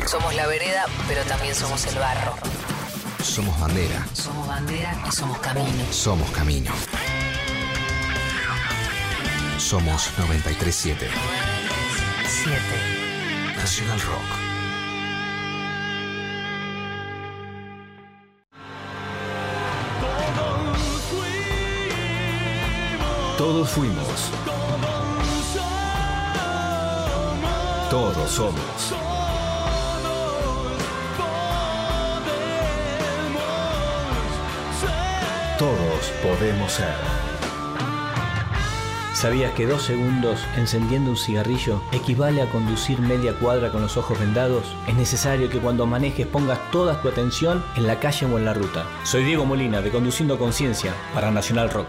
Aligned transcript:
barro. 0.00 0.08
Somos 0.08 0.34
la 0.34 0.46
vereda, 0.46 0.86
pero 1.08 1.22
también 1.24 1.54
somos 1.54 1.84
el 1.86 1.98
barro. 1.98 2.34
Somos 3.22 3.58
bandera. 3.60 4.06
Somos 4.12 4.46
bandera 4.46 4.96
y 5.06 5.12
somos 5.12 5.38
camino. 5.38 5.84
Somos 5.92 6.30
camino. 6.30 6.72
Somos 9.58 10.10
937 10.18 11.08
Siete. 12.26 13.56
Nacional 13.56 14.00
Rock. 14.00 14.50
Todos 23.36 23.70
fuimos. 23.70 24.30
Todos 27.90 28.30
somos. 28.30 29.09
Todos 35.60 36.10
podemos 36.22 36.72
ser. 36.72 36.94
¿Sabías 39.12 39.52
que 39.52 39.66
dos 39.66 39.82
segundos 39.82 40.40
encendiendo 40.56 41.10
un 41.10 41.18
cigarrillo 41.18 41.82
equivale 41.92 42.40
a 42.40 42.50
conducir 42.50 42.98
media 42.98 43.34
cuadra 43.34 43.70
con 43.70 43.82
los 43.82 43.98
ojos 43.98 44.18
vendados? 44.18 44.64
Es 44.88 44.94
necesario 44.94 45.50
que 45.50 45.58
cuando 45.58 45.84
manejes 45.84 46.26
pongas 46.26 46.58
toda 46.70 47.02
tu 47.02 47.10
atención 47.10 47.62
en 47.76 47.86
la 47.86 48.00
calle 48.00 48.24
o 48.24 48.38
en 48.38 48.46
la 48.46 48.54
ruta. 48.54 48.86
Soy 49.04 49.22
Diego 49.22 49.44
Molina 49.44 49.82
de 49.82 49.90
Conduciendo 49.90 50.38
Conciencia 50.38 50.94
para 51.12 51.30
Nacional 51.30 51.68
Rock. 51.68 51.88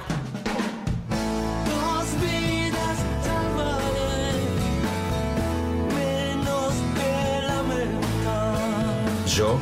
Yo 9.27 9.57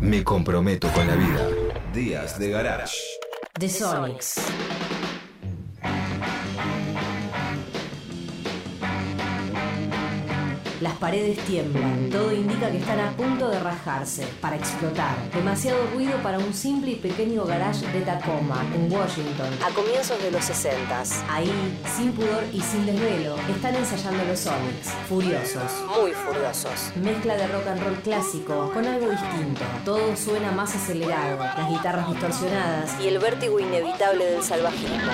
me 0.00 0.24
comprometo 0.24 0.88
con 0.88 1.06
la 1.06 1.14
vida. 1.14 1.48
Días 1.94 2.40
de 2.40 2.50
Garage. 2.50 3.11
The 3.62 3.68
Sonics. 3.68 4.71
Paredes 11.02 11.36
tiemblan, 11.46 12.10
todo 12.10 12.32
indica 12.32 12.70
que 12.70 12.78
están 12.78 13.00
a 13.00 13.10
punto 13.16 13.48
de 13.48 13.58
rajarse, 13.58 14.24
para 14.40 14.54
explotar. 14.54 15.16
Demasiado 15.34 15.84
ruido 15.92 16.16
para 16.22 16.38
un 16.38 16.54
simple 16.54 16.92
y 16.92 16.94
pequeño 16.94 17.44
garage 17.44 17.84
de 17.88 18.02
Tacoma, 18.02 18.64
en 18.72 18.90
Washington, 18.90 19.48
a 19.66 19.74
comienzos 19.74 20.22
de 20.22 20.30
los 20.30 20.44
60. 20.44 21.02
Ahí, 21.28 21.50
sin 21.96 22.12
pudor 22.12 22.44
y 22.52 22.60
sin 22.60 22.86
desvelo, 22.86 23.34
están 23.52 23.74
ensayando 23.74 24.22
los 24.26 24.38
Sonics, 24.38 24.90
furiosos, 25.08 25.72
muy 25.98 26.12
furiosos. 26.12 26.92
Mezcla 27.02 27.34
de 27.34 27.48
rock 27.48 27.66
and 27.66 27.82
roll 27.82 27.96
clásico 27.96 28.70
con 28.72 28.86
algo 28.86 29.10
distinto. 29.10 29.62
Todo 29.84 30.14
suena 30.14 30.52
más 30.52 30.72
acelerado, 30.72 31.38
las 31.38 31.68
guitarras 31.68 32.08
distorsionadas 32.10 33.00
y 33.00 33.08
el 33.08 33.18
vértigo 33.18 33.58
inevitable 33.58 34.24
del 34.26 34.42
salvajismo. 34.44 35.12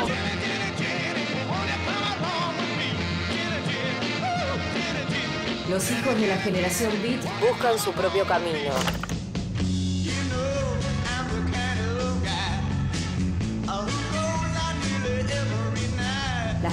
Los 5.68 5.90
hijos 5.90 6.18
de 6.18 6.28
la 6.28 6.38
generación 6.38 6.90
Beat 7.02 7.20
buscan 7.40 7.78
su 7.78 7.92
propio 7.92 8.24
camino. 8.24 8.72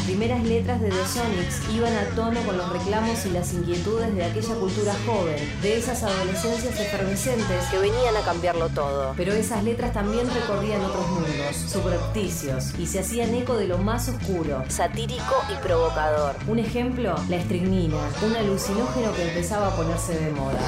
Primeras 0.06 0.44
letras 0.44 0.80
de 0.82 0.90
The 0.90 1.06
Sonics 1.08 1.62
iban 1.74 1.94
a 1.96 2.06
tono 2.16 2.40
con 2.42 2.58
los 2.58 2.72
reclamos 2.72 3.26
y 3.26 3.32
las 3.32 3.54
inquietudes 3.54 4.14
de 4.16 4.24
aquella 4.24 4.54
cultura 4.56 4.94
joven, 5.06 5.36
de 5.64 5.78
esas 5.78 6.04
adolescencias 6.04 6.80
efervescentes 6.80 7.66
que 7.72 7.80
venían 7.80 8.16
a 8.16 8.22
cambiarlo 8.22 8.70
todo. 8.70 9.14
Pero 9.18 9.34
esas 9.34 9.64
letras 9.64 9.94
también 9.94 10.28
recorrían 10.32 10.82
otros 10.82 11.08
mundos, 11.10 11.56
subrepticios, 11.68 12.78
y 12.78 12.86
se 12.86 13.00
hacían 13.00 13.34
eco 13.34 13.58
de 13.58 13.68
lo 13.68 13.80
más 13.80 14.08
oscuro, 14.08 14.64
satírico 14.68 15.36
y 15.52 15.56
provocador. 15.66 16.36
Un 16.48 16.60
ejemplo, 16.60 17.16
la 17.28 17.38
estricnina, 17.38 17.98
un 18.24 18.36
alucinógeno 18.36 19.12
que 19.16 19.28
empezaba 19.28 19.70
a 19.70 19.76
ponerse 19.76 20.14
de 20.20 20.32
moda. 20.32 20.60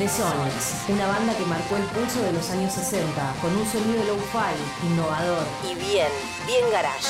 The 0.00 0.08
Sonics, 0.08 0.88
una 0.88 1.06
banda 1.06 1.36
que 1.36 1.44
marcó 1.44 1.76
el 1.76 1.82
pulso 1.82 2.22
de 2.22 2.32
los 2.32 2.48
años 2.48 2.72
60, 2.72 3.34
con 3.42 3.54
un 3.54 3.66
sonido 3.66 4.02
low-fi, 4.04 4.86
innovador 4.86 5.46
y 5.62 5.74
bien, 5.74 6.08
bien 6.46 6.70
garage. 6.72 7.06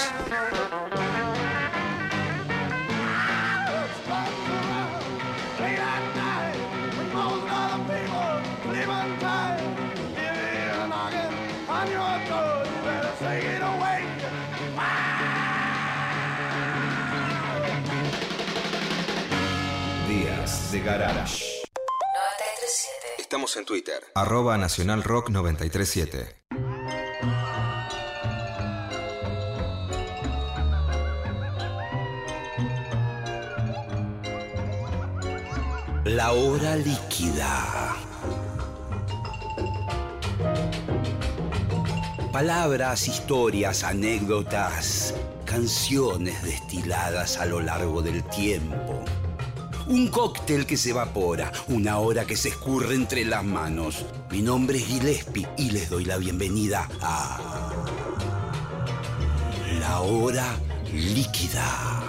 Días 20.09 20.73
de 20.73 20.81
Garage. 20.81 21.50
937. 23.31 23.33
Estamos 23.33 23.57
en 23.57 23.65
Twitter. 23.65 24.03
Arroba 24.17 24.59
Nacional 24.59 25.05
Rock 25.05 25.31
937. 25.31 26.37
La 36.07 36.33
hora 36.33 36.75
líquida. 36.75 37.95
Palabras, 42.33 43.07
historias, 43.07 43.85
anécdotas, 43.85 45.15
canciones 45.45 46.43
destiladas 46.43 47.39
a 47.39 47.47
lo 47.47 47.61
largo 47.61 48.03
del 48.03 48.25
tiempo. 48.25 49.05
Un 49.91 50.07
cóctel 50.07 50.67
que 50.67 50.77
se 50.77 50.91
evapora, 50.91 51.51
una 51.67 51.99
hora 51.99 52.25
que 52.25 52.37
se 52.37 52.51
escurre 52.51 52.95
entre 52.95 53.25
las 53.25 53.43
manos. 53.43 54.07
Mi 54.31 54.41
nombre 54.41 54.79
es 54.79 54.87
Gillespie 54.87 55.49
y 55.59 55.73
les 55.73 55.91
doy 55.91 56.05
la 56.05 56.17
bienvenida 56.17 56.89
a... 57.01 57.73
La 59.81 60.01
hora 60.03 60.55
líquida. 60.93 62.00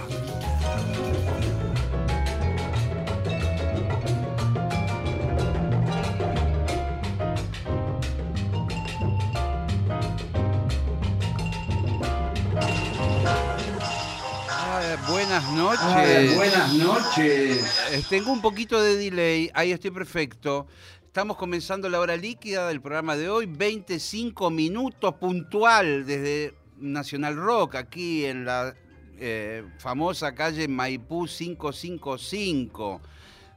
Buenas 15.40 15.52
noches. 15.52 16.36
buenas 16.36 16.74
noches. 16.74 17.80
Eh, 17.90 18.02
Tengo 18.10 18.32
un 18.32 18.42
poquito 18.42 18.82
de 18.82 18.96
delay, 18.96 19.50
ahí 19.54 19.72
estoy 19.72 19.90
perfecto. 19.90 20.66
Estamos 21.06 21.38
comenzando 21.38 21.88
la 21.88 22.00
hora 22.00 22.16
líquida 22.18 22.68
del 22.68 22.82
programa 22.82 23.16
de 23.16 23.30
hoy, 23.30 23.46
25 23.46 24.50
minutos 24.50 25.14
puntual 25.14 26.04
desde 26.04 26.54
Nacional 26.76 27.36
Rock, 27.36 27.76
aquí 27.76 28.26
en 28.26 28.44
la 28.44 28.74
eh, 29.18 29.64
famosa 29.78 30.34
calle 30.34 30.68
Maipú 30.68 31.26
555, 31.26 33.00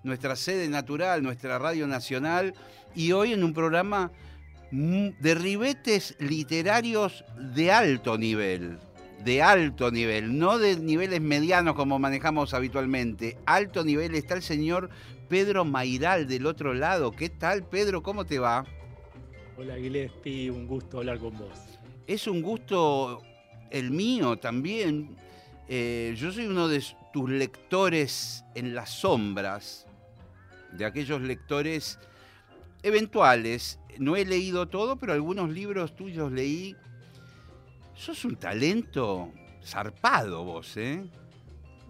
nuestra 0.03 0.37
sede 0.37 0.69
natural, 0.69 1.23
nuestra 1.23 1.59
radio 1.59 1.87
nacional, 1.87 2.53
y 2.95 3.11
hoy 3.11 3.33
en 3.33 3.43
un 3.43 3.53
programa 3.53 4.11
mm, 4.71 5.09
de 5.19 5.35
ribetes 5.35 6.15
literarios 6.19 7.25
de 7.37 7.73
alto 7.73 8.17
nivel 8.17 8.79
de 9.25 9.41
alto 9.41 9.89
nivel, 9.89 10.37
no 10.37 10.59
de 10.59 10.77
niveles 10.77 11.19
medianos 11.19 11.73
como 11.73 11.97
manejamos 11.97 12.53
habitualmente. 12.53 13.39
Alto 13.47 13.83
nivel 13.83 14.13
está 14.13 14.35
el 14.35 14.43
señor 14.43 14.91
Pedro 15.27 15.65
Mairal 15.65 16.27
del 16.27 16.45
otro 16.45 16.75
lado. 16.75 17.11
¿Qué 17.11 17.29
tal, 17.29 17.63
Pedro? 17.63 18.03
¿Cómo 18.03 18.25
te 18.25 18.37
va? 18.37 18.65
Hola 19.57 19.77
Gillespie, 19.77 20.51
un 20.51 20.67
gusto 20.67 20.99
hablar 20.99 21.17
con 21.17 21.35
vos. 21.39 21.57
Es 22.05 22.27
un 22.27 22.43
gusto 22.43 23.23
el 23.71 23.89
mío 23.89 24.37
también. 24.37 25.15
Eh, 25.67 26.13
yo 26.15 26.31
soy 26.31 26.45
uno 26.45 26.67
de 26.67 26.83
tus 27.11 27.27
lectores 27.27 28.45
en 28.53 28.75
las 28.75 28.91
sombras, 28.91 29.87
de 30.71 30.85
aquellos 30.85 31.21
lectores 31.21 31.97
eventuales. 32.83 33.79
No 33.97 34.15
he 34.15 34.23
leído 34.23 34.67
todo, 34.67 34.97
pero 34.97 35.13
algunos 35.13 35.49
libros 35.49 35.95
tuyos 35.95 36.31
leí. 36.31 36.75
Sos 37.95 38.25
un 38.25 38.35
talento 38.35 39.31
zarpado 39.63 40.43
vos, 40.43 40.75
¿eh? 40.77 41.03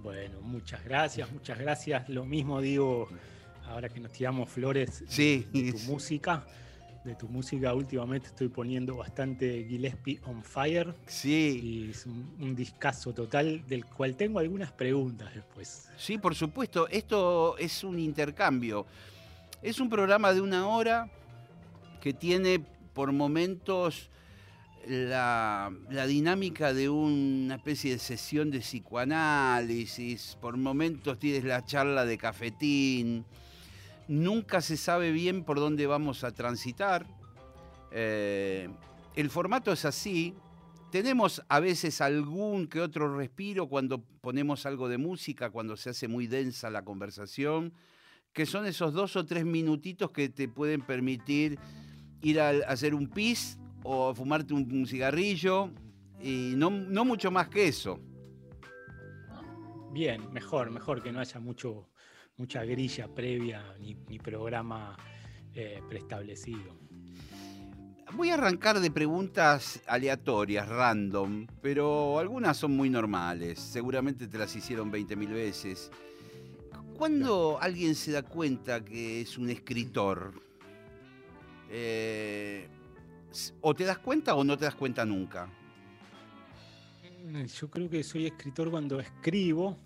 Bueno, 0.03 0.39
muchas 0.41 0.83
gracias, 0.83 1.31
muchas 1.31 1.57
gracias. 1.57 2.07
Lo 2.09 2.25
mismo 2.25 2.61
digo 2.61 3.09
ahora 3.67 3.89
que 3.89 3.99
nos 3.99 4.11
tiramos 4.11 4.49
flores 4.49 5.03
Sí. 5.07 5.47
de 5.51 5.71
tu 5.73 5.79
música, 5.91 6.45
de 7.03 7.15
tu 7.15 7.27
música 7.27 7.73
últimamente 7.73 8.27
estoy 8.27 8.49
poniendo 8.49 8.95
bastante 8.97 9.65
Gillespie 9.67 10.19
on 10.25 10.43
Fire 10.43 10.93
Sí, 11.07 11.59
y 11.63 11.89
es 11.91 12.05
un, 12.05 12.35
un 12.39 12.55
discazo 12.55 13.13
total 13.13 13.65
del 13.67 13.85
cual 13.85 14.15
tengo 14.15 14.37
algunas 14.39 14.71
preguntas 14.71 15.33
después. 15.33 15.89
sí, 15.97 16.17
por 16.19 16.35
supuesto. 16.35 16.87
Esto 16.87 17.57
es 17.57 17.83
un 17.83 17.97
intercambio. 17.99 18.85
Es 19.63 19.79
un 19.79 19.89
programa 19.89 20.31
de 20.33 20.41
una 20.41 20.67
hora 20.67 21.09
que 21.99 22.13
tiene 22.13 22.63
por 22.93 23.11
momentos 23.11 24.11
la, 24.87 25.71
dinámica 26.07 26.73
de 26.73 26.89
una 26.89 27.55
especie 27.55 27.91
de 27.91 27.99
sesión 27.99 28.51
de 28.51 28.59
psicoanálisis, 28.59 30.37
por 30.39 30.57
momentos 30.57 31.19
tienes 31.19 31.43
la 31.43 31.65
charla 31.65 32.05
de 32.05 32.17
cafetín, 32.17 33.25
nunca 34.07 34.61
se 34.61 34.77
sabe 34.77 35.11
bien 35.11 35.43
por 35.43 35.59
dónde 35.59 35.87
vamos 35.87 36.23
a 36.23 36.31
transitar. 36.31 37.05
Eh, 37.91 38.69
el 39.15 39.29
formato 39.29 39.71
es 39.71 39.85
así. 39.85 40.33
Tenemos 40.91 41.43
a 41.49 41.59
veces 41.59 41.99
algún 42.01 42.67
que 42.67 42.79
otro 42.79 43.17
respiro 43.17 43.67
cuando 43.67 44.01
ponemos 44.21 44.65
algo 44.65 44.87
de 44.87 44.97
música, 44.97 45.49
cuando 45.49 45.75
se 45.75 45.89
hace 45.89 46.07
muy 46.07 46.27
densa 46.27 46.69
la 46.69 46.83
conversación, 46.83 47.73
que 48.33 48.45
son 48.45 48.65
esos 48.65 48.93
dos 48.93 49.15
o 49.15 49.25
tres 49.25 49.45
minutitos 49.45 50.11
que 50.11 50.29
te 50.29 50.47
pueden 50.47 50.81
permitir 50.81 51.57
ir 52.21 52.39
a 52.39 52.49
hacer 52.67 52.95
un 52.95 53.07
pis 53.07 53.57
o 53.85 54.09
a 54.09 54.15
fumarte 54.15 54.53
un, 54.53 54.69
un 54.71 54.87
cigarrillo 54.87 55.69
y 56.19 56.53
no, 56.57 56.69
no 56.71 57.05
mucho 57.05 57.29
más 57.29 57.47
que 57.49 57.67
eso. 57.67 57.99
Bien, 59.91 60.33
mejor, 60.33 60.71
mejor 60.71 61.01
que 61.01 61.11
no 61.11 61.19
haya 61.19 61.39
mucho, 61.39 61.87
mucha 62.35 62.65
grilla 62.65 63.07
previa 63.07 63.63
ni, 63.79 63.95
ni 64.09 64.19
programa 64.19 64.97
eh, 65.53 65.81
preestablecido. 65.87 66.75
Voy 68.13 68.29
a 68.29 68.35
arrancar 68.35 68.79
de 68.79 68.91
preguntas 68.91 69.81
aleatorias, 69.87 70.67
random, 70.67 71.47
pero 71.61 72.19
algunas 72.19 72.57
son 72.57 72.75
muy 72.75 72.89
normales. 72.89 73.59
Seguramente 73.59 74.27
te 74.27 74.37
las 74.37 74.55
hicieron 74.55 74.91
20.000 74.91 75.29
veces. 75.29 75.91
¿Cuándo 76.97 77.57
alguien 77.61 77.93
se 77.93 78.11
da 78.11 78.23
cuenta 78.23 78.83
que 78.83 79.21
es 79.21 79.37
un 79.37 79.49
escritor? 79.49 80.33
Eh, 81.69 82.69
o 83.61 83.73
te 83.73 83.83
das 83.85 83.97
cuenta 83.99 84.35
o 84.35 84.43
no 84.43 84.57
te 84.57 84.65
das 84.65 84.75
cuenta 84.75 85.05
nunca. 85.05 85.49
Mm, 87.25 87.45
Yo 87.45 87.69
creo 87.69 87.89
que 87.89 88.03
soy 88.03 88.25
escritor 88.27 88.69
cuando 88.69 88.99
escribo 88.99 89.77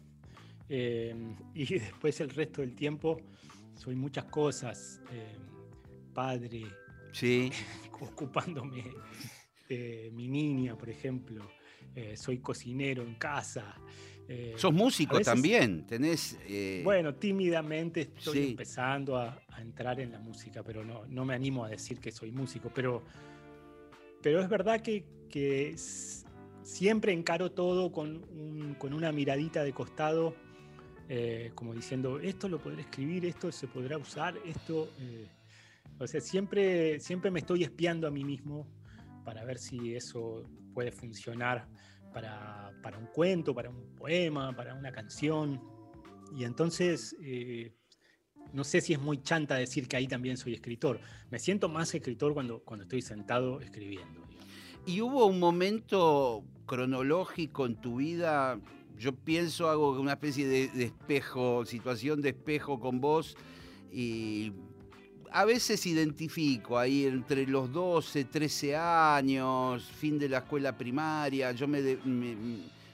eh, 0.67 1.15
y 1.53 1.65
después 1.79 2.19
el 2.21 2.29
resto 2.29 2.61
del 2.61 2.75
tiempo 2.75 3.19
soy 3.75 3.95
muchas 3.95 4.25
cosas. 4.25 5.01
eh, 5.11 5.35
padre, 6.13 6.63
Sí, 7.13 7.49
ocupándome 8.01 8.83
de 9.69 10.09
mi 10.13 10.27
niña, 10.27 10.75
por 10.77 10.89
ejemplo. 10.89 11.47
eh, 11.95 12.15
soy 12.17 12.39
cocinero 12.39 13.01
en 13.03 13.15
casa. 13.15 13.75
eh, 14.27 14.53
sos 14.57 14.71
músico 14.73 15.15
veces- 15.17 15.33
también. 15.33 15.85
Tenés. 15.87 16.37
eh, 16.47 16.81
Bueno, 16.83 17.15
tímidamente 17.15 18.01
estoy 18.01 18.33
Sí. 18.37 18.49
empezando 18.51 19.17
a, 19.17 19.41
a 19.49 19.61
entrar 19.61 19.99
en 19.99 20.11
la 20.11 20.19
música, 20.19 20.61
pero 20.61 20.83
no, 20.85 21.05
no 21.07 21.25
me 21.25 21.33
animo 21.33 21.63
a 21.65 21.69
decir 21.69 21.99
que 21.99 22.11
soy 22.11 22.31
músico. 22.31 22.69
Pero, 22.73 23.03
pero 24.21 24.41
es 24.41 24.49
verdad 24.49 24.81
que, 24.81 25.05
que 25.29 25.75
siempre 26.63 27.13
encaro 27.13 27.51
todo 27.51 27.91
con, 27.91 28.23
un- 28.31 28.75
con 28.77 28.93
una 28.93 29.11
miradita 29.11 29.63
de 29.63 29.73
costado, 29.73 30.35
eh, 31.07 31.51
como 31.55 31.73
diciendo, 31.73 32.19
esto 32.19 32.47
lo 32.47 32.61
podré 32.61 32.81
escribir, 32.81 33.25
esto 33.25 33.51
se 33.51 33.67
podrá 33.67 33.97
usar, 33.97 34.37
esto... 34.45 34.89
eh, 34.99 35.27
o 35.99 36.07
sea, 36.07 36.21
siempre, 36.21 36.99
siempre 37.01 37.29
me 37.29 37.39
estoy 37.39 37.63
espiando 37.63 38.07
a 38.07 38.11
mí 38.11 38.23
mismo 38.23 38.67
para 39.25 39.43
ver 39.43 39.57
si 39.57 39.95
eso 39.95 40.43
puede 40.73 40.91
funcionar 40.91 41.67
para, 42.13 42.71
para 42.81 42.97
un 42.97 43.07
cuento, 43.07 43.53
para 43.53 43.69
un 43.69 43.95
poema, 43.95 44.55
para 44.55 44.75
una 44.75 44.91
canción. 44.91 45.61
Y 46.33 46.45
entonces, 46.45 47.15
eh, 47.21 47.73
no 48.53 48.63
sé 48.63 48.81
si 48.81 48.93
es 48.93 48.99
muy 48.99 49.21
chanta 49.21 49.55
decir 49.55 49.87
que 49.87 49.97
ahí 49.97 50.07
también 50.07 50.37
soy 50.37 50.53
escritor. 50.53 50.99
Me 51.29 51.39
siento 51.39 51.69
más 51.69 51.93
escritor 51.93 52.33
cuando, 52.33 52.59
cuando 52.59 52.83
estoy 52.83 53.01
sentado 53.01 53.61
escribiendo. 53.61 54.21
¿Y 54.85 55.01
hubo 55.01 55.25
un 55.25 55.39
momento 55.39 56.43
cronológico 56.65 57.65
en 57.65 57.75
tu 57.75 57.97
vida? 57.97 58.59
Yo 58.97 59.13
pienso, 59.15 59.69
hago 59.69 59.99
una 59.99 60.13
especie 60.13 60.47
de, 60.47 60.65
espejo, 60.83 61.65
situación 61.65 62.21
de 62.21 62.29
espejo 62.29 62.79
con 62.79 62.99
vos 62.99 63.37
y 63.93 64.51
a 65.31 65.45
veces 65.45 65.85
identifico 65.85 66.77
ahí 66.79 67.05
entre 67.05 67.45
los 67.45 67.71
12, 67.71 68.25
13 68.25 68.75
años, 68.75 69.83
fin 69.83 70.17
de 70.17 70.27
la 70.27 70.39
escuela 70.39 70.75
primaria, 70.77 71.51
yo 71.51 71.67
me- 71.67 71.97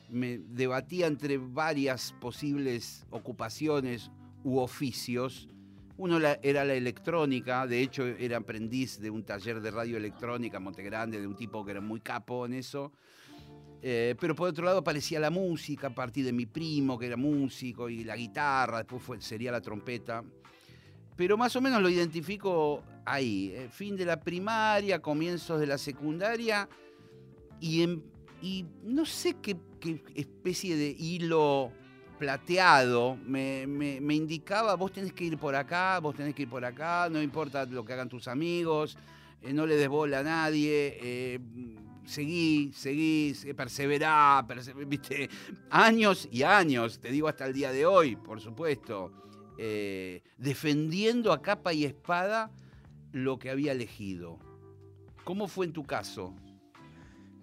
me 0.10 0.38
debatía 0.38 1.07
entre 1.07 1.38
varias 1.38 2.13
posibles 2.19 3.06
ocupaciones 3.10 4.12
u 4.45 4.59
oficios. 4.59 5.50
Uno 5.97 6.19
era 6.42 6.63
la 6.63 6.74
electrónica, 6.75 7.65
de 7.65 7.81
hecho 7.81 8.06
era 8.06 8.38
aprendiz 8.38 9.00
de 9.00 9.09
un 9.09 9.24
taller 9.24 9.59
de 9.59 9.71
radioelectrónica 9.71 10.57
en 10.57 10.63
Montegrande, 10.63 11.19
de 11.19 11.27
un 11.27 11.36
tipo 11.36 11.65
que 11.65 11.71
era 11.71 11.81
muy 11.81 12.00
capo 12.00 12.45
en 12.45 12.53
eso. 12.53 12.94
Eh, 13.81 14.15
pero 14.19 14.36
por 14.36 14.50
otro 14.50 14.63
lado 14.63 14.80
aparecía 14.80 15.19
la 15.19 15.30
música 15.30 15.88
a 15.88 15.89
partir 15.89 16.25
de 16.25 16.33
mi 16.33 16.45
primo, 16.45 16.97
que 16.97 17.07
era 17.07 17.18
músico, 17.18 17.89
y 17.89 18.03
la 18.03 18.15
guitarra, 18.15 18.83
después 18.83 19.24
sería 19.24 19.51
la 19.51 19.62
trompeta. 19.62 20.24
Pero 21.15 21.38
más 21.38 21.56
o 21.56 21.62
menos 21.62 21.81
lo 21.81 21.89
identifico 21.89 22.83
ahí, 23.06 23.51
eh, 23.53 23.69
fin 23.71 23.95
de 23.95 24.06
la 24.06 24.19
primaria, 24.19 25.01
comienzos 25.01 25.59
de 25.59 25.68
la 25.68 25.77
secundaria, 25.77 26.68
y, 27.62 27.88
no 28.83 29.06
sé 29.06 29.38
qué 29.42 29.57
especie 30.13 30.75
de 30.75 30.95
hilo 31.00 31.71
plateado 32.18 33.18
me, 33.26 33.66
me- 33.68 34.16
indicaba, 34.16 34.76
vos 34.76 34.92
tenés 34.92 35.14
que 35.14 35.26
ir 35.26 35.38
por 35.38 35.56
acá, 35.56 36.00
vos 36.00 36.16
tenés 36.16 36.34
que 36.36 36.44
ir 36.44 36.50
por 36.50 36.64
acá, 36.66 37.08
no 37.12 37.22
importa 37.22 37.66
lo 37.66 37.84
que 37.86 37.94
hagan 37.94 38.10
tus 38.10 38.28
amigos, 38.28 38.98
eh, 39.42 39.54
no 39.54 39.66
le 39.66 39.76
des 39.76 39.88
bola 39.90 40.20
a 40.20 40.24
nadie, 40.24 40.98
eh, 41.02 41.40
seguí, 42.06 42.72
seguí, 42.74 43.34
eh, 43.46 43.54
perseverá, 43.54 44.45
perse- 44.48 44.74
viste, 44.88 45.30
años 45.69 46.28
y 46.31 46.44
años, 46.44 47.00
te 47.00 47.12
digo 47.12 47.28
hasta 47.28 47.45
el 47.45 47.54
día 47.54 47.72
de 47.72 47.86
hoy, 47.86 48.16
por 48.16 48.40
supuesto, 48.42 49.12
eh, 49.57 50.22
defendiendo 50.38 51.31
a 51.31 51.42
capa 51.42 51.74
y 51.74 51.86
espada 51.86 52.52
lo 53.12 53.40
que 53.40 53.50
había 53.50 53.72
elegido. 53.72 54.38
¿Cómo 55.24 55.48
fue 55.48 55.66
en 55.66 55.74
tu 55.74 55.84
caso? 55.84 56.36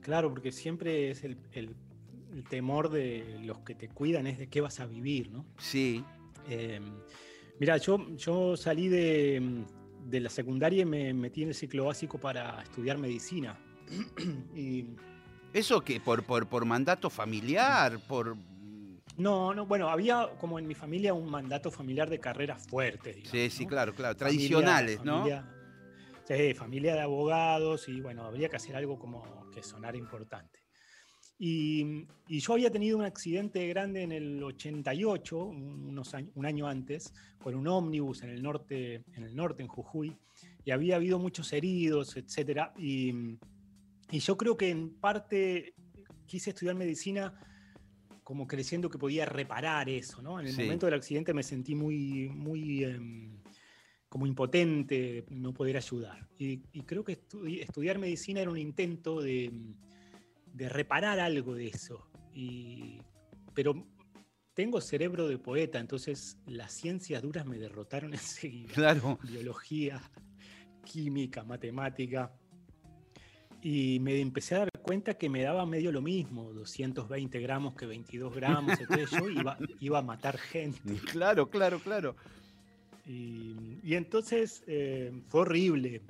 Claro, 0.02 0.28
porque 0.30 0.52
siempre 0.52 1.10
es 1.10 1.24
el- 1.24 1.38
el 2.32 2.44
temor 2.44 2.88
de 2.90 3.38
los 3.44 3.58
que 3.60 3.74
te 3.74 3.88
cuidan, 3.88 4.26
es 4.26 4.38
de 4.38 4.48
qué 4.48 4.60
vas 4.60 4.80
a 4.80 4.86
vivir, 4.86 5.30
¿no? 5.30 5.44
Sí, 5.58 6.04
Eh, 6.48 6.80
mira, 7.60 7.76
yo, 7.76 8.08
yo 8.16 8.56
salí 8.56 8.88
de, 8.88 9.64
de 10.06 10.20
la 10.20 10.28
secundaria 10.30 10.82
y 10.82 10.84
me 10.86 11.14
metí 11.14 11.42
en 11.42 11.48
el 11.48 11.54
ciclo 11.54 11.84
básico 11.84 12.18
para 12.18 12.60
estudiar 12.62 12.98
medicina. 12.98 13.56
y 14.56 14.86
¿eso 15.52 15.82
qué? 15.82 16.00
¿Por, 16.00 16.24
por, 16.24 16.48
por 16.48 16.64
mandato 16.64 17.10
familiar? 17.10 17.98
¿Por...? 18.08 18.36
no, 19.18 19.54
no, 19.54 19.66
bueno, 19.66 19.88
había 19.90 20.30
como 20.40 20.58
en 20.58 20.66
mi 20.66 20.74
familia 20.74 21.12
un 21.14 21.30
mandato 21.30 21.70
familiar 21.70 22.08
de 22.08 22.18
carreras 22.18 22.66
fuertes. 22.66 23.14
digamos, 23.14 23.30
Sí, 23.30 23.50
sí, 23.50 23.62
¿no? 23.64 23.68
claro, 23.68 23.94
claro, 23.94 24.16
Familia- 24.18 24.38
tradicionales, 24.48 25.04
¿no? 25.04 25.18
familia- 25.18 25.48
sí, 26.24 26.54
familia 26.54 26.94
de 26.94 27.00
abogados 27.02 27.88
y 27.88 28.00
bueno, 28.00 28.24
habría 28.24 28.48
que 28.48 28.56
hacer 28.56 28.74
algo 28.74 28.98
como 28.98 29.48
que 29.52 29.62
sonara 29.62 29.96
importante. 29.98 30.60
Y, 31.44 32.06
y 32.28 32.38
yo 32.38 32.52
había 32.52 32.70
tenido 32.70 32.96
un 32.96 33.04
accidente 33.04 33.66
grande 33.66 34.02
en 34.02 34.12
el 34.12 34.40
88, 34.44 35.44
un- 35.44 35.88
unos 35.88 36.14
años, 36.14 36.30
un 36.36 36.46
año 36.46 36.68
antes, 36.68 37.12
con 37.42 37.56
un 37.56 37.66
ómnibus 37.66 38.22
en 38.22 38.30
el 38.30 38.40
norte, 38.44 39.02
en 39.16 39.24
el 39.24 39.34
norte, 39.34 39.60
en 39.64 39.66
Jujuy, 39.68 40.16
y 40.64 40.70
había 40.70 40.94
habido 40.94 41.18
muchos 41.18 41.52
heridos, 41.52 42.16
etcétera. 42.16 42.72
Y, 42.78 43.12
y 44.12 44.20
yo 44.20 44.36
creo 44.36 44.56
que 44.56 44.70
en 44.70 44.90
parte 45.00 45.74
quise 46.26 46.50
estudiar 46.50 46.76
medicina 46.76 47.34
como 48.22 48.46
creciendo 48.46 48.88
que 48.88 48.98
podía 48.98 49.26
reparar 49.26 49.88
eso, 49.88 50.22
¿no? 50.22 50.38
En 50.38 50.46
el 50.46 50.52
Sí. 50.52 50.62
momento 50.62 50.86
del 50.86 50.94
accidente 50.94 51.34
me 51.34 51.42
sentí 51.42 51.74
muy, 51.74 52.28
muy 52.28 52.84
em, 52.84 53.36
como 54.08 54.28
impotente 54.28 55.24
de 55.28 55.34
no 55.34 55.52
poder 55.52 55.76
ayudar. 55.76 56.28
Y, 56.38 56.62
y 56.72 56.82
creo 56.82 57.02
que 57.02 57.18
estudi- 57.18 57.60
estudiar 57.62 57.98
medicina 57.98 58.40
era 58.40 58.50
un 58.52 58.58
intento 58.58 59.20
de, 59.20 59.50
de 60.52 60.68
reparar 60.68 61.20
algo 61.20 61.54
de 61.54 61.68
eso. 61.68 62.08
Y, 62.34 63.00
pero 63.54 63.86
tengo 64.54 64.80
cerebro 64.80 65.28
de 65.28 65.38
poeta, 65.38 65.78
entonces 65.78 66.38
las 66.46 66.72
ciencias 66.72 67.22
duras 67.22 67.46
me 67.46 67.58
derrotaron 67.58 68.12
enseguida. 68.14 68.72
Claro. 68.72 69.18
Biología, 69.22 70.00
química, 70.84 71.44
matemática. 71.44 72.32
Y 73.64 74.00
me 74.00 74.20
empecé 74.20 74.56
a 74.56 74.58
dar 74.60 74.70
cuenta 74.82 75.14
que 75.14 75.28
me 75.28 75.42
daba 75.42 75.64
medio 75.64 75.92
lo 75.92 76.02
mismo, 76.02 76.52
220 76.52 77.38
gramos 77.40 77.74
que 77.74 77.86
22 77.86 78.34
gramos, 78.34 78.72
entonces 78.80 79.10
yo 79.10 79.28
iba, 79.30 79.56
iba 79.78 79.98
a 79.98 80.02
matar 80.02 80.36
gente. 80.36 80.94
Claro, 81.12 81.48
claro, 81.48 81.78
claro. 81.78 82.16
Y, 83.06 83.94
entonces 83.94 84.62
eh, 84.66 85.12
fue 85.28 85.42
horrible, 85.42 86.02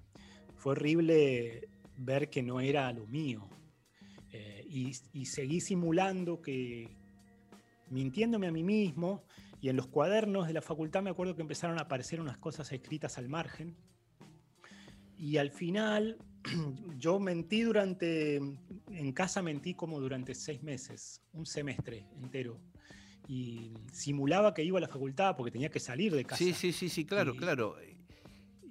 fue 0.56 0.72
horrible 0.72 1.68
ver 1.96 2.30
que 2.30 2.42
no 2.42 2.60
era 2.60 2.92
lo 2.92 3.06
mío. 3.06 3.48
Y, 4.72 4.96
y 5.12 5.26
seguí 5.26 5.60
simulando 5.60 6.40
que, 6.40 6.88
mintiéndome 7.90 8.46
a 8.46 8.50
mí 8.50 8.62
mismo, 8.62 9.22
y 9.60 9.68
en 9.68 9.76
los 9.76 9.86
cuadernos 9.86 10.46
de 10.46 10.54
la 10.54 10.62
facultad 10.62 11.02
me 11.02 11.10
acuerdo 11.10 11.36
que 11.36 11.42
empezaron 11.42 11.78
a 11.78 11.82
aparecer 11.82 12.20
unas 12.22 12.38
cosas 12.38 12.72
escritas 12.72 13.18
al 13.18 13.28
margen. 13.28 13.76
Y 15.18 15.36
al 15.36 15.50
final 15.50 16.16
yo 16.98 17.20
mentí 17.20 17.60
durante, 17.60 18.36
en 18.36 19.12
casa 19.12 19.42
mentí 19.42 19.74
como 19.74 20.00
durante 20.00 20.34
seis 20.34 20.62
meses, 20.62 21.20
un 21.34 21.44
semestre 21.44 22.06
entero. 22.22 22.58
Y 23.28 23.74
simulaba 23.92 24.54
que 24.54 24.64
iba 24.64 24.78
a 24.78 24.80
la 24.80 24.88
facultad 24.88 25.36
porque 25.36 25.52
tenía 25.52 25.68
que 25.68 25.80
salir 25.80 26.14
de 26.14 26.24
casa. 26.24 26.42
Sí, 26.42 26.54
sí, 26.54 26.72
sí, 26.72 26.88
sí, 26.88 27.04
claro, 27.04 27.34
Y- 27.34 27.36
claro. 27.36 27.76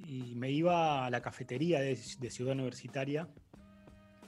Y 0.07 0.33
me 0.35 0.51
iba 0.51 1.05
a 1.05 1.09
la 1.11 1.21
cafetería 1.21 1.79
de, 1.79 1.97
de 2.19 2.31
Ciudad 2.31 2.53
Universitaria 2.53 3.29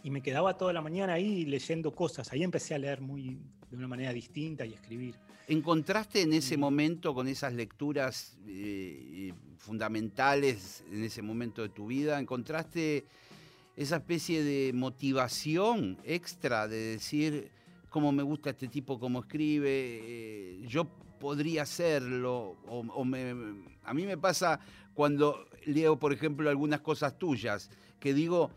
y 0.04 0.10
me 0.12 0.22
quedaba 0.22 0.58
toda 0.58 0.74
la 0.74 0.82
mañana 0.82 1.14
ahí 1.14 1.46
leyendo 1.46 1.92
cosas. 1.96 2.32
Ahí 2.34 2.44
empecé 2.44 2.76
a 2.76 2.78
leer 2.78 3.02
muy, 3.02 3.40
de 3.70 3.78
una 3.78 3.88
manera 3.88 4.12
distinta 4.14 4.66
y 4.66 4.74
escribir. 4.74 5.16
¿Encontraste 5.48 6.22
en 6.22 6.34
ese 6.34 6.58
Mm. 6.58 6.60
momento, 6.60 7.14
con 7.14 7.28
esas 7.28 7.54
lecturas 7.54 8.38
eh, 8.48 9.30
eh, 9.30 9.34
fundamentales 9.58 10.84
en 10.92 11.04
ese 11.04 11.22
momento 11.22 11.62
de 11.62 11.70
tu 11.70 11.88
vida, 11.88 12.20
encontraste 12.20 13.06
esa 13.76 13.98
especie 13.98 14.44
de 14.44 14.72
motivación 14.74 15.98
extra 16.04 16.68
de 16.68 16.78
decir, 16.78 17.50
cómo 17.90 18.12
me 18.12 18.24
gusta 18.24 18.50
este 18.52 18.68
tipo, 18.68 19.00
cómo 19.00 19.20
escribe, 19.22 19.70
eh, 19.72 20.66
yo 20.68 20.86
podría 21.20 21.62
hacerlo, 21.64 22.58
o, 22.68 22.80
o 22.80 23.06
me- 23.06 23.64
a 23.84 23.94
mí 23.94 24.06
me 24.06 24.18
pasa 24.18 24.60
cuando 24.94 25.48
leo, 25.66 25.98
por 25.98 26.12
ejemplo, 26.14 26.50
algunas 26.50 26.82
cosas 26.82 27.18
tuyas, 27.18 27.70
que 28.00 28.14
digo, 28.14 28.52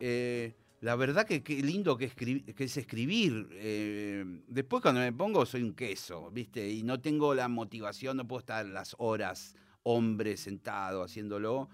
eh, 0.00 0.54
la 0.82 0.96
verdad 0.96 1.24
que 1.24 1.44
qué 1.44 1.62
lindo 1.62 1.96
que, 1.96 2.08
que 2.10 2.64
es 2.64 2.76
escribir. 2.76 3.48
eh, 3.52 4.24
después 4.48 4.82
cuando 4.82 5.00
me 5.00 5.12
pongo 5.12 5.46
soy 5.46 5.62
un 5.62 5.74
queso, 5.74 6.28
¿viste? 6.32 6.68
Y 6.68 6.82
no 6.82 7.00
tengo 7.00 7.34
la 7.34 7.46
motivación, 7.46 8.16
no 8.16 8.26
puedo 8.26 8.40
estar 8.40 8.66
las 8.66 8.96
horas, 8.98 9.54
hombre, 9.84 10.36
sentado 10.36 11.04
haciéndolo. 11.04 11.68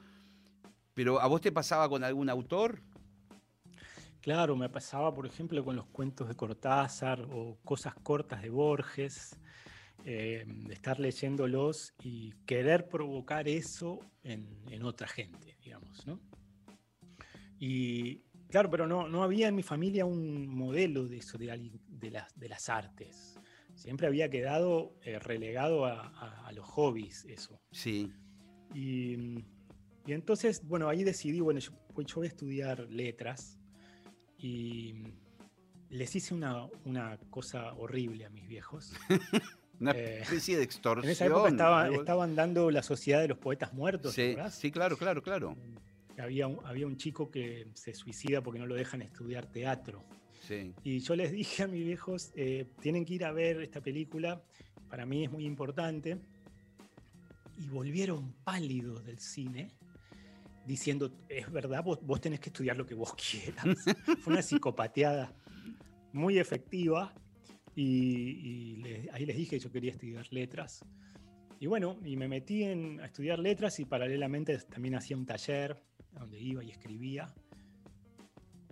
Pero 0.92 1.20
¿a 1.22 1.26
vos 1.26 1.40
te 1.40 1.50
pasaba 1.50 1.88
con 1.88 2.04
algún 2.04 2.28
autor? 2.28 2.82
Claro, 4.20 4.56
me 4.56 4.68
pasaba, 4.68 5.14
por 5.14 5.24
ejemplo, 5.24 5.64
con 5.64 5.76
los 5.76 5.86
cuentos 5.86 6.28
de 6.28 6.34
Cortázar 6.34 7.26
o 7.30 7.56
cosas 7.64 7.94
cortas 7.94 8.42
de 8.42 8.50
Borges, 8.50 9.38
eh, 10.04 10.44
estar 10.68 11.00
leyéndolos 11.00 11.94
y 12.02 12.32
querer 12.44 12.90
provocar 12.90 13.48
eso 13.48 14.00
en, 14.22 14.60
en 14.68 14.82
otra 14.82 15.08
gente, 15.08 15.56
digamos, 15.62 16.06
¿no? 16.06 16.20
Y 17.58 18.27
claro, 18.48 18.70
pero 18.70 18.86
no, 18.86 19.08
no 19.08 19.22
había 19.22 19.48
en 19.48 19.54
mi 19.54 19.62
familia 19.62 20.04
un 20.04 20.46
modelo 20.48 21.06
de 21.06 21.18
eso, 21.18 21.38
de, 21.38 21.70
de 21.88 22.10
las, 22.10 22.38
de 22.38 22.48
las 22.48 22.68
artes. 22.68 23.38
Siempre 23.74 24.06
había 24.08 24.28
quedado 24.28 24.94
eh, 25.02 25.18
relegado 25.18 25.84
a, 25.86 26.08
a- 26.08 26.46
a 26.48 26.52
los 26.52 26.66
hobbies 26.66 27.24
eso. 27.26 27.60
Sí. 27.70 28.12
Y, 28.74 29.14
y 30.06 30.12
entonces, 30.12 30.62
bueno, 30.66 30.88
ahí 30.88 31.04
decidí, 31.04 31.40
bueno, 31.40 31.60
yo, 31.60 31.72
pues 31.94 32.06
yo 32.08 32.16
voy 32.16 32.26
a 32.26 32.30
estudiar 32.30 32.80
letras 32.90 33.58
y 34.36 34.94
les 35.90 36.14
hice 36.16 36.34
una, 36.34 36.66
una 36.84 37.18
cosa 37.30 37.72
horrible 37.74 38.24
a 38.26 38.30
mis 38.30 38.46
viejos. 38.48 38.92
Una 39.80 39.92
Eh, 39.92 40.22
especie 40.22 40.56
de 40.56 40.64
extorsión. 40.64 41.04
En 41.04 41.10
esa 41.12 41.26
época 41.26 41.48
estaba- 41.50 41.88
estaban 41.88 42.34
dando 42.34 42.68
la 42.68 42.82
Sociedad 42.82 43.20
de 43.20 43.28
los 43.28 43.38
Poetas 43.38 43.72
Muertos, 43.72 44.12
¿te 44.12 44.34
Sí, 44.34 44.40
sí, 44.50 44.70
claro, 44.72 44.96
claro, 44.96 45.22
claro. 45.22 45.56
Había 46.18 46.46
un, 46.46 46.58
había 46.64 46.86
un 46.86 46.96
chico 46.96 47.30
que 47.30 47.68
se 47.74 47.94
suicida 47.94 48.42
porque 48.42 48.58
no 48.58 48.66
lo 48.66 48.74
dejan 48.74 49.02
estudiar 49.02 49.46
teatro. 49.46 50.04
Sí. 50.46 50.74
Y 50.82 51.00
yo 51.00 51.16
les 51.16 51.32
dije 51.40 51.64
a 51.64 51.66
mis 51.66 51.84
viejos, 51.84 52.32
eh, 52.34 52.66
tienen 52.80 53.04
que 53.04 53.14
ir 53.14 53.24
a 53.24 53.32
ver 53.32 53.62
esta 53.62 53.80
película, 53.80 54.42
para 54.88 55.06
mí 55.06 55.24
es 55.24 55.30
muy 55.30 55.44
importante. 55.44 56.18
Y 57.56 57.68
volvieron 57.68 58.34
pálidos 58.44 59.04
del 59.04 59.18
cine, 59.18 59.72
diciendo, 60.64 61.10
es 61.28 61.50
verdad, 61.50 61.82
vos, 61.82 61.98
vos 62.02 62.20
tenés 62.20 62.38
que 62.38 62.50
estudiar 62.50 62.76
lo 62.76 62.86
que 62.86 62.94
vos 62.94 63.14
quieras. 63.30 63.64
Fue 64.20 64.32
una 64.32 64.42
psicopateada 64.42 65.34
muy 66.12 66.38
efectiva. 66.38 67.14
Y, 67.74 67.84
y 67.84 69.08
ahí 69.12 69.24
les 69.24 69.36
dije 69.36 69.50
que 69.50 69.60
yo 69.60 69.70
quería 69.70 69.92
estudiar 69.92 70.26
letras. 70.32 70.84
Y 71.60 71.66
bueno, 71.66 71.98
y 72.04 72.16
me 72.16 72.28
metí 72.28 72.62
en, 72.62 73.00
a 73.00 73.06
estudiar 73.06 73.38
letras 73.38 73.80
y 73.80 73.84
paralelamente 73.84 74.56
también 74.58 74.94
hacía 74.94 75.16
un 75.16 75.26
taller 75.26 75.82
donde 76.12 76.40
iba 76.40 76.62
y 76.64 76.70
escribía. 76.70 77.32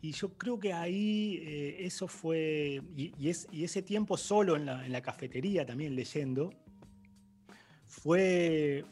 Y 0.02 0.12
yo 0.12 0.34
creo 0.36 0.58
que 0.58 0.72
ahí 0.72 1.38
eh, 1.42 1.86
eso 1.86 2.06
fue, 2.06 2.80
y, 2.96 3.12
y 3.18 3.28
es- 3.30 3.48
y 3.50 3.64
ese 3.64 3.82
tiempo 3.82 4.16
solo 4.16 4.54
en 4.56 4.66
la, 4.66 4.84
en 4.84 4.92
la 4.92 5.00
cafetería 5.02 5.64
también 5.66 5.94
leyendo, 5.96 6.50
fue, 7.86 8.84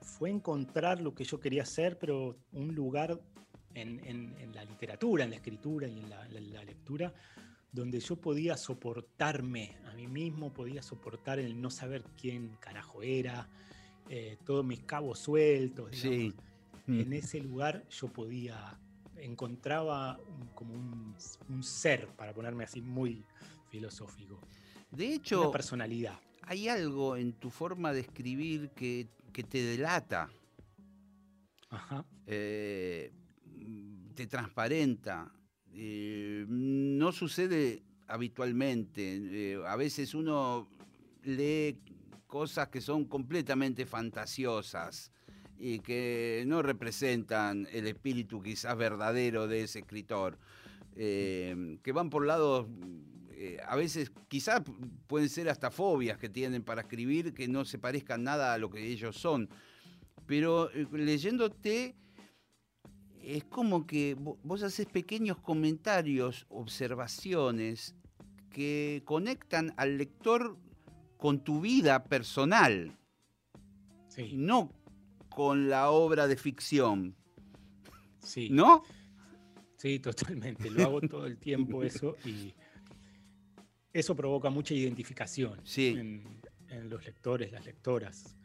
fue 0.00 0.30
encontrar 0.30 1.00
lo 1.00 1.14
que 1.14 1.24
yo 1.24 1.38
quería 1.40 1.62
hacer, 1.62 1.98
pero 1.98 2.36
un 2.52 2.74
lugar 2.74 3.20
en, 3.74 4.00
en- 4.04 4.34
en 4.38 4.52
la 4.54 4.64
literatura, 4.64 5.24
en 5.24 5.30
la 5.30 5.36
escritura 5.36 5.86
y 5.86 5.98
en 5.98 6.08
la, 6.10 6.26
en 6.26 6.52
la 6.52 6.64
lectura, 6.64 7.12
donde 7.70 8.00
yo 8.00 8.16
podía 8.16 8.56
soportarme 8.56 9.76
a 9.86 9.92
mí 9.94 10.06
mismo, 10.08 10.52
podía 10.52 10.82
soportar 10.82 11.38
el 11.38 11.60
no 11.60 11.70
saber 11.70 12.02
quién 12.20 12.56
carajo 12.60 13.02
era, 13.02 13.48
eh, 14.08 14.38
todos 14.44 14.64
mis 14.64 14.82
cabos 14.84 15.18
sueltos. 15.18 15.90
Sí. 15.96 16.08
digamos. 16.08 16.34
Mm. 16.34 16.48
En 16.88 17.12
ese 17.12 17.40
lugar 17.40 17.86
yo 17.90 18.08
podía, 18.08 18.78
encontraba 19.16 20.18
como 20.54 20.74
un, 20.74 21.14
un 21.48 21.62
ser, 21.62 22.08
para 22.16 22.32
ponerme 22.32 22.64
así 22.64 22.80
muy 22.80 23.24
filosófico, 23.70 24.40
De 24.90 25.06
una 25.06 25.14
hecho, 25.14 25.50
personalidad. 25.50 26.18
hay 26.42 26.68
algo 26.68 27.16
en 27.16 27.32
tu 27.34 27.50
forma 27.50 27.92
de 27.92 28.00
escribir 28.00 28.70
que, 28.70 29.06
que 29.32 29.42
te 29.44 29.62
delata, 29.62 30.30
Ajá. 31.70 32.04
eh, 32.26 33.12
te 34.14 34.26
transparenta. 34.26 35.30
Eh, 35.74 36.46
no 36.48 37.12
sucede 37.12 37.82
habitualmente. 38.06 39.52
eh, 39.52 39.60
a 39.66 39.76
veces 39.76 40.14
uno 40.14 40.68
lee 41.22 41.78
cosas 42.26 42.68
que 42.68 42.80
son 42.80 43.04
completamente 43.04 43.84
fantasiosas 43.86 45.12
y 45.58 45.80
que 45.80 46.44
no 46.46 46.62
representan 46.62 47.66
el 47.72 47.86
espíritu 47.86 48.40
quizás 48.42 48.76
verdadero 48.76 49.46
de 49.48 49.62
ese 49.62 49.80
escritor, 49.80 50.38
eh, 50.96 51.78
que 51.82 51.92
van 51.92 52.10
por 52.10 52.24
lados, 52.26 52.66
eh, 53.30 53.58
a 53.66 53.76
veces 53.76 54.10
quizás 54.28 54.62
pueden 55.06 55.28
ser 55.28 55.48
hasta 55.48 55.70
fobias 55.70 56.18
que 56.18 56.28
tienen 56.28 56.62
para 56.62 56.82
escribir 56.82 57.34
que 57.34 57.48
no 57.48 57.64
se 57.64 57.78
parezcan 57.78 58.22
nada 58.24 58.54
a 58.54 58.58
lo 58.58 58.70
que 58.70 58.86
ellos 58.86 59.16
son. 59.16 59.48
Pero 60.26 60.70
eh, 60.72 60.86
leyéndote, 60.92 61.94
es 63.22 63.44
como 63.44 63.86
que 63.86 64.16
vo- 64.16 64.38
vos 64.42 64.62
haces 64.62 64.86
pequeños 64.86 65.38
comentarios, 65.38 66.46
observaciones 66.48 67.94
que 68.50 69.02
conectan 69.04 69.74
al 69.76 69.98
lector 69.98 70.56
con 71.16 71.42
tu 71.42 71.60
vida 71.60 72.04
personal, 72.04 72.94
Sí, 74.08 74.32
no 74.36 74.72
con 75.38 75.68
la 75.68 75.90
obra 75.92 76.26
de 76.26 76.36
ficción, 76.36 77.14
sí. 78.18 78.48
¿no? 78.50 78.82
Sí, 79.76 80.00
totalmente. 80.00 80.68
Lo 80.68 80.82
hago 80.82 81.00
todo 81.00 81.26
el 81.26 81.38
tiempo 81.38 81.84
eso 81.84 82.16
y 82.24 82.52
eso 83.92 84.16
provoca 84.16 84.50
mucha 84.50 84.74
identificación 84.74 85.60
Sí. 85.62 85.94
en, 85.96 86.40
en 86.70 86.90
los 86.90 87.04
lectores, 87.06 87.52
las 87.52 87.64
lectoras. 87.64 88.36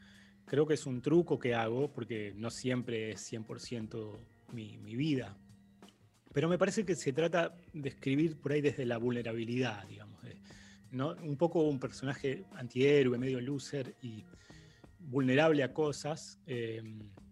Creo 0.45 0.67
que 0.67 0.75
es 0.75 0.85
un 0.85 1.01
truco 1.01 1.39
que 1.39 1.55
hago 1.55 1.91
porque 1.91 2.31
no 2.35 2.51
siempre 2.51 3.09
es 3.09 3.31
100% 3.33 4.15
mi, 4.51 4.77
mi 4.77 4.95
vida. 4.95 5.35
Pero 6.31 6.47
me 6.47 6.59
parece 6.59 6.85
que 6.85 6.95
se 6.95 7.11
trata 7.11 7.57
de 7.73 7.89
escribir 7.89 8.37
por 8.39 8.51
ahí 8.51 8.61
desde 8.61 8.85
la 8.85 8.97
vulnerabilidad, 8.99 9.87
digamos. 9.87 10.21
de- 10.21 10.37
¿no? 10.91 11.15
Un 11.23 11.37
poco 11.37 11.63
un 11.63 11.79
personaje 11.79 12.45
antihéroe, 12.53 13.17
medio 13.17 13.41
loser 13.41 13.95
y 14.03 14.23
vulnerable 15.03 15.63
a 15.63 15.73
cosas, 15.73 16.39
eh, 16.47 16.81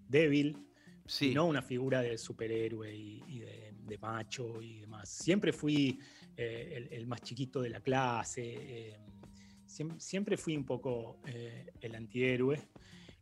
débil, 0.07 0.57
Sí. 1.05 1.33
no 1.33 1.45
una 1.45 1.61
figura 1.61 2.01
de 2.01 2.17
superhéroe 2.17 2.95
y, 2.95 3.21
y 3.27 3.39
de, 3.39 3.73
de 3.85 3.97
macho 3.97 4.61
y 4.61 4.79
demás. 4.79 5.09
Siempre 5.09 5.51
fui 5.51 5.99
eh, 6.37 6.73
el, 6.75 6.93
el 6.93 7.07
más 7.07 7.21
chiquito 7.21 7.61
de 7.61 7.69
la 7.69 7.81
clase, 7.81 8.41
eh, 8.45 8.97
siem- 9.67 9.99
siempre 9.99 10.37
fui 10.37 10.55
un 10.55 10.63
poco 10.65 11.19
eh, 11.25 11.71
el 11.81 11.95
antihéroe, 11.95 12.61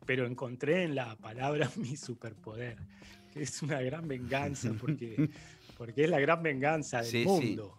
pero 0.06 0.28
encontré 0.28 0.84
en 0.84 0.94
la 0.94 1.16
palabra 1.16 1.70
mi 1.78 1.96
superpoder, 1.96 2.78
que 3.34 3.42
es 3.42 3.62
una 3.64 3.82
gran 3.82 4.08
venganza, 4.08 4.72
porque, 4.80 5.30
porque 5.78 6.04
es 6.04 6.10
la 6.12 6.20
gran 6.20 6.44
venganza 6.44 6.98
del 7.02 7.08
Sí, 7.12 7.22
sí. 7.24 7.26
mundo. 7.28 7.76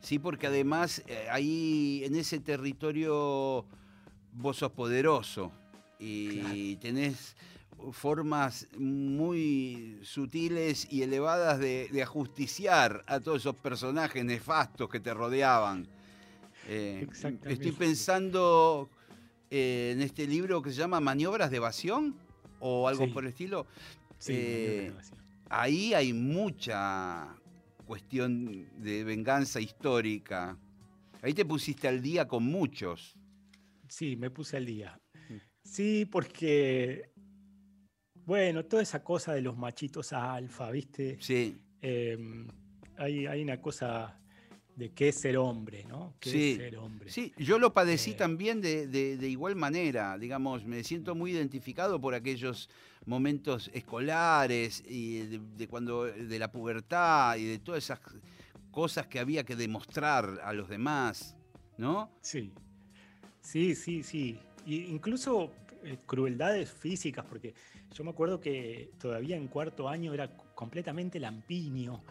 Sí, 0.00 0.18
porque 0.18 0.48
además 0.48 1.02
eh, 1.06 1.28
ahí 1.30 2.02
en 2.04 2.14
ese 2.16 2.40
territorio 2.40 3.66
vos 4.32 4.58
sos 4.58 4.72
poderoso 4.72 5.50
y 5.98 6.76
tenés 6.76 7.36
formas 7.92 8.66
muy 8.78 9.98
sutiles 10.02 10.86
y 10.90 11.02
elevadas 11.02 11.58
de, 11.58 11.88
de 11.92 12.02
ajusticiar 12.02 13.04
a 13.06 13.20
todos 13.20 13.42
esos 13.42 13.54
personajes 13.56 14.24
nefastos 14.24 14.88
que 14.88 14.98
te 15.00 15.12
rodeaban. 15.14 15.86
Eh, 16.68 17.06
estoy 17.46 17.72
pensando 17.72 18.88
eh, 19.50 19.92
en 19.94 20.02
este 20.02 20.26
libro 20.26 20.62
que 20.62 20.70
se 20.70 20.76
llama 20.78 21.00
Maniobras 21.00 21.50
de 21.50 21.58
Evasión 21.58 22.16
o 22.60 22.88
algo 22.88 23.04
Sí. 23.04 23.12
por 23.12 23.24
el 23.24 23.30
estilo. 23.30 23.66
Sí, 24.18 24.32
Eh, 24.34 24.92
ahí 25.50 25.92
hay 25.94 26.12
mucha 26.12 27.28
cuestión 27.86 28.66
de 28.82 29.04
venganza 29.04 29.60
histórica. 29.60 30.56
Ahí 31.22 31.34
te 31.34 31.44
pusiste 31.44 31.86
al 31.86 32.00
día 32.02 32.26
con 32.26 32.42
muchos. 32.44 33.14
Sí, 33.88 34.16
me 34.16 34.30
puse 34.30 34.56
al 34.56 34.66
día. 34.66 34.98
Sí, 35.66 36.06
porque, 36.06 37.10
bueno, 38.24 38.64
toda 38.64 38.82
esa 38.82 39.02
cosa 39.02 39.34
de 39.34 39.42
los 39.42 39.56
machitos 39.56 40.12
alfa, 40.12 40.70
¿viste? 40.70 41.18
Sí, 41.20 41.58
Em, 41.82 42.46
hay, 42.96 43.26
hay 43.26 43.42
una 43.42 43.60
cosa 43.60 44.18
de 44.76 44.92
qué 44.92 45.08
es 45.08 45.16
ser 45.20 45.36
hombre, 45.36 45.84
¿no? 45.84 46.14
¿Qué 46.20 46.30
Sí, 46.30 46.50
es 46.52 46.56
ser 46.56 46.76
hombre? 46.78 47.10
sí, 47.10 47.32
yo 47.36 47.58
lo 47.58 47.72
padecí 47.74 48.12
Eh. 48.12 48.14
también 48.14 48.60
de, 48.60 48.86
de- 48.86 49.16
de 49.16 49.28
igual 49.28 49.56
manera, 49.56 50.16
digamos, 50.18 50.64
me 50.64 50.82
siento 50.84 51.14
muy 51.14 51.32
identificado 51.32 52.00
por 52.00 52.14
aquellos 52.14 52.70
momentos 53.04 53.70
escolares 53.74 54.82
y 54.88 55.18
de, 55.26 55.40
de 55.56 55.68
cuando 55.68 56.04
de 56.04 56.38
la 56.38 56.50
pubertad 56.50 57.36
y 57.36 57.44
de 57.44 57.58
todas 57.58 57.84
esas 57.84 58.00
cosas 58.70 59.06
que 59.08 59.18
había 59.18 59.44
que 59.44 59.56
demostrar 59.56 60.40
a 60.42 60.52
los 60.52 60.68
demás, 60.68 61.36
¿no? 61.76 62.10
Sí, 62.20 62.52
sí, 63.40 63.74
sí, 63.74 64.02
sí. 64.02 64.40
Y 64.66 64.84
incluso 64.86 65.52
eh, 65.84 65.96
crueldades 66.06 66.70
físicas, 66.72 67.24
porque 67.24 67.54
yo 67.94 68.04
me 68.04 68.10
acuerdo 68.10 68.40
que 68.40 68.90
todavía 68.98 69.36
en 69.36 69.48
cuarto 69.48 69.88
año 69.88 70.12
era 70.12 70.36
completamente 70.54 71.20
lampiño 71.20 72.02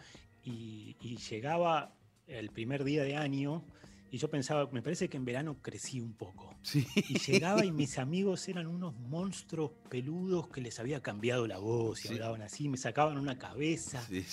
y, 0.42 0.96
y 1.00 1.16
llegaba 1.16 1.94
el 2.26 2.50
primer 2.50 2.82
día 2.84 3.02
de 3.04 3.16
año 3.16 3.64
y 4.10 4.18
yo 4.18 4.30
pensaba, 4.30 4.68
me 4.72 4.82
parece 4.82 5.08
que 5.08 5.16
en 5.16 5.24
verano 5.24 5.56
crecí 5.60 6.00
un 6.00 6.14
poco. 6.14 6.54
Sí. 6.62 6.86
Y 7.08 7.18
llegaba 7.18 7.64
y 7.64 7.72
mis 7.72 7.98
amigos 7.98 8.48
eran 8.48 8.66
unos 8.68 8.94
monstruos 8.94 9.72
peludos 9.90 10.48
que 10.48 10.60
les 10.60 10.78
había 10.78 11.02
cambiado 11.02 11.46
la 11.46 11.58
voz 11.58 12.04
y 12.04 12.08
Sí. 12.08 12.14
hablaban 12.14 12.42
así, 12.42 12.68
me 12.68 12.76
sacaban 12.78 13.18
una 13.18 13.36
cabeza. 13.36 14.00
Sí. 14.02 14.24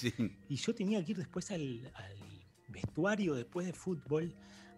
Y 0.48 0.56
yo 0.56 0.74
tenía 0.74 1.03
que 1.03 1.12
ir 1.12 1.18
después 1.18 1.51
al, 1.51 1.92
al 1.96 2.15
vestuario, 2.70 3.34
después 3.36 3.65
de 3.65 3.74
fútbol, 3.74 4.34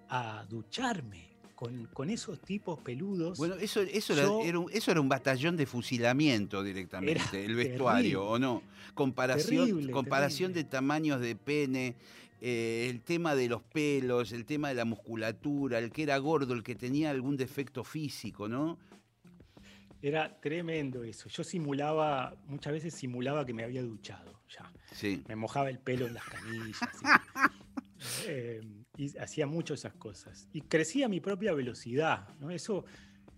a 0.10 0.46
ducharme 0.50 1.35
con, 1.56 1.86
con 1.94 2.10
esos 2.10 2.40
tipos 2.42 2.80
peludos. 2.80 3.38
Bueno, 3.38 3.56
eso, 3.56 3.82
eso, 3.82 4.14
era, 4.14 4.24
Yo- 4.24 4.42
era 4.44 4.60
un, 4.60 4.70
eso 4.72 4.92
era 4.92 5.02
un 5.02 5.10
batallón 5.10 5.56
de 5.58 5.66
fusilamiento 5.66 6.62
directamente, 6.64 7.46
el 7.46 7.56
vestuario, 7.56 8.20
terrible. 8.20 8.36
¿o 8.36 8.40
no? 8.40 8.62
Comparación, 8.94 9.66
Terrible, 9.68 9.92
comparación 9.92 10.52
terrible. 10.54 10.64
de 10.64 10.70
tamaños 10.70 11.22
de 11.22 11.36
pene, 11.36 11.96
eh, 12.42 12.88
el 12.90 13.02
tema 13.02 13.36
de 13.36 13.48
los 13.50 13.62
pelos, 13.64 14.32
el 14.32 14.46
tema 14.46 14.70
de 14.70 14.76
la 14.76 14.86
musculatura, 14.86 15.80
el 15.80 15.92
que 15.92 16.04
era 16.04 16.18
gordo, 16.18 16.54
el 16.54 16.64
que 16.64 16.76
tenía 16.76 17.10
algún 17.12 17.36
defecto 17.38 17.84
físico, 17.84 18.48
¿no? 18.48 18.78
Era 20.02 20.40
tremendo 20.40 21.04
eso. 21.04 21.30
Yo 21.30 21.44
simulaba, 21.44 22.36
muchas 22.48 22.74
veces 22.74 22.94
simulaba 22.94 23.46
que 23.46 23.54
me 23.54 23.64
había 23.64 23.82
duchado 23.82 24.40
ya. 24.50 24.72
Sí. 24.92 25.24
Me 25.28 25.36
mojaba 25.36 25.70
el 25.70 25.80
pelo 25.80 26.06
en 26.06 26.14
las 26.14 26.24
canillas. 26.26 26.80
eh, 28.28 28.62
y 28.98 29.18
hacía 29.18 29.48
mucho 29.48 29.74
esas 29.74 29.94
cosas. 29.94 30.48
Y 30.54 30.62
crecía 30.62 31.06
a 31.06 31.10
mi 31.10 31.20
propia 31.20 31.54
velocidad. 31.54 32.28
¿no? 32.40 32.50
Eso, 32.50 32.86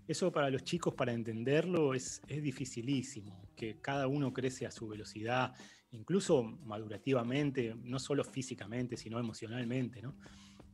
eso 0.08 0.32
para 0.32 0.50
los 0.50 0.64
chicos, 0.64 0.94
para 0.94 1.14
entenderlo, 1.14 1.94
es, 1.94 2.22
es 2.28 2.42
dificilísimo. 2.42 3.50
Que 3.56 3.80
cada 3.82 4.08
uno 4.08 4.34
crece 4.34 4.66
a 4.66 4.72
su 4.72 4.88
velocidad, 4.88 5.54
incluso 5.92 6.44
madurativamente, 6.44 7.76
no 7.84 8.00
solo 8.00 8.24
físicamente, 8.24 8.98
sino 8.98 9.20
emocionalmente. 9.20 10.02
¿no? 10.02 10.16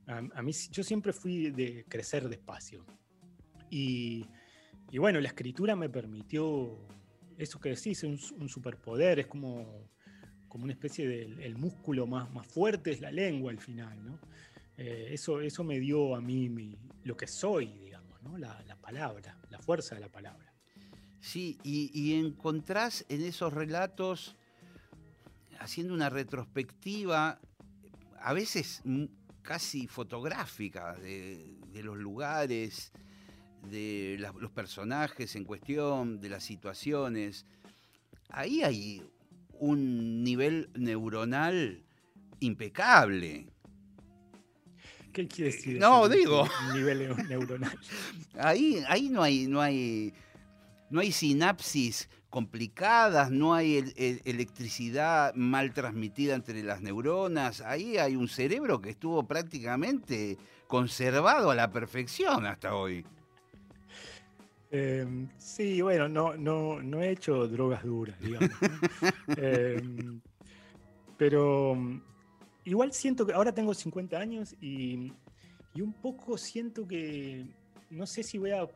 A, 0.07 0.17
a 0.17 0.41
mí, 0.41 0.51
yo 0.71 0.83
siempre 0.83 1.13
fui 1.13 1.51
de 1.51 1.85
crecer 1.87 2.27
despacio. 2.27 2.85
Y, 3.69 4.25
y 4.91 4.97
bueno, 4.97 5.19
la 5.19 5.29
escritura 5.29 5.75
me 5.75 5.89
permitió 5.89 6.85
eso 7.37 7.59
que 7.59 7.69
decís, 7.69 8.03
un, 8.03 8.19
un 8.39 8.49
superpoder, 8.49 9.19
es 9.19 9.27
como, 9.27 9.89
como 10.47 10.65
una 10.65 10.73
especie 10.73 11.07
de 11.07 11.23
el 11.45 11.55
músculo 11.55 12.05
más, 12.05 12.31
más 12.31 12.45
fuerte 12.47 12.91
es 12.91 13.01
la 13.01 13.11
lengua 13.11 13.51
al 13.51 13.59
final, 13.59 14.03
¿no? 14.03 14.19
Eh, 14.77 15.09
eso, 15.11 15.41
eso 15.41 15.63
me 15.63 15.79
dio 15.79 16.15
a 16.15 16.21
mí 16.21 16.77
lo 17.03 17.15
que 17.15 17.27
soy, 17.27 17.67
digamos. 17.67 18.03
La, 18.39 18.63
la 18.63 18.75
palabra, 18.77 19.37
la 19.49 19.59
fuerza 19.59 19.95
de 19.95 20.01
la 20.01 20.09
palabra. 20.09 20.53
Sí, 21.19 21.57
y, 21.63 21.91
y 21.93 22.15
encontrás 22.19 23.05
en 23.09 23.21
esos 23.21 23.53
relatos, 23.53 24.35
haciendo 25.59 25.93
una 25.93 26.09
retrospectiva, 26.09 27.39
a 28.19 28.33
veces 28.33 28.81
casi 29.41 29.87
fotográfica, 29.87 30.95
de, 30.95 31.59
de 31.67 31.83
los 31.83 31.97
lugares, 31.97 32.91
de 33.69 34.17
los 34.39 34.51
personajes 34.51 35.35
en 35.35 35.45
cuestión, 35.45 36.19
de 36.19 36.29
las 36.29 36.43
situaciones. 36.43 37.45
Ahí 38.29 38.63
hay 38.63 39.03
un 39.59 40.23
nivel 40.23 40.69
neuronal 40.75 41.83
impecable. 42.39 43.52
¿Qué 45.13 45.27
quiere 45.27 45.51
decir? 45.51 45.77
Eh, 45.77 45.79
no, 45.79 46.09
digo. 46.09 46.47
Nivel 46.73 47.09
neu- 47.09 47.27
neuronal. 47.27 47.77
Ahí, 48.37 48.83
ahí 48.87 49.09
no 49.09 49.21
hay, 49.21 49.47
no 49.47 49.61
hay, 49.61 50.13
no 50.89 50.99
hay 51.01 51.11
sinapsis 51.11 52.09
complicadas, 52.29 53.29
no 53.29 53.53
hay 53.53 53.77
el- 53.77 53.93
el- 53.95 54.21
electricidad 54.25 55.35
mal 55.35 55.71
transmitida 55.71 56.33
entre 56.33 56.63
las 56.63 56.81
neuronas. 56.81 57.61
Ahí 57.61 57.97
hay 57.97 58.15
un 58.15 58.27
cerebro 58.27 58.81
que 58.81 58.89
estuvo 58.89 59.23
prácticamente 59.27 60.37
conservado 60.67 61.51
a 61.51 61.55
la 61.55 61.71
perfección 61.71 62.47
hasta 62.47 62.73
hoy. 62.73 63.05
Eh, 64.71 65.05
sí, 65.37 65.81
bueno, 65.83 66.09
no, 66.09 66.35
no, 66.35 66.81
no 66.81 67.03
he 67.03 67.11
hecho 67.11 67.47
drogas 67.47 67.83
duras, 67.83 68.19
digamos. 68.19 68.49
Eh, 69.37 69.81
pero 71.17 71.77
igual 72.65 72.91
siento 72.93 73.25
que 73.25 73.33
ahora 73.33 73.53
tengo 73.53 73.73
50 73.73 74.17
años 74.19 74.55
y, 74.61 75.11
y 75.73 75.81
un 75.81 75.93
poco 75.93 76.37
siento 76.37 76.87
que 76.87 77.45
no 77.89 78.05
sé 78.05 78.23
si 78.23 78.37
voy 78.37 78.51
a 78.51 78.67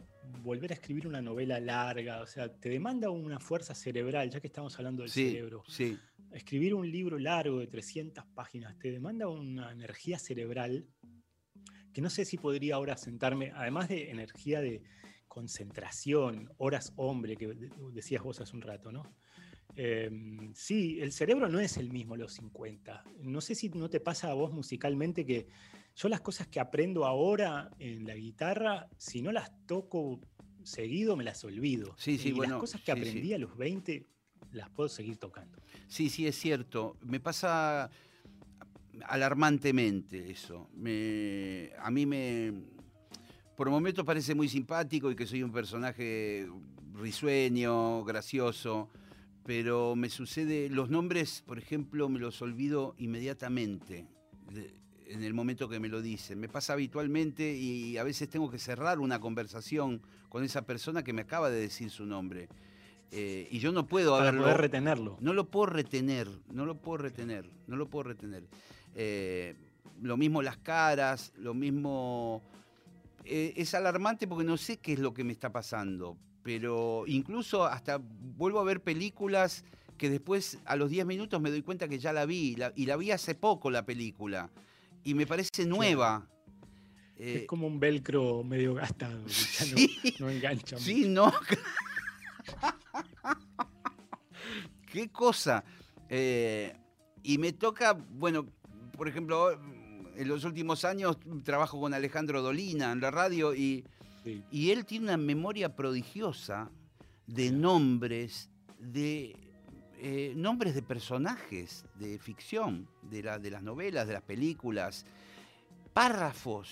volver 0.44 0.72
a 0.72 0.76
escribir 0.76 1.08
una 1.08 1.22
novela 1.22 1.60
larga, 1.60 2.22
o 2.22 2.28
sea, 2.28 2.50
te 2.54 2.70
demanda 2.70 3.10
una 3.10 3.40
fuerza 3.40 3.74
cerebral, 3.74 4.30
ya 4.30 4.40
que 4.42 4.48
estamos 4.48 4.78
hablando 4.78 5.04
del 5.04 5.12
Sí, 5.12 5.30
cerebro. 5.32 5.64
sí. 5.68 5.98
Escribir 6.34 6.74
un 6.76 6.90
libro 6.92 7.18
largo 7.18 7.60
de 7.60 7.68
300 7.68 8.26
páginas 8.36 8.78
te 8.78 8.92
demanda 8.92 9.28
una 9.30 9.72
energía 9.72 10.20
cerebral 10.20 10.86
que 11.94 12.02
no 12.02 12.10
sé 12.10 12.26
si 12.26 12.38
podría 12.38 12.76
ahora 12.76 12.98
sentarme, 12.98 13.52
además 13.56 13.88
de 13.90 14.12
energía 14.12 14.60
de 14.62 14.84
concentración, 15.28 16.50
horas 16.58 16.92
hombre, 16.98 17.38
que 17.38 17.48
de- 17.48 17.70
decías 17.94 18.22
vos 18.22 18.42
hace 18.42 18.56
un 18.56 18.62
rato, 18.62 18.92
¿no? 18.92 19.04
Eh, 19.80 20.10
sí, 20.56 21.00
el 21.00 21.12
cerebro 21.12 21.48
no 21.48 21.60
es 21.60 21.78
el 21.78 21.92
mismo 21.92 22.16
a 22.16 22.18
los 22.18 22.34
50. 22.34 23.04
No 23.22 23.42
sé 23.42 23.54
si 23.54 23.70
no 23.70 23.90
te 23.90 24.00
pasa 24.00 24.32
a 24.32 24.34
vos 24.34 24.52
musicalmente 24.52 25.24
que 25.24 25.48
yo 25.96 26.10
las 26.10 26.22
cosas 26.22 26.48
que 26.48 26.60
aprendo 26.60 27.06
ahora 27.06 27.70
en 27.78 28.06
la 28.08 28.16
guitarra, 28.16 28.90
si 28.98 29.22
no 29.22 29.32
las 29.32 29.52
toco 29.68 30.20
seguido, 30.64 31.16
me 31.16 31.24
las 31.24 31.44
olvido. 31.44 31.94
Sí, 31.98 32.18
sí, 32.18 32.30
y 32.30 32.32
bueno, 32.32 32.54
las 32.56 32.60
cosas 32.60 32.82
que 32.82 32.92
sí, 32.94 33.00
aprendí 33.00 33.34
a 33.34 33.38
los 33.38 33.56
20, 33.56 34.08
las 34.52 34.68
puedo 34.72 34.90
seguir 34.90 35.18
tocando. 35.18 35.60
Sí, 35.88 36.10
sí, 36.10 36.26
es 36.26 36.36
cierto. 36.38 36.98
Me 37.06 37.20
pasa 37.20 37.92
alarmantemente 39.06 40.32
eso. 40.32 40.70
Me- 40.74 41.72
a 41.80 41.92
mí 41.92 42.06
me... 42.06 42.52
Por 43.56 43.70
momentos 43.70 44.06
parece 44.06 44.36
muy 44.36 44.48
simpático 44.50 45.10
y 45.12 45.16
que 45.16 45.26
soy 45.26 45.42
un 45.44 45.52
personaje 45.52 46.48
risueño, 46.94 48.04
gracioso, 48.04 48.90
pero 49.48 49.96
me 49.96 50.10
sucede, 50.10 50.70
los 50.70 50.90
nombres, 50.90 51.42
por 51.48 51.58
ejemplo, 51.58 52.10
me 52.10 52.20
los 52.20 52.42
olvido 52.42 52.96
inmediatamente 53.00 54.06
de- 54.54 54.76
en 55.08 55.24
el 55.24 55.34
momento 55.34 55.70
que 55.70 55.80
me 55.80 55.88
lo 55.88 56.02
dicen. 56.02 56.38
Me 56.38 56.50
pasa 56.50 56.74
habitualmente 56.74 57.56
y 57.56 57.98
a 57.98 58.04
veces 58.04 58.30
tengo 58.30 58.52
que 58.52 58.60
cerrar 58.60 59.00
una 59.00 59.22
conversación 59.22 60.02
con 60.28 60.44
esa 60.44 60.64
persona 60.64 61.02
que 61.02 61.14
me 61.14 61.22
acaba 61.22 61.50
de 61.50 61.62
decir 61.62 61.90
su 61.90 62.06
nombre. 62.06 62.50
Eh, 63.12 63.48
y 63.50 63.60
yo 63.60 63.72
no 63.72 63.88
puedo 63.88 64.12
Para 64.12 64.24
haberlo... 64.28 64.42
poder 64.44 64.58
retenerlo. 64.58 65.18
No 65.22 65.32
lo 65.32 65.46
puedo 65.50 65.68
retener, 65.68 66.28
no 66.52 66.66
lo 66.66 66.76
puedo 66.76 66.98
retener, 66.98 67.50
no 67.68 67.78
lo 67.78 67.88
puedo 67.88 68.04
retener. 68.04 68.44
Eh, 68.96 69.56
lo 70.02 70.18
mismo 70.18 70.42
las 70.42 70.58
caras, 70.58 71.32
lo 71.38 71.54
mismo... 71.54 72.42
eh, 73.24 73.54
es 73.56 73.74
alarmante 73.76 74.28
porque 74.28 74.44
no 74.44 74.58
sé 74.58 74.76
qué 74.76 74.92
es 74.92 75.00
lo 75.00 75.14
que 75.14 75.24
me 75.24 75.32
está 75.32 75.54
pasando, 75.54 76.18
pero 76.48 77.04
incluso 77.08 77.66
hasta 77.66 78.00
vuelvo 78.02 78.62
a 78.62 78.64
ver 78.64 78.82
películas 78.82 79.66
que 79.98 80.10
después 80.10 80.60
a 80.64 80.78
los 80.78 80.90
10 80.90 81.06
minutos 81.06 81.42
me 81.42 81.50
doy 81.50 81.62
cuenta 81.62 81.90
que 81.90 82.00
ya 82.00 82.14
la 82.14 82.26
vi, 82.26 82.56
la- 82.56 82.72
y 82.74 82.86
la 82.86 82.96
vi 82.96 83.12
hace 83.12 83.36
poco 83.36 83.70
la 83.70 83.86
película, 83.86 84.50
y 85.04 85.14
me 85.14 85.28
parece 85.28 85.66
nueva. 85.66 86.26
Eh, 87.18 87.40
es 87.42 87.48
como 87.48 87.68
un 87.68 87.82
velcro 87.82 88.46
medio 88.46 88.74
gastado, 88.76 89.22
que 89.26 89.34
ya 89.34 89.66
no- 89.72 89.78
sí, 89.78 90.16
no, 90.20 90.30
engancha. 90.30 90.78
mucho. 90.78 90.86
sí, 90.86 91.10
no. 91.10 91.34
qué 94.94 95.10
cosa. 95.10 95.66
Eh, 96.08 96.74
y 97.24 97.38
me 97.40 97.52
toca, 97.52 97.92
bueno, 97.92 98.46
por 98.96 99.10
ejemplo, 99.10 99.52
en 100.16 100.28
los 100.30 100.46
últimos 100.46 100.86
años 100.86 101.18
trabajo 101.44 101.78
con 101.82 101.94
Alejandro 101.94 102.42
Dolina 102.42 102.94
en 102.94 103.02
la 103.02 103.12
radio 103.12 103.54
y, 103.54 103.84
Sí. 104.28 104.44
y 104.52 104.72
él 104.72 104.86
tiene 104.86 105.06
una 105.06 105.18
memoria 105.18 105.76
prodigiosa 105.76 106.70
de 107.28 107.52
nombres, 107.52 108.50
de 108.80 109.36
eh, 110.00 110.34
nombres 110.36 110.76
de 110.76 110.82
personajes 110.84 111.86
de 111.96 112.20
ficción, 112.20 112.88
de, 113.02 113.24
la- 113.24 113.40
de 113.40 113.50
las 113.52 113.64
novelas, 113.64 114.06
de 114.08 114.14
las 114.14 114.22
películas, 114.22 115.06
párrafos, 115.94 116.70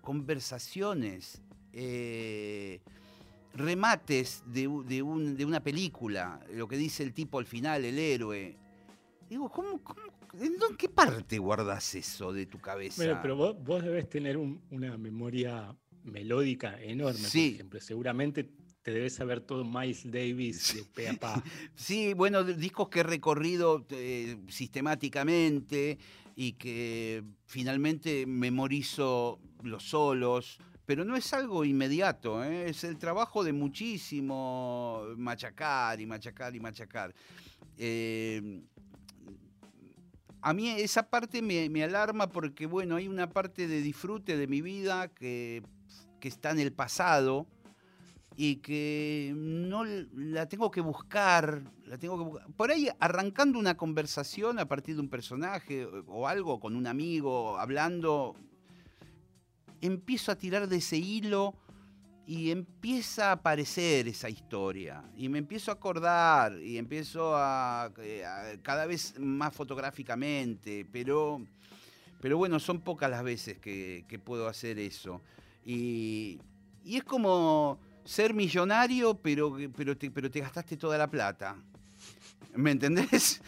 conversaciones, 0.00 1.42
eh, 1.72 2.80
remates 3.54 4.42
de, 4.46 4.68
de 4.86 5.02
un- 5.02 5.36
de 5.36 5.44
una 5.44 5.60
película, 5.60 6.40
lo 6.54 6.68
que 6.68 6.76
dice 6.76 7.02
el 7.02 7.12
tipo 7.12 7.38
al 7.38 7.46
final, 7.46 7.84
el 7.84 7.98
héroe. 7.98 8.56
Digo, 9.28 9.50
¿cómo, 9.50 9.82
cómo- 9.82 10.00
en 10.40 10.76
qué 10.76 10.88
parte 10.88 11.38
guardas 11.38 11.94
eso 11.94 12.32
de 12.32 12.46
tu 12.46 12.58
cabeza? 12.58 13.02
Bueno, 13.02 13.18
pero 13.20 13.36
vos, 13.36 13.56
vos 13.64 13.82
debes 13.82 14.08
tener 14.08 14.36
un- 14.36 14.60
una 14.70 14.96
memoria 14.96 15.74
melódica 16.08 16.80
enorme, 16.82 17.18
Sí. 17.20 17.50
por 17.50 17.54
ejemplo. 17.54 17.80
Seguramente 17.80 18.48
te 18.82 18.90
debes 18.92 19.14
saber 19.14 19.40
todo 19.40 19.64
Miles 19.64 20.10
Davis 20.10 20.74
de 20.74 20.84
pe 20.84 21.08
a 21.08 21.14
pa. 21.14 21.34
Sí, 21.74 22.14
bueno, 22.14 22.42
discos 22.44 22.88
que 22.88 23.00
he 23.00 23.02
recorrido 23.02 23.86
eh, 23.90 24.36
sistemáticamente 24.48 25.98
y 26.36 26.52
que 26.52 27.22
finalmente 27.46 28.24
memorizo 28.26 29.38
los 29.62 29.82
solos, 29.84 30.58
pero 30.86 31.04
no 31.04 31.16
es 31.16 31.32
algo 31.34 31.64
inmediato, 31.64 32.42
¿eh? 32.42 32.70
es 32.70 32.84
el 32.84 32.96
trabajo 32.96 33.44
de 33.44 33.52
muchísimo 33.52 35.04
machacar 35.16 36.00
y 36.00 36.06
machacar 36.06 36.54
y 36.56 36.60
machacar. 36.60 37.14
Eh, 37.76 38.62
a 40.48 40.54
mí 40.54 40.70
esa 40.70 41.10
parte 41.10 41.42
me, 41.42 41.68
me 41.68 41.84
alarma 41.84 42.30
porque, 42.30 42.64
bueno, 42.64 42.96
hay 42.96 43.06
una 43.06 43.28
parte 43.28 43.68
de 43.68 43.82
disfrute 43.82 44.38
de 44.38 44.46
mi 44.46 44.62
vida 44.62 45.08
que, 45.08 45.62
que 46.20 46.28
está 46.28 46.52
en 46.52 46.58
el 46.58 46.72
pasado 46.72 47.46
y 48.34 48.56
que 48.56 49.34
no 49.36 49.84
la 49.84 50.48
tengo 50.48 50.70
que 50.70 50.80
buscar, 50.80 51.70
la 51.84 51.98
tengo 51.98 52.16
que 52.16 52.24
buscar. 52.24 52.50
Por 52.54 52.70
ahí 52.70 52.88
arrancando 52.98 53.58
una 53.58 53.76
conversación 53.76 54.58
a 54.58 54.66
partir 54.66 54.94
de 54.94 55.02
un 55.02 55.10
personaje 55.10 55.86
o 56.06 56.26
algo 56.26 56.60
con 56.60 56.76
un 56.76 56.86
amigo, 56.86 57.58
hablando, 57.58 58.34
empiezo 59.82 60.32
a 60.32 60.36
tirar 60.36 60.66
de 60.66 60.76
ese 60.76 60.96
hilo 60.96 61.52
y 62.28 62.50
empieza 62.50 63.30
a 63.30 63.32
aparecer 63.32 64.06
esa 64.06 64.28
historia. 64.28 65.02
Y 65.16 65.30
me 65.30 65.38
empiezo 65.38 65.70
a 65.70 65.74
acordar 65.74 66.60
y 66.60 66.76
empiezo 66.76 67.32
a, 67.34 67.90
eh, 68.02 68.22
a- 68.26 68.60
cada 68.62 68.84
vez 68.84 69.14
más 69.18 69.54
fotográficamente, 69.54 70.86
pero, 70.92 71.40
pero 72.20 72.36
bueno, 72.36 72.60
son 72.60 72.80
pocas 72.82 73.10
las 73.10 73.24
veces 73.24 73.58
que, 73.58 74.04
que 74.06 74.18
puedo 74.18 74.46
hacer 74.46 74.78
eso. 74.78 75.22
Y, 75.64 76.38
y 76.84 76.96
es 76.96 77.04
como 77.04 77.78
ser 78.04 78.34
millonario, 78.34 79.14
pero, 79.14 79.56
pero, 79.74 79.96
te, 79.96 80.10
pero 80.10 80.30
te 80.30 80.40
gastaste 80.40 80.76
toda 80.76 80.98
la 80.98 81.08
plata. 81.10 81.56
¿Me 82.54 82.72
entendés? 82.72 83.40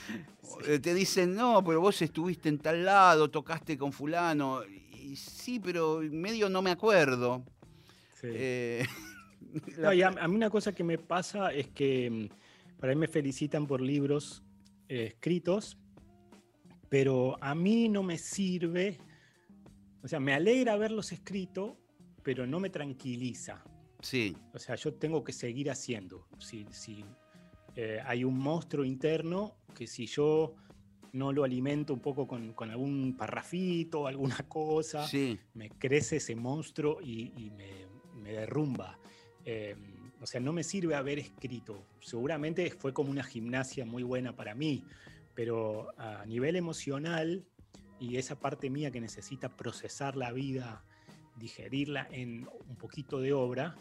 Eh, 0.67 0.79
Te 0.79 0.95
dicen, 0.95 1.35
no, 1.35 1.63
pero 1.63 1.83
vos 1.83 2.01
estuviste 2.01 2.49
en 2.49 2.59
tal 2.59 2.83
lado, 2.85 3.29
tocaste 3.31 3.77
con 3.77 3.93
fulano. 3.93 4.63
Y 4.95 5.17
sí, 5.17 5.61
pero 5.61 6.01
medio 6.11 6.49
no 6.49 6.63
me 6.63 6.71
acuerdo. 6.71 7.43
Sí. 8.21 8.29
Eh, 8.31 8.85
No, 9.79 9.93
y 9.93 10.03
a, 10.03 10.09
a 10.09 10.29
mí 10.29 10.37
una 10.37 10.51
cosa 10.51 10.75
que 10.75 10.85
me 10.85 10.99
pasa 10.99 11.53
es 11.53 11.69
que 11.69 12.11
mm, 12.11 12.79
para 12.79 12.95
mí 12.95 13.01
me 13.01 13.09
felicitan 13.09 13.67
por 13.67 13.81
libros 13.81 14.43
eh, 14.89 15.07
escritos, 15.09 15.79
pero 16.89 17.37
a 17.41 17.55
mí 17.55 17.89
no 17.89 18.03
me 18.03 18.19
sirve, 18.19 18.99
o 20.03 20.09
sea, 20.09 20.21
me 20.21 20.35
alegra 20.35 20.75
haberlos 20.75 21.13
escrito, 21.13 21.79
pero 22.23 22.47
no 22.47 22.61
me 22.61 22.71
tranquiliza. 22.71 23.63
sí, 24.01 24.37
O 24.53 24.59
sea, 24.59 24.75
yo 24.77 24.95
tengo 24.95 25.25
que 25.25 25.33
seguir 25.33 25.71
haciendo. 25.71 26.27
Si, 26.39 26.67
si, 26.71 27.05
eh, 27.77 28.01
hay 28.05 28.25
un 28.25 28.39
monstruo 28.39 28.85
interno 28.85 29.57
que 29.75 29.87
si 29.87 30.07
yo 30.07 30.55
no 31.13 31.33
lo 31.33 31.45
alimento 31.45 31.93
un 31.93 32.01
poco 32.01 32.27
con, 32.27 32.53
con 32.53 32.71
algún 32.71 33.17
parrafito, 33.17 34.07
alguna 34.07 34.37
cosa, 34.49 35.07
sí. 35.07 35.39
me 35.55 35.71
crece 35.71 36.17
ese 36.17 36.35
monstruo 36.37 37.01
y, 37.01 37.33
y 37.37 37.51
me, 37.51 37.90
me 38.21 38.33
derrumba. 38.33 38.99
Eh, 39.45 39.75
o 40.21 40.27
sea, 40.27 40.41
no 40.41 40.53
me 40.53 40.63
sirve 40.63 40.95
haber 40.95 41.19
escrito. 41.19 41.87
Seguramente 42.01 42.71
fue 42.71 42.93
como 42.93 43.11
una 43.11 43.25
gimnasia 43.25 43.85
muy 43.85 44.03
buena 44.03 44.37
para 44.37 44.55
mí, 44.55 44.85
pero 45.35 45.89
a 45.99 46.25
nivel 46.27 46.57
emocional 46.57 47.45
y 47.99 48.17
esa 48.17 48.39
parte 48.39 48.71
mía 48.71 48.91
que 48.91 49.01
necesita 49.01 49.49
procesar 49.57 50.17
la 50.17 50.33
vida, 50.33 50.85
digerirla 51.37 52.07
en 52.11 52.47
un 52.69 52.77
poquito 52.77 53.21
de 53.21 53.33
obra, 53.33 53.77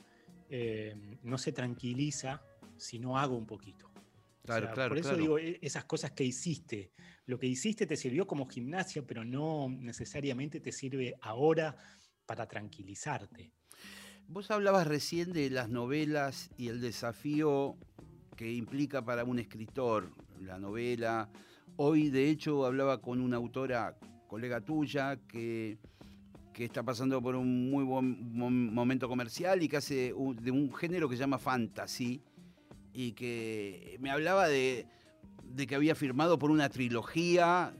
eh, 0.49 0.95
no 1.23 1.37
se 1.37 1.51
tranquiliza 1.51 2.41
si 2.77 2.99
no 2.99 3.17
hago 3.17 3.35
un 3.37 3.45
poquito. 3.45 3.87
O 3.87 4.45
Claro, 4.45 4.65
sea, 4.67 4.73
claro, 4.73 4.89
Por 4.89 4.97
eso 4.97 5.09
claro. 5.09 5.21
digo, 5.21 5.39
e- 5.39 5.59
esas 5.61 5.85
cosas 5.85 6.11
que 6.11 6.23
hiciste, 6.23 6.91
lo 7.25 7.37
que 7.37 7.47
hiciste 7.47 7.85
te 7.85 7.95
sirvió 7.95 8.25
como 8.25 8.47
gimnasia, 8.47 9.05
pero 9.05 9.23
no 9.23 9.67
necesariamente 9.69 10.59
te 10.59 10.71
sirve 10.71 11.15
ahora 11.21 11.77
para 12.25 12.47
tranquilizarte. 12.47 13.51
Vos 14.31 14.51
hablabas 14.51 14.85
recién 14.87 15.33
de 15.33 15.49
las 15.49 15.69
novelas 15.69 16.51
y 16.57 16.67
el 16.67 16.81
desafío 16.81 17.75
que 18.35 18.51
implica 18.53 19.03
para 19.03 19.23
un 19.23 19.39
escritor 19.39 20.11
la 20.41 20.59
novela. 20.59 21.29
Hoy, 21.77 22.09
de 22.09 22.29
hecho, 22.29 22.65
hablaba 22.65 23.01
con 23.01 23.21
una 23.21 23.37
autora, 23.37 23.97
colega 24.27 24.61
tuya, 24.61 25.17
que, 25.27 25.77
que 26.53 26.65
está 26.65 26.83
pasando 26.83 27.21
por 27.21 27.35
un 27.35 27.71
muy 27.71 27.83
buen 27.83 28.31
mom- 28.33 28.71
momento 28.71 29.07
comercial 29.09 29.63
y 29.63 29.67
que 29.67 29.77
hace 29.77 30.13
un- 30.13 30.35
de 30.35 30.51
un 30.51 30.71
género 30.75 31.09
que 31.09 31.15
se 31.15 31.21
llama 31.21 31.39
fantasy 31.39 32.21
y 32.93 33.13
que 33.13 33.97
me 33.99 34.11
hablaba 34.11 34.47
de, 34.47 34.85
de 35.43 35.65
que 35.65 35.73
había 35.75 35.95
firmado 35.95 36.37
por 36.37 36.51
una 36.51 36.69
trilogía 36.69 37.73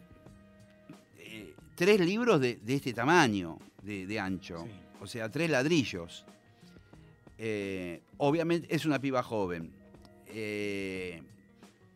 eh, 1.19 1.53
tres 1.75 1.99
libros 1.99 2.41
de, 2.41 2.55
de 2.55 2.75
este 2.75 2.91
tamaño, 2.93 3.59
de, 3.83 4.07
de 4.07 4.19
ancho. 4.19 4.63
Sí. 4.65 4.71
O 5.01 5.07
sea, 5.07 5.29
tres 5.29 5.49
ladrillos. 5.49 6.25
Eh, 7.41 8.01
obviamente 8.17 8.67
es 8.69 8.85
una 8.85 8.99
piba 8.99 9.23
joven. 9.23 9.71
Eh, 10.27 11.23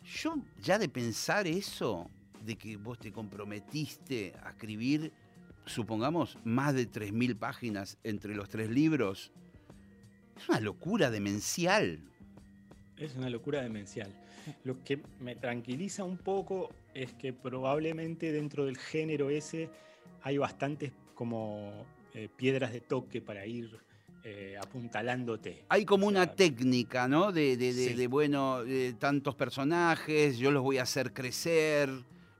yo 0.05 0.37
ya 0.61 0.79
de 0.79 0.87
pensar 0.87 1.45
eso, 1.47 2.09
de 2.45 2.55
que 2.55 2.77
vos 2.77 2.97
te 2.97 3.11
comprometiste 3.11 4.33
a 4.41 4.51
escribir, 4.51 5.11
supongamos, 5.65 6.37
más 6.45 6.73
de 6.73 6.89
3.000 6.89 7.37
páginas 7.37 7.97
entre 8.05 8.35
los 8.35 8.47
tres 8.47 8.69
libros, 8.69 9.33
es 10.37 10.47
una 10.47 10.61
locura 10.61 11.11
demencial. 11.11 11.99
Es 12.97 13.15
una 13.15 13.29
locura 13.29 13.61
demencial. 13.61 14.13
Lo 14.63 14.81
que 14.81 15.01
me 15.19 15.35
tranquiliza 15.35 16.05
un 16.05 16.17
poco 16.17 16.69
es 16.93 17.13
que 17.13 17.33
probablemente 17.33 18.31
dentro 18.31 18.65
del 18.65 18.77
género 18.77 19.29
ese 19.29 19.69
hay 20.21 20.37
bastantes 20.37 20.93
como 21.15 21.85
eh, 22.13 22.29
piedras 22.33 22.71
de 22.71 22.79
toque 22.79 23.21
para 23.21 23.45
ir 23.45 23.77
eh, 24.23 24.55
apuntalándote. 24.61 25.65
Hay 25.69 25.85
como 25.85 26.07
una 26.07 26.33
técnica, 26.33 27.07
¿no? 27.07 27.31
De, 27.31 27.57
de- 27.57 27.73
de- 27.73 27.89
Sí. 27.89 27.93
de, 27.93 28.07
bueno, 28.07 28.63
de 28.63 28.93
tantos 28.93 29.35
personajes, 29.35 30.37
yo 30.37 30.51
los 30.51 30.63
voy 30.63 30.77
a 30.77 30.83
hacer 30.83 31.13
crecer, 31.13 31.89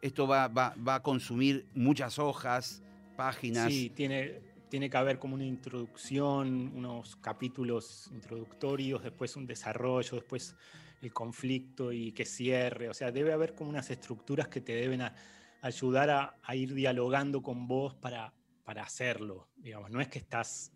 esto 0.02 0.28
va, 0.28 0.48
va- 0.48 0.76
va 0.86 0.96
a 0.96 1.04
consumir 1.04 1.66
muchas 1.74 2.20
hojas, 2.20 2.82
páginas. 3.18 3.72
Sí, 3.72 3.92
tiene, 3.96 4.42
tiene 4.70 4.90
que 4.90 4.98
haber 4.98 5.20
como 5.20 5.36
una 5.36 5.46
introducción, 5.46 6.72
unos 6.76 7.16
capítulos 7.18 8.10
introductorios, 8.12 9.04
después 9.04 9.36
un 9.36 9.46
desarrollo, 9.46 10.16
después 10.18 10.56
el 11.02 11.12
conflicto 11.14 11.92
y 11.92 12.12
que 12.14 12.26
cierre. 12.26 12.90
O 12.90 12.94
sea, 12.94 13.12
debe 13.12 13.34
haber 13.34 13.56
como 13.56 13.70
unas 13.70 13.90
estructuras 13.92 14.48
que 14.48 14.62
te 14.62 14.74
deben 14.74 15.02
a- 15.02 15.16
ayudar 15.62 16.10
a, 16.10 16.38
a 16.44 16.56
ir 16.56 16.74
dialogando 16.74 17.42
con 17.42 17.68
vos 17.68 17.94
para, 17.96 18.34
para 18.64 18.84
hacerlo. 18.84 19.50
Digamos, 19.58 19.92
no 19.92 20.02
es 20.02 20.08
que 20.08 20.20
estás 20.20 20.72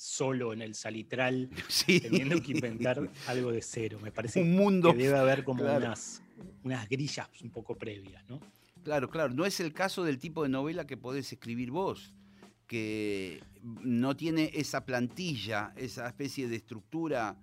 solo 0.00 0.54
en 0.54 0.62
el 0.62 0.74
salitral 0.74 1.50
Sí. 1.68 2.00
teniendo 2.00 2.40
que 2.42 2.52
inventar 2.52 3.10
algo 3.26 3.52
de 3.52 3.60
cero. 3.60 3.98
Me 4.02 4.10
parece 4.10 4.40
un 4.40 4.52
mundo. 4.52 4.92
que 4.92 4.98
debe 4.98 5.18
haber 5.18 5.44
como 5.44 5.62
claro. 5.62 5.84
unas, 5.84 6.22
unas 6.64 6.88
grillas 6.88 7.28
un 7.42 7.50
poco 7.50 7.76
previas, 7.76 8.24
¿no? 8.26 8.40
Claro, 8.82 9.10
claro. 9.10 9.34
No 9.34 9.44
es 9.44 9.60
el 9.60 9.74
caso 9.74 10.02
del 10.02 10.18
tipo 10.18 10.42
de 10.42 10.48
novela 10.48 10.86
que 10.86 10.96
podés 10.96 11.30
escribir 11.30 11.70
vos, 11.70 12.14
que 12.66 13.42
no 13.62 14.16
tiene 14.16 14.50
esa 14.54 14.86
plantilla, 14.86 15.74
esa 15.76 16.06
especie 16.06 16.48
de 16.48 16.56
estructura 16.56 17.36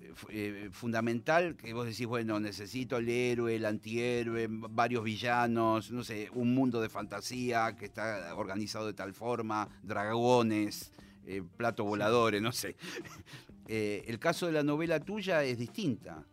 eh, 0.00 0.12
eh, 0.30 0.68
fundamental 0.72 1.54
que 1.54 1.72
vos 1.72 1.86
decís, 1.86 2.06
bueno, 2.06 2.40
necesito 2.40 2.96
el 2.96 3.08
héroe, 3.08 3.54
el 3.54 3.64
antihéroe, 3.64 4.48
varios 4.50 5.04
villanos, 5.04 5.92
no 5.92 6.02
sé, 6.02 6.30
un 6.34 6.52
mundo 6.52 6.80
de 6.80 6.88
fantasía 6.88 7.76
que 7.76 7.84
está 7.84 8.34
organizado 8.34 8.86
de 8.86 8.94
tal 8.94 9.14
forma, 9.14 9.68
dragones, 9.84 10.90
eh, 11.26 11.42
platos 11.56 11.86
voladores, 11.86 12.40
no 12.42 12.52
sé. 12.52 12.76
Eh, 13.68 14.04
el 14.06 14.20
caso 14.20 14.46
de 14.46 14.52
la 14.52 14.62
novela 14.62 15.00
tuya 15.00 15.42
es 15.42 15.58
distinta. 15.58 16.24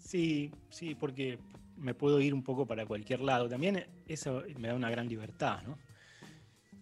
Sí, 0.00 0.50
sí, 0.68 0.96
porque 0.96 1.38
me 1.76 1.94
puedo 1.94 2.20
ir 2.20 2.34
un 2.34 2.42
poco 2.42 2.66
para 2.66 2.86
cualquier 2.86 3.20
lado. 3.20 3.48
También 3.48 3.86
eso 4.08 4.42
me 4.58 4.66
da 4.66 4.74
una 4.74 4.90
gran 4.90 5.08
libertad, 5.08 5.62
¿no? 5.62 5.78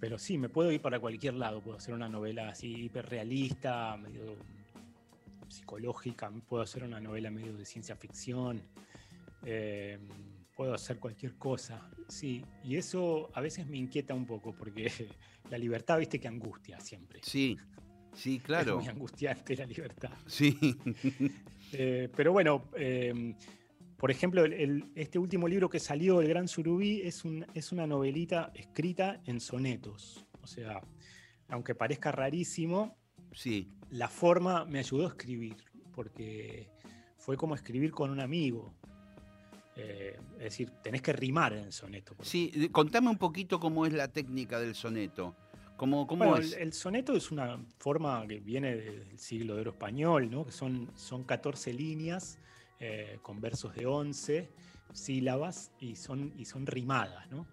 Pero 0.01 0.19
sí, 0.19 0.39
me 0.39 0.49
puedo 0.49 0.73
ir 0.73 0.81
para 0.81 1.01
cualquier 1.01 1.35
lado. 1.35 1.61
Puedo 1.61 1.77
hacer 1.77 1.93
una 1.93 2.09
novela 2.09 2.49
así 2.49 2.85
hiperrealista, 2.85 3.99
medio 3.99 4.37
psicológica. 5.49 6.31
Puedo 6.49 6.63
hacer 6.63 6.85
una 6.85 6.99
novela 6.99 7.31
medio 7.31 7.53
de 7.53 7.67
ciencia 7.67 7.95
ficción. 7.95 8.63
eh, 9.45 9.99
puedo 10.57 10.75
hacer 10.75 10.99
cualquier 10.99 11.37
cosa. 11.37 11.89
Sí, 12.09 12.43
y 12.65 12.77
eso 12.77 13.31
a 13.35 13.41
veces 13.41 13.67
me 13.67 13.77
inquieta 13.77 14.15
un 14.15 14.27
poco 14.27 14.55
porque 14.57 14.91
la 15.51 15.59
libertad, 15.59 15.99
viste, 15.99 16.19
que 16.19 16.29
angustia 16.29 16.81
siempre. 16.81 17.21
Sí, 17.23 17.57
sí, 18.15 18.41
claro. 18.41 18.79
Es 18.79 18.85
muy 18.87 18.89
angustiante 18.89 19.55
la 19.57 19.67
libertad. 19.67 20.11
Sí, 20.27 20.59
Eh, 21.73 22.09
pero 22.15 22.31
bueno, 22.33 22.71
eh, 22.77 23.35
por 23.97 24.13
ejemplo, 24.13 24.45
el- 24.45 24.53
el- 24.53 24.85
este 24.95 25.19
último 25.19 25.49
libro 25.49 25.69
que 25.69 25.81
salió, 25.81 26.21
El 26.21 26.29
Gran 26.29 26.47
Surubí, 26.47 27.01
es, 27.03 27.25
un- 27.25 27.45
es 27.55 27.73
una 27.73 27.89
novelita 27.89 28.53
escrita 28.55 29.21
en 29.27 29.41
sonetos. 29.41 30.25
O 30.43 30.47
sea, 30.47 30.81
aunque 31.49 31.75
parezca 31.75 32.13
rarísimo, 32.13 32.97
sí. 33.33 33.69
la 33.91 34.09
forma 34.09 34.65
me 34.65 34.79
ayudó 34.79 35.07
a 35.07 35.09
escribir, 35.09 35.57
porque 35.93 36.71
fue 37.19 37.37
como 37.37 37.57
escribir 37.57 37.91
con 37.91 38.11
un 38.11 38.21
amigo. 38.21 38.73
Eh, 39.77 40.19
es 40.39 40.45
decir, 40.45 40.71
tenés 40.83 41.03
que 41.03 41.13
rimar 41.13 41.53
en 41.53 41.65
el 41.65 41.73
soneto. 41.73 42.15
Sí, 42.23 42.71
contame 42.73 43.11
un 43.11 43.19
poquito 43.19 43.61
cómo 43.61 43.85
es 43.85 43.93
la 43.93 44.09
técnica 44.09 44.59
del 44.59 44.75
soneto. 44.75 45.37
¿Cómo, 45.77 46.07
cómo 46.07 46.25
Bueno, 46.25 46.39
es? 46.39 46.55
el, 46.55 46.63
el 46.63 46.73
soneto 46.73 47.15
es 47.15 47.31
una 47.31 47.59
forma 47.79 48.27
que 48.27 48.41
viene 48.41 48.75
del 48.75 49.19
siglo 49.19 49.55
de 49.55 49.61
oro 49.61 49.71
español, 49.73 50.31
¿no? 50.31 50.47
que 50.47 50.53
son, 50.53 50.91
son 50.97 51.25
14 51.25 51.75
líneas 51.75 52.39
eh, 52.81 53.19
con 53.21 53.41
versos 53.43 53.75
de 53.75 53.85
11 53.85 54.49
sílabas 54.95 55.73
y 55.79 55.97
son, 55.97 56.33
y 56.39 56.47
son 56.47 56.67
rimadas. 56.67 57.31
¿no? 57.31 57.47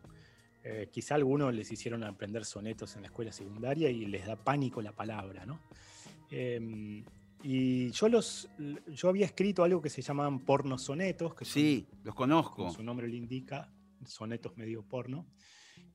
Eh, 0.63 0.87
quizá 0.91 1.15
algunos 1.15 1.53
les 1.53 1.69
hicieron 1.69 2.05
aprender 2.05 2.45
sonetos 2.45 2.95
en 2.95 3.01
la 3.01 3.07
escuela 3.07 3.33
secundaria 3.33 3.89
y 3.89 4.05
les 4.05 4.25
da 4.25 4.37
pánico 4.37 4.81
la 4.81 4.93
palabra. 4.93 5.45
¿no? 5.45 5.59
Y 7.43 7.91
yo, 7.91 8.07
los, 8.07 8.49
yo 8.87 9.09
había 9.09 9.25
escrito 9.25 9.63
algo 9.63 9.81
que 9.81 9.89
se 9.89 10.01
llamaban 10.01 10.39
pornosonetos, 10.45 11.35
que 11.35 11.43
son 11.45 11.53
Sí, 11.53 11.87
los 12.03 12.15
conozco. 12.15 12.55
como 12.55 12.71
su 12.73 12.83
nombre 12.83 13.07
lo 13.07 13.15
indica, 13.15 13.69
sonetos 14.05 14.55
medio 14.57 14.83
porno. 14.87 15.27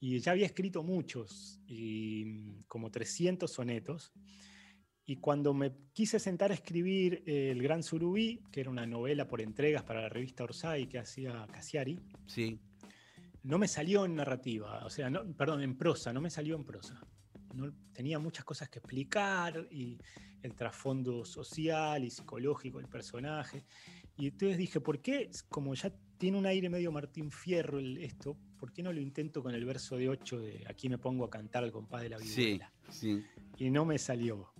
Y 0.00 0.18
ya 0.20 0.32
había 0.32 0.46
escrito 0.46 0.82
muchos, 0.82 1.60
y 1.66 2.24
mm, 2.26 2.62
como 2.66 2.90
300 2.90 3.50
sonetos. 3.50 4.12
Y 5.06 5.16
cuando 5.16 5.54
me 5.54 5.72
quise 5.94 6.18
sentar 6.18 6.50
a 6.50 6.54
escribir 6.54 7.22
eh, 7.26 7.50
El 7.50 7.62
Gran 7.62 7.82
Surubí, 7.82 8.42
que 8.52 8.60
era 8.60 8.68
una 8.70 8.86
novela 8.86 9.26
por 9.26 9.40
entregas 9.40 9.82
para 9.82 10.02
la 10.02 10.08
revista 10.10 10.44
Orsay 10.44 10.86
que 10.86 10.98
hacía 10.98 11.46
Cassiari, 11.50 11.98
Sí, 12.26 12.60
no 13.42 13.56
me 13.58 13.68
salió 13.68 14.04
en 14.04 14.16
narrativa, 14.16 14.84
o 14.84 14.90
sea, 14.90 15.08
no, 15.08 15.24
perdón, 15.34 15.62
en 15.62 15.78
prosa, 15.78 16.12
no 16.12 16.20
me 16.20 16.28
salió 16.28 16.56
en 16.56 16.64
prosa. 16.64 17.00
No, 17.54 17.72
tenía 17.92 18.18
muchas 18.18 18.44
cosas 18.44 18.68
que 18.68 18.78
explicar 18.78 19.66
y 19.70 19.98
el 20.42 20.54
trasfondo 20.54 21.24
social 21.24 22.04
y 22.04 22.10
psicológico 22.10 22.78
del 22.78 22.88
personaje. 22.88 23.64
Y 24.16 24.28
entonces 24.28 24.58
dije, 24.58 24.80
¿por 24.80 25.00
qué, 25.00 25.30
como 25.48 25.74
ya 25.74 25.92
tiene 26.18 26.36
un 26.38 26.46
aire 26.46 26.68
medio 26.68 26.92
Martín 26.92 27.30
Fierro 27.30 27.78
el, 27.78 27.98
esto, 27.98 28.36
¿por 28.58 28.72
qué 28.72 28.82
no 28.82 28.92
lo 28.92 29.00
intento 29.00 29.42
con 29.42 29.54
el 29.54 29.64
verso 29.64 29.96
de 29.96 30.08
8 30.08 30.40
de 30.40 30.64
Aquí 30.68 30.88
me 30.88 30.98
pongo 30.98 31.24
a 31.24 31.30
cantar 31.30 31.64
al 31.64 31.72
compás 31.72 32.02
de 32.02 32.10
la 32.10 32.18
sí, 32.18 32.44
vihuela? 32.44 32.72
sí. 32.90 33.24
Y 33.56 33.70
no 33.70 33.84
me 33.84 33.98
salió. 33.98 34.52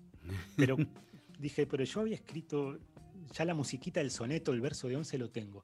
Pero 0.56 0.76
dije, 1.38 1.66
pero 1.66 1.84
yo 1.84 2.00
había 2.00 2.14
escrito 2.14 2.78
ya 3.32 3.44
la 3.44 3.54
musiquita 3.54 4.00
del 4.00 4.10
soneto, 4.10 4.52
el 4.52 4.60
verso 4.60 4.88
de 4.88 4.96
11 4.96 5.18
lo 5.18 5.30
tengo. 5.30 5.62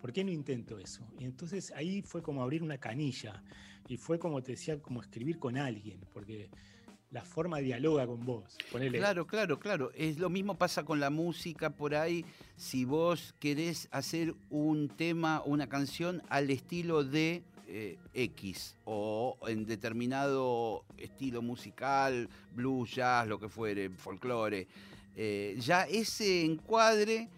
¿Por 0.00 0.12
qué 0.12 0.24
no 0.24 0.30
intento 0.30 0.78
eso? 0.78 1.06
Y 1.18 1.24
entonces 1.24 1.72
ahí 1.72 2.02
fue 2.02 2.22
como 2.22 2.42
abrir 2.42 2.62
una 2.62 2.78
canilla. 2.78 3.42
Y 3.88 3.96
fue 3.96 4.18
como 4.18 4.42
te 4.42 4.52
decía, 4.52 4.80
como 4.80 5.00
escribir 5.00 5.38
con 5.38 5.56
alguien, 5.56 6.00
porque 6.12 6.50
la 7.10 7.22
forma 7.24 7.58
dialoga 7.58 8.06
con 8.06 8.24
vos. 8.24 8.56
Ponele, 8.72 8.98
Claro, 8.98 9.26
claro, 9.26 9.58
claro. 9.58 9.92
Es 9.94 10.18
lo 10.18 10.28
mismo 10.28 10.56
pasa 10.56 10.84
con 10.84 11.00
la 11.00 11.10
música 11.10 11.70
por 11.70 11.94
ahí. 11.94 12.24
Si 12.56 12.84
vos 12.84 13.34
querés 13.38 13.88
hacer 13.92 14.34
un 14.50 14.88
tema, 14.88 15.42
una 15.44 15.68
canción 15.68 16.22
al 16.28 16.50
estilo 16.50 17.04
de 17.04 17.42
eh, 17.68 17.98
X 18.14 18.76
o 18.84 19.38
en 19.46 19.66
determinado 19.66 20.84
estilo 20.98 21.42
musical, 21.42 22.28
blues, 22.54 22.94
jazz, 22.94 23.26
lo 23.28 23.38
que 23.38 23.48
fuere, 23.48 23.90
folclore, 23.90 24.66
eh, 25.16 25.56
ya 25.58 25.84
ese 25.84 26.44
encuadre 26.44 27.28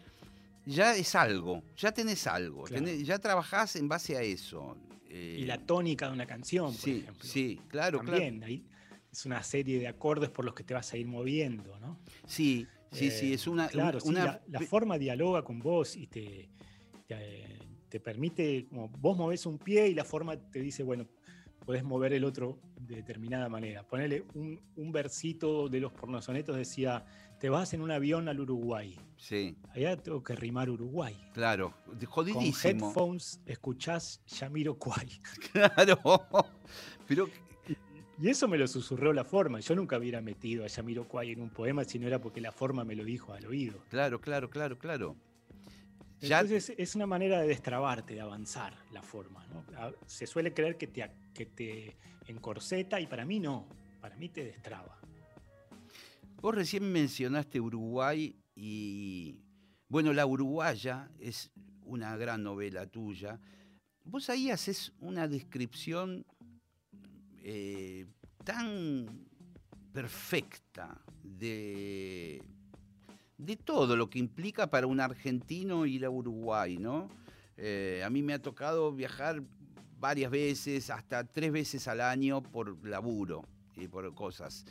ya 0.68 0.94
es 0.96 1.14
algo, 1.14 1.62
ya 1.76 1.92
tenés 1.92 2.26
algo, 2.26 2.64
Claro. 2.64 2.84
tenés- 2.86 3.02
ya 3.04 3.18
trabajás 3.18 3.76
en 3.76 3.88
base 3.88 4.16
a 4.16 4.22
eso. 4.22 4.76
y 5.10 5.42
Eh, 5.42 5.44
la 5.46 5.58
tónica 5.58 6.06
de 6.06 6.12
una 6.12 6.26
canción, 6.26 6.66
por 6.66 6.80
sí, 6.80 6.98
ejemplo. 7.02 7.24
sí, 7.28 7.60
claro, 7.68 8.00
claro. 8.00 8.18
También, 8.20 8.44
ahí 8.44 8.62
es 9.10 9.24
una 9.24 9.42
serie 9.42 9.78
de 9.78 9.88
acordes 9.88 10.28
por 10.28 10.44
los 10.44 10.54
que 10.54 10.64
te 10.64 10.74
vas 10.74 10.92
a 10.92 10.98
ir 10.98 11.06
moviendo, 11.06 11.78
¿no? 11.80 11.98
Sí, 12.26 12.68
sí, 12.92 13.10
sí, 13.10 13.30
Eh, 13.30 13.34
es 13.34 13.46
una... 13.46 13.68
Claro, 13.68 14.00
sí, 14.00 14.08
una- 14.08 14.24
la, 14.26 14.42
la 14.48 14.60
forma 14.60 14.98
dialoga 14.98 15.42
con 15.42 15.60
vos 15.60 15.96
y 15.96 16.06
te, 16.08 16.50
te, 17.06 17.58
te 17.88 18.00
permite, 18.00 18.66
como 18.68 18.88
vos 18.90 19.16
movés 19.16 19.46
un 19.46 19.58
pie 19.58 19.88
y 19.88 19.94
la 19.94 20.04
forma 20.04 20.36
te 20.36 20.60
dice, 20.60 20.82
bueno, 20.82 21.06
podés 21.64 21.82
mover 21.84 22.12
el 22.12 22.24
otro 22.24 22.58
de 22.80 22.96
determinada 22.96 23.48
manera. 23.48 23.82
Ponele 23.86 24.24
un, 24.34 24.60
un 24.76 24.92
versito 24.92 25.68
de 25.70 25.80
los 25.80 25.92
pornosonetos 25.92 26.54
decía, 26.56 27.04
te 27.40 27.48
vas 27.48 27.72
en 27.74 27.80
un 27.80 27.90
avión 27.90 28.28
al 28.28 28.40
Uruguay. 28.40 28.96
Sí, 29.16 29.56
Allá 29.74 29.96
tengo 29.96 30.22
que 30.22 30.34
rimar 30.36 30.70
Uruguay. 30.70 31.16
claro, 31.32 31.74
de- 31.92 32.06
Con 32.06 32.24
jodidísimo. 32.24 32.86
headphones 32.88 33.40
escuchás 33.46 34.20
Yamiro 34.26 34.76
Kwai. 34.78 35.08
Claro, 35.52 35.98
pero 37.06 37.28
Y 38.20 38.28
eso 38.28 38.48
me 38.48 38.58
lo 38.58 38.66
susurró 38.66 39.12
la 39.12 39.24
forma. 39.24 39.60
Yo 39.60 39.74
nunca 39.76 39.96
hubiera 39.98 40.20
metido 40.20 40.64
a 40.64 40.66
Yamiro 40.68 41.06
Kwai 41.06 41.32
en 41.32 41.40
un 41.40 41.50
poema 41.50 41.84
si 41.84 41.98
no 41.98 42.06
era 42.06 42.20
porque 42.20 42.40
la 42.40 42.52
forma 42.52 42.84
me 42.84 42.94
lo 42.96 43.04
dijo 43.04 43.32
al 43.32 43.46
oído. 43.46 43.82
claro, 43.88 44.20
claro, 44.20 44.50
claro, 44.50 44.76
claro. 44.78 45.16
Ya, 46.20 46.40
Entonces 46.40 46.74
es 46.76 46.96
una 46.96 47.06
manera 47.06 47.40
de 47.40 47.46
destrabarte, 47.46 48.14
de 48.14 48.20
avanzar 48.20 48.74
la 48.92 49.02
forma. 49.02 49.46
¿no? 49.46 49.64
Se 50.06 50.26
suele 50.26 50.52
creer 50.52 50.76
que 50.76 50.88
te, 50.88 51.08
que 51.32 51.46
te 51.46 51.96
encorseta 52.26 53.00
y 53.00 53.06
para 53.06 53.24
mí 53.24 53.38
no, 53.38 53.68
para 54.00 54.16
mí 54.16 54.28
te 54.28 54.44
destraba. 54.44 54.97
Vos 56.40 56.54
recién 56.54 56.90
mencionaste 56.90 57.60
Uruguay 57.60 58.34
y, 58.54 59.36
bueno, 59.88 60.12
La 60.12 60.26
Uruguaya 60.26 61.10
es 61.18 61.50
una 61.82 62.16
gran 62.16 62.42
novela 62.42 62.86
tuya. 62.86 63.40
Vos 64.04 64.30
ahí 64.30 64.50
haces 64.50 64.92
una 65.00 65.28
descripción 65.28 66.24
eh, 67.42 68.06
tan 68.44 69.26
perfecta 69.92 71.00
de, 71.22 72.42
de 73.36 73.56
todo 73.56 73.96
lo 73.96 74.08
que 74.08 74.18
implica 74.18 74.68
para 74.68 74.86
un 74.86 75.00
argentino 75.00 75.86
ir 75.86 76.04
a 76.04 76.10
Uruguay, 76.10 76.78
¿no? 76.78 77.08
Eh, 77.56 78.02
a 78.04 78.10
mí 78.10 78.22
me 78.22 78.34
ha 78.34 78.40
tocado 78.40 78.92
viajar 78.92 79.42
varias 79.98 80.30
veces, 80.30 80.90
hasta 80.90 81.24
tres 81.24 81.50
veces 81.50 81.88
al 81.88 82.00
año 82.00 82.40
por 82.42 82.86
laburo 82.86 83.44
y 83.74 83.88
por 83.88 84.14
cosas. 84.14 84.64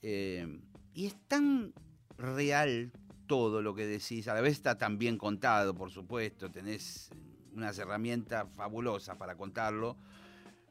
Eh, 0.00 0.60
y 0.94 1.06
es 1.06 1.16
tan 1.28 1.72
real 2.18 2.92
todo 3.26 3.62
lo 3.62 3.74
que 3.74 3.86
decís, 3.86 4.28
a 4.28 4.34
la 4.34 4.40
vez 4.40 4.52
está 4.52 4.76
tan 4.76 4.98
bien 4.98 5.16
contado, 5.16 5.74
por 5.74 5.90
supuesto, 5.90 6.50
tenés 6.50 7.10
unas 7.54 7.78
herramientas 7.78 8.46
fabulosas 8.56 9.16
para 9.16 9.36
contarlo. 9.36 9.96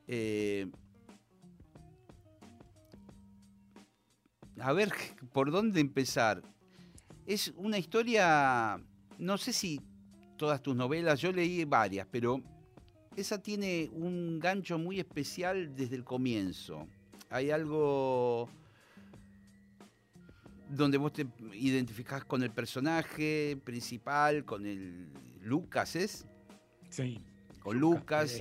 Eh, 0.08 0.70
a 4.60 4.74
ver, 4.74 4.92
¿por 5.34 5.52
dónde 5.52 5.80
empezar? 5.80 6.42
Es 7.26 7.54
una 7.56 7.78
historia, 7.78 8.80
no 9.18 9.38
sé 9.38 9.54
si 9.54 9.82
todas 10.38 10.62
tus 10.62 10.76
novelas, 10.76 11.20
yo 11.20 11.32
leí 11.32 11.66
varias, 11.66 12.08
pero 12.12 12.42
esa 13.16 13.42
tiene 13.42 13.90
un 13.94 14.40
gancho 14.40 14.78
muy 14.78 15.00
especial 15.00 15.76
desde 15.76 15.96
el 15.96 16.04
comienzo. 16.04 16.88
Hay 17.30 17.52
algo 17.52 18.50
donde 20.72 20.98
vos 20.98 21.14
te 21.14 21.26
identificás 21.54 22.24
con 22.26 22.44
el 22.44 22.52
personaje 22.52 23.58
principal, 23.64 24.46
con 24.46 24.66
el 24.66 25.10
Lucas, 25.42 25.96
¿es? 25.96 26.26
Sí. 26.90 27.20
Con 27.62 27.80
Lucas. 27.80 28.32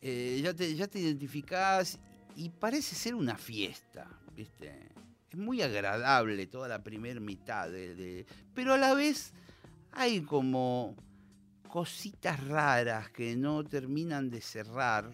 Eh, 0.00 0.40
ya, 0.42 0.54
te, 0.54 0.74
ya 0.74 0.86
te 0.86 1.00
identificás 1.00 1.98
y 2.36 2.50
parece 2.50 2.94
ser 2.94 3.14
una 3.14 3.36
fiesta, 3.36 4.08
¿viste? 4.34 4.90
Es 5.30 5.36
muy 5.38 5.62
agradable 5.62 6.46
toda 6.46 6.68
la 6.68 6.82
primera 6.82 7.18
mitad, 7.18 7.70
de, 7.70 7.94
de- 7.94 8.26
pero 8.54 8.74
a 8.74 8.76
la 8.78 8.94
vez 8.94 9.32
hay 9.92 10.20
como 10.20 10.94
cositas 11.68 12.44
raras 12.46 13.10
que 13.10 13.36
no 13.36 13.64
terminan 13.64 14.30
de 14.30 14.40
cerrar, 14.40 15.10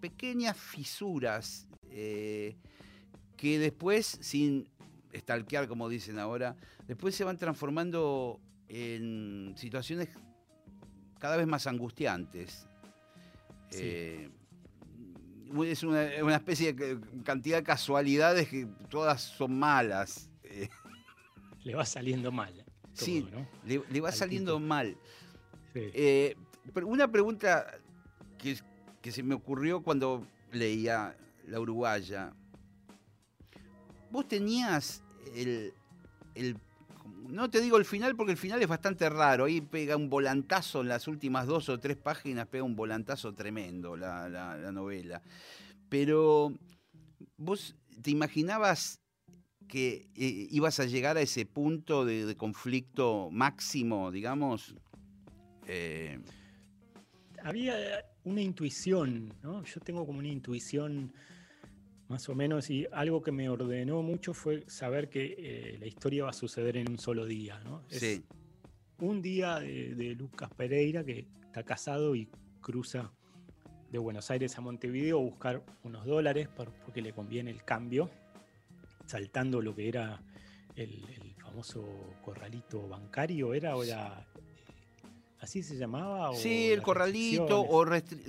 pequeñas 0.00 0.56
fisuras 0.56 1.66
eh, 1.90 2.56
que 3.36 3.58
después, 3.58 4.18
sin 4.20 4.68
stalkear 5.14 5.66
como 5.68 5.88
dicen 5.88 6.18
ahora, 6.18 6.56
después 6.86 7.14
se 7.14 7.24
van 7.24 7.36
transformando 7.36 8.40
en 8.68 9.54
situaciones 9.56 10.08
cada 11.18 11.36
vez 11.36 11.46
más 11.46 11.66
angustiantes. 11.66 12.66
Sí. 13.70 13.78
Eh, 13.82 14.30
es 15.66 15.82
una, 15.82 16.08
una 16.22 16.36
especie 16.36 16.72
de 16.72 16.98
ca- 17.00 17.06
cantidad 17.24 17.58
de 17.58 17.64
casualidades 17.64 18.48
que 18.48 18.66
todas 18.88 19.20
son 19.22 19.58
malas. 19.58 20.30
Eh, 20.44 20.68
Le 21.64 21.74
va 21.74 21.84
saliendo 21.84 22.30
mal. 22.32 22.54
todo, 22.54 22.94
sí, 22.94 23.26
¿no? 23.30 23.46
le, 23.66 23.82
le 23.90 24.00
va 24.00 24.08
Al 24.08 24.14
saliendo 24.14 24.54
tipo. 24.56 24.66
mal. 24.66 24.96
Sí. 25.74 25.90
Eh, 25.92 26.36
pero 26.72 26.86
una 26.86 27.06
pregunta 27.10 27.78
que, 28.38 28.56
que 29.02 29.12
se 29.12 29.22
me 29.22 29.34
ocurrió 29.34 29.82
cuando 29.82 30.26
leía 30.52 31.16
La 31.46 31.60
Uruguaya. 31.60 32.32
Vos 34.10 34.26
tenías 34.28 35.02
el, 35.34 35.72
el- 36.34 36.56
No 37.28 37.48
te 37.48 37.60
digo 37.60 37.76
el 37.76 37.84
final 37.84 38.16
porque 38.16 38.32
el 38.32 38.38
final 38.38 38.60
es 38.62 38.68
bastante 38.68 39.08
raro. 39.08 39.44
Ahí 39.44 39.60
pega 39.60 39.96
un 39.96 40.10
volantazo 40.10 40.80
en 40.80 40.88
las 40.88 41.06
últimas 41.08 41.46
dos 41.46 41.68
o 41.68 41.78
tres 41.78 41.96
páginas, 41.96 42.46
pega 42.48 42.64
un 42.64 42.74
volantazo 42.76 43.32
tremendo 43.34 43.96
la, 43.96 44.28
la- 44.28 44.56
la 44.56 44.72
novela. 44.72 45.22
Pero 45.88 46.52
vos 47.36 47.76
te 48.02 48.10
imaginabas 48.10 49.00
que 49.68 50.08
eh, 50.16 50.48
ibas 50.50 50.80
a 50.80 50.86
llegar 50.86 51.16
a 51.16 51.20
ese 51.20 51.46
punto 51.46 52.04
de, 52.04 52.26
de 52.26 52.36
conflicto 52.36 53.28
máximo, 53.30 54.10
digamos. 54.10 54.74
Eh, 55.68 56.18
Había 57.44 57.76
una 58.24 58.40
intuición, 58.42 59.32
¿no? 59.42 59.62
Yo 59.64 59.80
tengo 59.80 60.04
como 60.04 60.18
una 60.18 60.28
intuición 60.28 61.12
más 62.10 62.28
o 62.28 62.34
menos 62.34 62.68
y 62.70 62.86
algo 62.92 63.22
que 63.22 63.30
me 63.30 63.48
ordenó 63.48 64.02
mucho 64.02 64.34
fue 64.34 64.64
saber 64.68 65.08
que 65.08 65.34
eh, 65.38 65.76
la 65.78 65.86
historia 65.86 66.24
va 66.24 66.30
a 66.30 66.34
suceder 66.34 66.76
en 66.76 66.90
un 66.90 66.98
solo 66.98 67.24
día, 67.24 67.60
¿no? 67.60 67.84
Es 67.88 68.00
sí. 68.00 68.24
un 68.98 69.22
día 69.22 69.60
de, 69.60 69.94
de 69.94 70.14
Lucas 70.16 70.50
Pereira 70.56 71.04
que 71.04 71.28
está 71.44 71.62
casado 71.62 72.16
y 72.16 72.28
cruza 72.60 73.12
de 73.92 73.98
Buenos 73.98 74.28
Aires 74.30 74.58
a 74.58 74.60
Montevideo 74.60 75.18
a 75.18 75.22
buscar 75.22 75.62
unos 75.84 76.04
dólares 76.04 76.48
por- 76.48 76.72
porque 76.84 77.00
le 77.00 77.12
conviene 77.12 77.50
el 77.52 77.62
cambio, 77.64 78.10
saltando 79.06 79.60
lo 79.62 79.74
que 79.74 79.88
era 79.88 80.20
el, 80.74 80.90
el 81.10 81.34
famoso 81.36 81.84
corralito 82.22 82.88
bancario, 82.88 83.54
¿era? 83.54 83.76
¿O 83.76 83.84
era 83.84 84.26
¿Así 85.40 85.62
se 85.62 85.76
llamaba? 85.76 86.30
o 86.30 86.34
Sí, 86.34 86.70
el 86.70 86.82
corralito, 86.82 87.62
o 87.62 87.86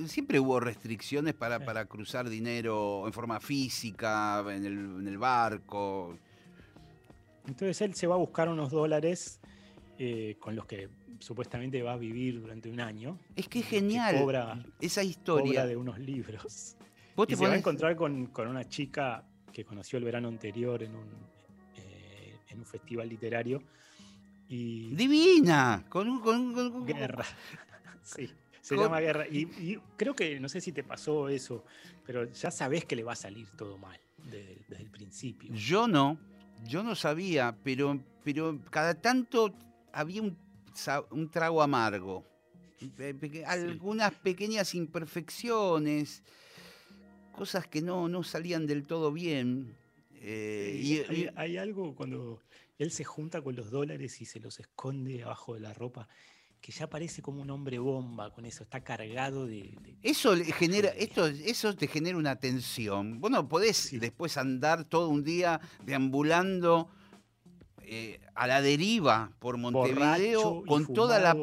siempre 0.08 0.40
hubo 0.40 0.60
restricciones 0.62 1.34
para, 1.34 1.60
para 1.60 1.86
cruzar 1.86 2.30
dinero 2.30 3.06
en 3.06 3.12
forma 3.12 3.40
física, 3.42 4.40
en 4.48 4.66
el, 4.66 4.74
en 5.02 5.08
el 5.08 5.18
barco. 5.18 6.18
Entonces 7.48 7.82
él 7.82 7.94
se 7.96 8.08
va 8.08 8.16
a 8.16 8.18
buscar 8.18 8.48
unos 8.48 8.72
dólares 8.72 9.40
eh, 9.98 10.38
con 10.40 10.56
los 10.56 10.66
que 10.66 10.88
supuestamente 11.20 11.82
va 11.84 11.94
a 11.94 11.98
vivir 11.98 12.40
durante 12.42 12.70
un 12.70 12.80
año. 12.80 13.20
Es 13.36 13.48
que 13.50 13.60
es 13.60 13.66
que 13.66 13.78
genial 13.82 14.16
cobra- 14.22 14.64
esa 14.80 15.02
Cobra 15.02 15.10
historia. 15.10 15.66
de 15.66 15.76
unos 15.76 16.00
libros. 16.00 16.78
Vos 17.16 17.26
Y 17.28 17.32
te 17.32 17.36
se 17.36 17.46
va 17.46 17.54
a 17.54 17.58
encontrar 17.58 17.96
con, 17.98 18.28
con 18.28 18.48
una 18.48 18.68
chica 18.70 19.26
que 19.52 19.66
conoció 19.66 19.98
el 20.00 20.06
verano 20.06 20.30
anterior 20.30 20.82
en 20.82 20.96
un, 20.96 21.08
eh, 21.76 22.38
en 22.50 22.60
un 22.60 22.66
festival 22.66 23.10
literario. 23.10 23.62
Y 24.54 24.94
Divina, 24.96 25.86
con 25.88 26.10
un... 26.10 26.20
con 26.20 26.54
con 26.54 26.86
Guerra. 26.86 27.24
sí, 28.04 28.30
se 28.62 28.76
Con- 28.76 28.84
llama 28.84 29.00
Guerra. 29.00 29.26
Y, 29.28 29.44
y 29.44 29.80
creo 29.96 30.14
que, 30.14 30.40
no 30.42 30.50
sé 30.50 30.60
si 30.60 30.74
te 30.74 30.84
pasó 30.84 31.30
eso, 31.30 31.64
pero 32.06 32.26
ya 32.32 32.52
sabés 32.52 32.84
que 32.84 32.98
le 32.98 33.04
va 33.04 33.14
a 33.14 33.16
salir 33.16 33.48
todo 33.52 33.78
mal 33.78 33.98
desde, 34.18 34.58
desde 34.68 34.84
el 34.84 34.90
principio. 34.90 35.54
Yo 35.56 35.88
no, 35.88 36.18
yo 36.68 36.84
no 36.84 36.96
sabía, 36.96 37.56
pero, 37.64 37.98
pero 38.26 38.60
cada 38.70 38.94
tanto 38.94 39.54
había 39.94 40.22
un, 40.22 40.38
un 41.12 41.30
trago 41.32 41.62
amargo. 41.64 42.26
Algunas 43.46 44.12
pequeñas 44.16 44.76
imperfecciones, 44.76 46.24
cosas 47.32 47.68
que 47.68 47.82
no, 47.82 48.10
no 48.10 48.22
salían 48.24 48.66
del 48.68 48.86
todo 48.86 49.12
bien. 49.14 49.76
eh, 50.16 50.80
Sí, 50.82 50.94
y- 50.94 51.00
hay, 51.10 51.22
y- 51.24 51.30
hay 51.36 51.58
algo 51.58 51.96
cuando 51.96 52.42
él 52.84 52.92
se 52.92 53.04
junta 53.04 53.42
con 53.42 53.56
los 53.56 53.70
dólares 53.72 54.22
y 54.22 54.26
se 54.26 54.40
los 54.40 54.60
esconde 54.60 55.24
abajo 55.24 55.54
de 55.54 55.60
la 55.60 55.74
ropa, 55.74 56.08
que 56.60 56.72
ya 56.72 56.88
parece 56.90 57.22
como 57.22 57.42
un 57.42 57.50
hombre 57.50 57.80
bomba 57.80 58.32
con 58.34 58.46
eso, 58.46 58.64
está 58.64 58.84
cargado 58.84 59.46
de... 59.48 59.76
de- 59.82 59.98
Eso 60.04 60.36
le 60.36 60.46
genera, 60.46 60.90
esto, 60.90 61.26
eso 61.28 61.76
te 61.76 61.88
genera 61.88 62.18
una 62.18 62.36
tensión. 62.38 63.20
Vos 63.20 63.32
no 63.32 63.48
podés 63.48 63.78
Sí. 63.78 63.98
después 64.00 64.38
andar 64.38 64.84
todo 64.86 65.10
un 65.10 65.24
día 65.24 65.60
deambulando 65.84 66.90
eh, 67.84 68.20
a 68.36 68.48
la 68.48 68.62
deriva 68.62 69.32
por 69.40 69.58
Montevideo 69.58 70.64
con 70.66 70.94
toda 70.94 71.20
la, 71.20 71.36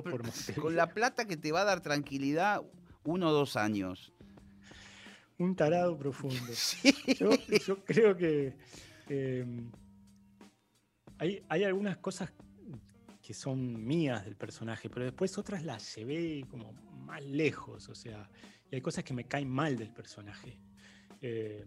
con 0.61 0.77
la 0.77 0.95
plata 0.95 1.25
que 1.27 1.37
te 1.37 1.53
va 1.53 1.61
a 1.63 1.65
dar 1.65 1.81
tranquilidad 1.83 2.63
uno 3.05 3.29
o 3.29 3.33
dos 3.33 3.57
años. 3.57 4.13
un 5.39 5.55
tarado 5.57 5.97
profundo. 5.97 6.37
Sí. 6.53 6.95
Yo, 7.19 7.31
yo 7.67 7.85
creo 7.85 8.17
que 8.17 8.57
eh, 9.09 9.45
hay, 11.19 11.43
hay 11.49 11.65
algunas 11.65 11.97
cosas 11.99 12.33
que 13.23 13.35
son 13.35 13.85
mías 13.87 14.25
del 14.25 14.37
personaje, 14.37 14.89
pero 14.89 15.05
después 15.05 15.37
otras 15.37 15.65
las 15.65 15.95
llevé 15.97 16.45
como 16.49 16.73
más 17.07 17.23
lejos, 17.25 17.89
o 17.89 17.95
sea, 17.95 18.29
y 18.71 18.77
hay 18.77 18.81
cosas 18.81 19.05
que 19.05 19.13
me 19.15 19.25
caen 19.25 19.49
mal 19.49 19.77
del 19.77 19.91
personaje. 19.93 20.59
Eh, 21.21 21.65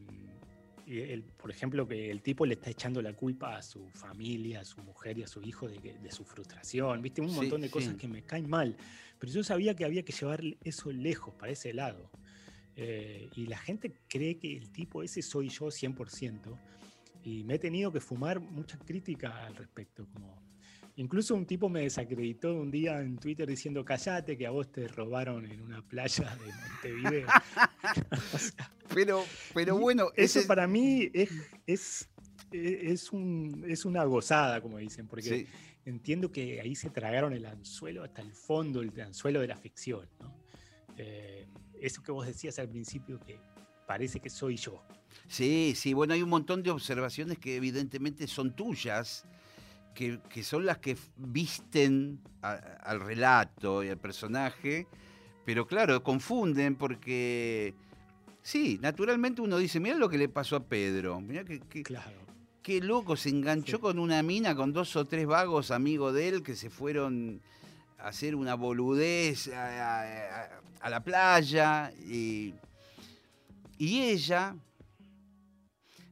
y 0.85 0.99
el- 0.99 1.23
por 1.23 1.51
ejemplo, 1.51 1.87
que 1.87 2.09
el 2.09 2.21
tipo 2.23 2.45
le 2.45 2.55
está 2.55 2.71
echando 2.71 3.01
la 3.01 3.13
culpa 3.13 3.55
a 3.57 3.61
su 3.61 3.89
familia, 3.91 4.61
a 4.61 4.65
su 4.65 4.81
mujer 4.81 5.19
y 5.19 5.23
a 5.23 5.27
su 5.27 5.41
hijo 5.43 5.67
de, 5.67 6.11
su 6.11 6.25
frustración, 6.25 7.01
¿viste? 7.01 7.21
Un 7.21 7.29
Sí, 7.29 7.35
montón 7.35 7.61
de 7.61 7.67
sí. 7.67 7.71
cosas 7.73 7.95
que 7.95 8.07
me 8.07 8.23
caen 8.23 8.49
mal. 8.49 8.75
Pero 9.19 9.31
yo 9.31 9.43
sabía 9.43 9.75
que 9.75 9.85
había 9.85 10.03
que 10.03 10.13
llevar 10.13 10.41
eso 10.63 10.91
lejos, 10.91 11.35
para 11.35 11.51
ese 11.51 11.73
lado. 11.73 12.09
Eh, 12.75 13.29
y 13.35 13.45
la 13.45 13.57
gente 13.57 13.93
cree 14.07 14.39
que 14.39 14.57
el 14.57 14.71
tipo 14.71 15.03
ese 15.03 15.21
soy 15.21 15.49
yo 15.49 15.69
100%. 15.69 16.57
Y 17.23 17.43
me 17.43 17.55
he 17.55 17.59
tenido 17.59 17.91
que 17.91 17.99
fumar 17.99 18.39
mucha 18.39 18.77
crítica 18.79 19.45
al 19.45 19.55
respecto. 19.55 20.07
Como... 20.13 20.41
Incluso 20.95 21.35
un 21.35 21.45
tipo 21.45 21.69
me 21.69 21.81
desacreditó 21.81 22.53
un 22.53 22.69
día 22.71 22.99
en 23.01 23.17
Twitter 23.17 23.47
diciendo, 23.47 23.85
callate 23.85 24.37
que 24.37 24.45
a 24.47 24.51
vos 24.51 24.71
te 24.71 24.87
robaron 24.87 25.45
en 25.45 25.61
una 25.61 25.81
playa 25.87 26.35
de 26.35 26.51
Montevideo. 26.53 27.27
O 28.33 28.37
sea, 28.37 28.71
Pero, 28.93 29.23
pero 29.53 29.77
bueno, 29.77 30.09
eso 30.15 30.39
ese- 30.39 30.47
para 30.47 30.67
mí 30.67 31.09
es, 31.13 31.29
es, 31.65 32.09
es, 32.51 33.11
un- 33.11 33.63
es 33.67 33.85
una 33.85 34.03
gozada, 34.03 34.59
como 34.61 34.77
dicen, 34.79 35.07
porque 35.07 35.21
sí. 35.45 35.47
entiendo 35.85 36.31
que 36.31 36.59
ahí 36.59 36.75
se 36.75 36.89
tragaron 36.89 37.31
el 37.33 37.45
anzuelo 37.45 38.03
hasta 38.03 38.21
el 38.21 38.33
fondo, 38.33 38.81
el 38.81 38.99
anzuelo 38.99 39.39
de 39.39 39.47
la 39.47 39.57
ficción. 39.57 40.09
¿no? 40.19 40.35
Eh, 40.97 41.47
eso 41.79 42.03
que 42.03 42.11
vos 42.11 42.27
decías 42.27 42.59
al 42.59 42.67
principio, 42.69 43.19
que 43.21 43.39
parece 43.91 44.21
que 44.21 44.29
soy 44.29 44.55
yo. 44.55 44.81
Sí, 45.27 45.73
sí, 45.75 45.93
bueno, 45.93 46.13
hay 46.13 46.21
un 46.23 46.29
montón 46.29 46.63
de 46.63 46.71
observaciones 46.71 47.37
que 47.37 47.57
evidentemente 47.57 48.25
son 48.25 48.55
tuyas, 48.55 49.25
que, 49.93 50.21
que 50.29 50.43
son 50.43 50.65
las 50.65 50.77
que 50.77 50.95
visten 51.17 52.21
a- 52.41 52.53
al 52.83 53.01
relato 53.01 53.83
y 53.83 53.89
al 53.89 53.97
personaje, 53.97 54.87
pero 55.45 55.67
claro, 55.67 56.01
confunden 56.03 56.77
porque, 56.77 57.73
sí, 58.41 58.79
naturalmente 58.81 59.41
uno 59.41 59.57
dice, 59.57 59.81
mira 59.81 59.97
lo 59.97 60.07
que 60.07 60.17
le 60.17 60.29
pasó 60.29 60.55
a 60.55 60.63
Pedro, 60.63 61.19
mira 61.19 61.43
que, 61.43 61.59
que- 61.59 61.83
Claro. 61.83 62.17
qué 62.63 62.79
loco, 62.79 63.17
se 63.17 63.27
enganchó 63.27 63.75
Sí. 63.75 63.81
con 63.81 63.99
una 63.99 64.23
mina, 64.23 64.55
con 64.55 64.71
dos 64.71 64.95
o 64.95 65.03
tres 65.03 65.25
vagos 65.27 65.69
amigos 65.69 66.13
de 66.13 66.29
él 66.29 66.43
que 66.43 66.55
se 66.55 66.69
fueron 66.69 67.41
a 67.99 68.07
hacer 68.07 68.35
una 68.35 68.55
boludez 68.55 69.49
a- 69.49 70.47
a 70.79 70.89
la 70.89 71.03
playa 71.03 71.91
y, 72.07 72.53
y 73.81 74.01
ella, 74.03 74.55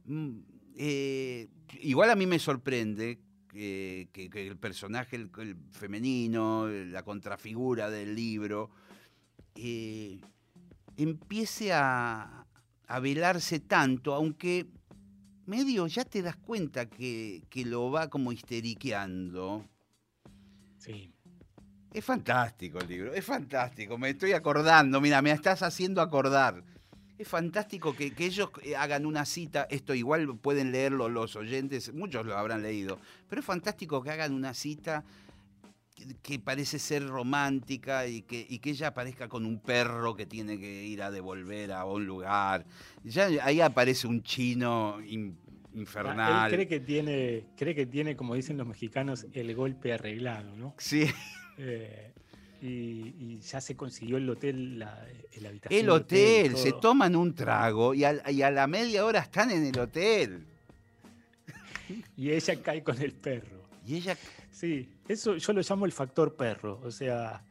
mm, 0.06 0.30
eh, 0.76 1.48
igual 1.82 2.10
a 2.10 2.16
mí 2.16 2.26
me 2.26 2.38
sorprende 2.40 3.20
que, 3.48 4.08
que- 4.12 4.28
que 4.28 4.46
el 4.48 4.56
personaje 4.56 5.14
el, 5.16 5.30
el 5.38 5.56
femenino, 5.70 6.66
la 6.68 7.04
contrafigura 7.04 7.88
del 7.88 8.14
libro, 8.16 8.70
eh, 9.54 10.20
empiece 10.96 11.72
a, 11.72 12.44
a 12.88 12.98
velarse 13.00 13.60
tanto, 13.60 14.14
aunque 14.14 14.66
medio 15.46 15.86
ya 15.86 16.04
te 16.04 16.22
das 16.22 16.36
cuenta 16.36 16.86
que, 16.86 17.42
que 17.50 17.64
lo 17.64 17.90
va 17.92 18.08
como 18.10 18.32
histeriqueando. 18.32 19.64
Sí. 20.78 21.12
Es 21.92 22.04
fantástico 22.04 22.78
el 22.80 22.88
libro, 22.88 23.12
es 23.14 23.24
fantástico, 23.24 23.96
me 23.98 24.10
estoy 24.10 24.32
acordando, 24.32 25.00
mira, 25.00 25.22
me 25.22 25.30
estás 25.32 25.62
haciendo 25.62 26.00
acordar. 26.00 26.62
Es 27.20 27.28
fantástico 27.28 27.94
que, 27.94 28.12
que 28.12 28.24
ellos 28.24 28.48
eh, 28.62 28.74
hagan 28.76 29.04
una 29.04 29.26
cita, 29.26 29.66
esto 29.68 29.92
igual 29.94 30.38
pueden 30.38 30.72
leerlo 30.72 31.10
los 31.10 31.36
oyentes, 31.36 31.92
muchos 31.92 32.24
lo 32.24 32.34
habrán 32.34 32.62
leído, 32.62 32.98
pero 33.28 33.40
es 33.40 33.44
fantástico 33.46 34.02
que 34.02 34.08
hagan 34.08 34.32
una 34.32 34.54
cita 34.54 35.04
que, 35.94 36.14
que 36.22 36.38
parece 36.38 36.78
ser 36.78 37.06
romántica 37.06 38.06
y 38.06 38.22
que, 38.22 38.46
y 38.48 38.58
que 38.58 38.70
ella 38.70 38.86
aparezca 38.86 39.28
con 39.28 39.44
un 39.44 39.60
perro 39.60 40.16
que 40.16 40.24
tiene 40.24 40.58
que 40.58 40.84
ir 40.84 41.02
a 41.02 41.10
devolver 41.10 41.72
a 41.72 41.84
un 41.84 42.06
lugar. 42.06 42.64
Ya 43.04 43.26
ahí 43.44 43.60
aparece 43.60 44.06
un 44.06 44.22
chino 44.22 44.98
im- 45.02 45.34
infernal. 45.74 46.50
Él 46.50 46.56
cree 46.56 46.68
que 46.68 46.80
tiene, 46.80 47.44
cree 47.54 47.74
que 47.74 47.84
tiene, 47.84 48.16
como 48.16 48.34
dicen 48.34 48.56
los 48.56 48.66
mexicanos, 48.66 49.26
el 49.34 49.54
golpe 49.54 49.92
arreglado, 49.92 50.56
¿no? 50.56 50.74
Sí, 50.78 51.04
Eh, 51.58 52.14
y, 52.60 53.14
y 53.18 53.40
ya 53.40 53.60
se 53.60 53.76
consiguió 53.76 54.16
el 54.18 54.28
hotel, 54.28 54.78
la, 54.78 55.06
la 55.40 55.48
habitación. 55.48 55.80
el 55.80 55.86
de 55.86 55.92
hotel, 55.92 56.56
se 56.56 56.72
toman 56.72 57.16
un 57.16 57.34
trago 57.34 57.94
y, 57.94 58.04
al- 58.04 58.22
y 58.30 58.42
a 58.42 58.50
la 58.50 58.66
media 58.66 59.04
hora 59.04 59.20
están 59.20 59.50
en 59.50 59.64
el 59.66 59.78
hotel. 59.78 60.46
Y 62.16 62.30
ella 62.30 62.62
cae 62.62 62.82
con 62.82 63.00
el 63.00 63.12
perro. 63.12 63.64
Y 63.86 63.96
ella, 63.96 64.16
Sí, 64.52 64.88
eso 65.08 65.36
yo 65.36 65.52
lo 65.54 65.62
llamo 65.62 65.86
el 65.86 65.92
factor 65.92 66.36
perro. 66.36 66.80
O 66.84 66.90
sea, 66.90 67.42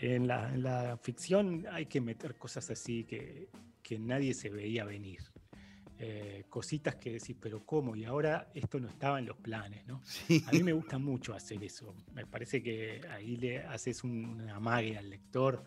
en 0.00 0.26
la, 0.26 0.48
en 0.54 0.62
la 0.62 0.96
ficción 0.96 1.66
hay 1.70 1.86
que 1.86 2.00
meter 2.00 2.34
cosas 2.36 2.70
así 2.70 3.04
que, 3.04 3.48
que 3.82 3.98
nadie 3.98 4.32
se 4.32 4.48
veía 4.48 4.84
venir. 4.84 5.20
Eh, 6.02 6.44
cositas 6.48 6.94
que 6.96 7.12
decís, 7.12 7.36
pero 7.38 7.66
¿cómo? 7.66 7.94
Y 7.94 8.06
ahora 8.06 8.50
esto 8.54 8.80
no 8.80 8.88
estaba 8.88 9.18
en 9.18 9.26
los 9.26 9.36
planes, 9.36 9.86
¿no? 9.86 10.00
sí, 10.02 10.42
A 10.46 10.52
mí 10.52 10.62
me 10.62 10.72
gusta 10.72 10.96
mucho 10.96 11.34
hacer 11.34 11.62
eso. 11.62 11.94
Me 12.14 12.24
parece 12.24 12.62
que 12.62 13.02
ahí 13.10 13.36
le 13.36 13.58
haces 13.64 14.02
un, 14.02 14.24
una 14.24 14.56
amague 14.56 14.96
al 14.96 15.10
lector. 15.10 15.62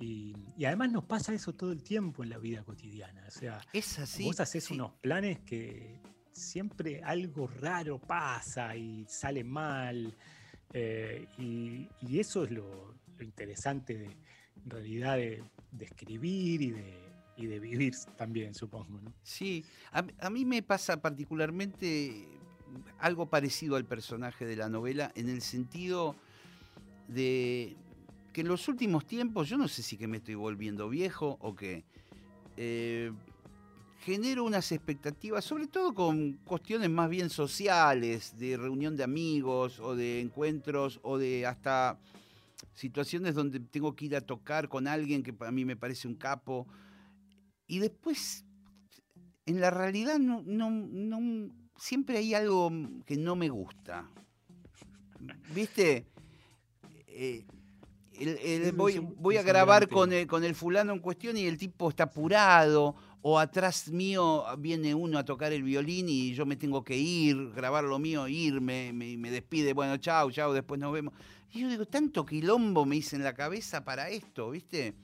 Y, 0.00 0.34
y 0.56 0.64
además 0.64 0.90
nos 0.90 1.04
pasa 1.04 1.32
eso 1.32 1.54
todo 1.54 1.70
el 1.70 1.84
tiempo 1.84 2.24
en 2.24 2.30
la 2.30 2.38
vida 2.38 2.64
cotidiana. 2.64 3.24
O 3.28 3.30
sea, 3.30 3.60
es 3.72 4.00
así. 4.00 4.24
vos 4.24 4.40
haces 4.40 4.64
sí. 4.64 4.74
unos 4.74 4.94
planes 5.00 5.38
que 5.40 6.00
siempre 6.32 7.00
algo 7.04 7.46
raro 7.46 8.00
pasa 8.00 8.74
y 8.74 9.04
sale 9.08 9.44
mal. 9.44 10.12
eh, 10.72 11.28
y, 11.38 11.88
y 12.00 12.18
eso 12.18 12.42
es 12.42 12.50
lo, 12.50 12.94
lo 13.16 13.24
interesante 13.24 13.96
de, 13.96 14.06
en 14.06 14.70
realidad 14.70 15.16
de, 15.18 15.44
de 15.70 15.84
escribir 15.84 16.62
y 16.62 16.70
de, 16.72 17.07
y 17.38 17.46
de 17.46 17.58
vivir 17.60 17.94
también, 18.16 18.54
supongo. 18.54 19.00
¿no? 19.00 19.12
Sí, 19.22 19.64
a, 19.92 20.04
a 20.20 20.30
mí 20.30 20.44
me 20.44 20.62
pasa 20.62 21.00
particularmente 21.00 22.28
algo 22.98 23.26
parecido 23.26 23.76
al 23.76 23.86
personaje 23.86 24.44
de 24.44 24.56
la 24.56 24.68
novela 24.68 25.10
en 25.14 25.30
el 25.30 25.40
sentido 25.40 26.14
de 27.06 27.76
que 28.32 28.42
en 28.42 28.48
los 28.48 28.68
últimos 28.68 29.06
tiempos, 29.06 29.48
yo 29.48 29.56
no 29.56 29.68
sé 29.68 29.82
si 29.82 29.96
que 29.96 30.06
me 30.06 30.18
estoy 30.18 30.34
volviendo 30.34 30.88
viejo 30.88 31.38
o 31.40 31.54
que 31.54 31.84
genero 34.00 34.44
unas 34.44 34.72
expectativas, 34.72 35.44
sobre 35.44 35.66
todo 35.66 35.94
con 35.94 36.34
cuestiones 36.44 36.90
más 36.90 37.08
bien 37.08 37.30
sociales, 37.30 38.38
de 38.38 38.56
reunión 38.56 38.96
de 38.96 39.04
amigos 39.04 39.80
o 39.80 39.94
de 39.94 40.20
encuentros 40.20 41.00
o 41.02 41.18
de 41.18 41.46
hasta 41.46 41.98
situaciones 42.74 43.34
donde 43.34 43.60
tengo 43.60 43.94
que 43.94 44.06
ir 44.06 44.16
a 44.16 44.20
tocar 44.20 44.68
con 44.68 44.86
alguien 44.86 45.22
que 45.22 45.32
para 45.32 45.50
mí 45.50 45.64
me 45.64 45.76
parece 45.76 46.08
un 46.08 46.14
capo. 46.14 46.66
Y 47.68 47.78
después, 47.78 48.44
en 49.46 49.60
la 49.60 49.70
realidad, 49.70 50.18
no, 50.18 50.42
no, 50.44 50.70
no- 50.70 51.52
siempre 51.76 52.18
hay 52.18 52.34
algo 52.34 52.72
que 53.06 53.16
no 53.16 53.36
me 53.36 53.48
gusta. 53.50 54.08
¿Viste? 55.54 56.06
Eh, 57.08 57.44
el- 58.18 58.38
el- 58.38 58.72
voy, 58.72 59.36
a 59.36 59.42
grabar 59.42 59.88
con 59.88 60.12
el, 60.12 60.26
con 60.26 60.44
el 60.44 60.54
fulano 60.54 60.92
en 60.92 60.98
cuestión 61.00 61.36
y 61.36 61.44
el 61.46 61.56
tipo 61.58 61.88
está 61.88 62.04
apurado, 62.04 62.96
o 63.22 63.38
atrás 63.38 63.88
mío 63.88 64.44
viene 64.58 64.94
uno 64.94 65.18
a 65.18 65.24
tocar 65.24 65.52
el 65.52 65.62
violín 65.62 66.08
y 66.08 66.34
yo 66.34 66.46
me 66.46 66.56
tengo 66.56 66.82
que 66.84 66.96
ir, 66.96 67.50
grabar 67.52 67.84
lo 67.84 67.98
mío, 67.98 68.26
irme, 68.28 68.92
me, 68.92 69.16
me 69.16 69.30
despide, 69.30 69.72
bueno, 69.72 69.96
chao, 69.98 70.30
chao, 70.30 70.52
después 70.52 70.80
nos 70.80 70.92
vemos. 70.92 71.12
Y 71.52 71.60
yo 71.60 71.68
digo, 71.68 71.86
tanto 71.86 72.24
quilombo 72.24 72.84
me 72.86 72.96
hice 72.96 73.16
en 73.16 73.24
la 73.24 73.34
cabeza 73.34 73.84
para 73.84 74.08
esto, 74.10 74.50
¿viste? 74.50 74.94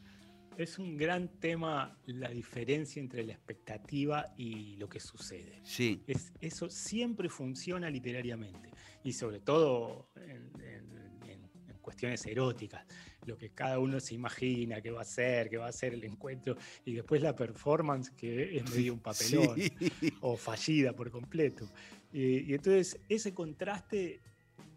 Es 0.57 0.79
un 0.79 0.97
gran 0.97 1.29
tema 1.41 1.99
la 2.07 2.29
diferencia 2.31 3.01
entre 3.01 3.25
la 3.25 3.33
expectativa 3.33 4.33
y 4.37 4.77
lo 4.77 4.89
que 4.89 5.01
sucede. 5.01 5.61
Sí, 5.65 6.03
Es, 6.07 6.33
eso 6.41 6.71
siempre 6.71 7.29
funciona 7.29 7.91
literariamente 7.91 8.71
y 9.03 9.13
sobre 9.13 9.41
todo 9.41 10.09
en, 10.17 10.51
en- 10.63 11.29
en- 11.29 11.51
en 11.71 11.79
cuestiones 11.81 12.25
eróticas, 12.27 12.87
lo 13.27 13.37
que 13.37 13.51
cada 13.51 13.79
uno 13.79 13.99
se 14.01 14.15
imagina 14.15 14.81
que 14.81 14.91
va 14.91 15.01
a 15.03 15.05
ser, 15.05 15.51
que 15.51 15.57
va 15.59 15.67
a 15.69 15.73
ser 15.73 15.93
el 15.95 16.05
encuentro 16.05 16.57
y 16.85 16.93
después 16.95 17.21
la 17.21 17.35
performance 17.35 18.11
que 18.11 18.57
es 18.57 18.71
medio 18.71 18.93
un 18.95 19.01
papelón 19.01 19.57
sí. 19.59 19.73
o 20.21 20.37
fallida 20.37 20.93
por 20.95 21.11
completo. 21.11 21.69
Y, 22.13 22.51
y 22.51 22.55
entonces 22.55 23.01
ese 23.09 23.35
contraste, 23.35 24.21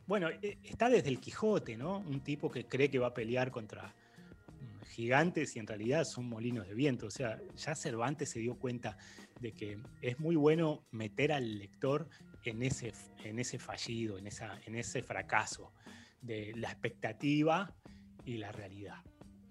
bueno, 0.07 0.29
e- 0.29 0.57
está 0.63 0.89
desde 0.89 1.09
el 1.09 1.19
Quijote, 1.19 1.77
¿no? 1.77 1.99
Un 1.99 2.21
tipo 2.21 2.49
que 2.49 2.65
cree 2.65 2.89
que 2.89 2.97
va 2.99 3.07
a 3.07 3.13
pelear 3.13 3.51
contra 3.51 3.93
gigantes 4.97 5.55
y 5.55 5.59
en 5.59 5.67
realidad 5.67 6.05
son 6.05 6.27
molinos 6.27 6.67
de 6.67 6.73
viento. 6.73 7.05
O 7.05 7.11
sea, 7.11 7.39
ya 7.55 7.75
Cervantes 7.75 8.31
se 8.31 8.39
dio 8.39 8.55
cuenta 8.55 8.97
de 9.39 9.51
que 9.51 9.77
es 10.01 10.19
muy 10.19 10.35
bueno 10.35 10.87
meter 10.89 11.31
al 11.31 11.59
lector 11.59 12.09
en 12.43 12.63
ese, 12.63 12.93
en 13.23 13.37
ese 13.37 13.59
fallido, 13.59 14.17
en, 14.17 14.25
esa, 14.25 14.59
en 14.65 14.73
ese 14.73 15.03
fracaso 15.03 15.71
de 16.19 16.51
la 16.55 16.71
expectativa 16.71 17.75
y 18.25 18.37
la 18.37 18.51
realidad. 18.51 19.03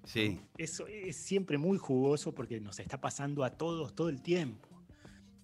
Sí, 0.03 0.41
Eso 0.59 0.89
es 0.89 1.17
siempre 1.17 1.59
muy 1.59 1.79
jugoso 1.79 2.35
porque 2.35 2.61
nos 2.61 2.81
está 2.81 3.01
pasando 3.01 3.45
a 3.45 3.51
todos 3.51 3.95
todo 3.95 4.09
el 4.09 4.23
tiempo. 4.23 4.69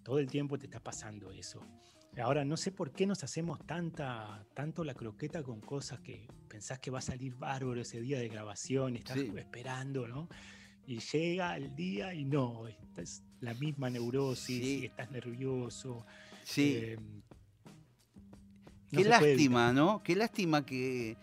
Todo 0.03 0.19
el 0.19 0.29
tiempo 0.29 0.59
te 0.59 0.67
está 0.67 0.81
pasando 0.81 1.31
eso. 1.31 1.61
Ahora, 2.21 2.45
no 2.45 2.57
sé 2.59 2.71
por 2.73 2.93
qué 2.93 3.07
nos 3.07 3.25
hacemos 3.25 3.65
tanta, 3.67 4.45
tanto 4.55 4.85
la 4.85 4.93
croqueta 4.95 5.43
con 5.43 5.61
cosas 5.61 6.01
que 6.01 6.29
pensás 6.49 6.79
que 6.79 6.91
va 6.91 6.99
a 6.99 7.03
salir 7.03 7.35
bárbaro 7.35 7.81
ese 7.81 8.01
día 8.03 8.19
de 8.19 8.29
grabación, 8.29 8.97
estás 8.97 9.19
Sí. 9.19 9.33
esperando, 9.35 10.07
¿no? 10.07 10.29
Y 10.87 10.99
llega 10.99 11.57
el 11.57 11.75
día 11.75 12.13
y 12.13 12.25
no, 12.25 12.65
es 12.97 13.23
la 13.41 13.55
misma 13.55 13.89
neurosis, 13.89 14.63
Sí. 14.63 14.79
y 14.83 14.85
estás 14.87 15.11
nervioso. 15.11 16.05
sí. 16.45 16.75
eh, 16.77 16.99
no 18.91 18.99
Qué 18.99 19.05
lástima, 19.09 19.73
¿no? 19.73 20.03
Qué 20.03 20.15
lástima 20.17 20.67
que, 20.67 21.17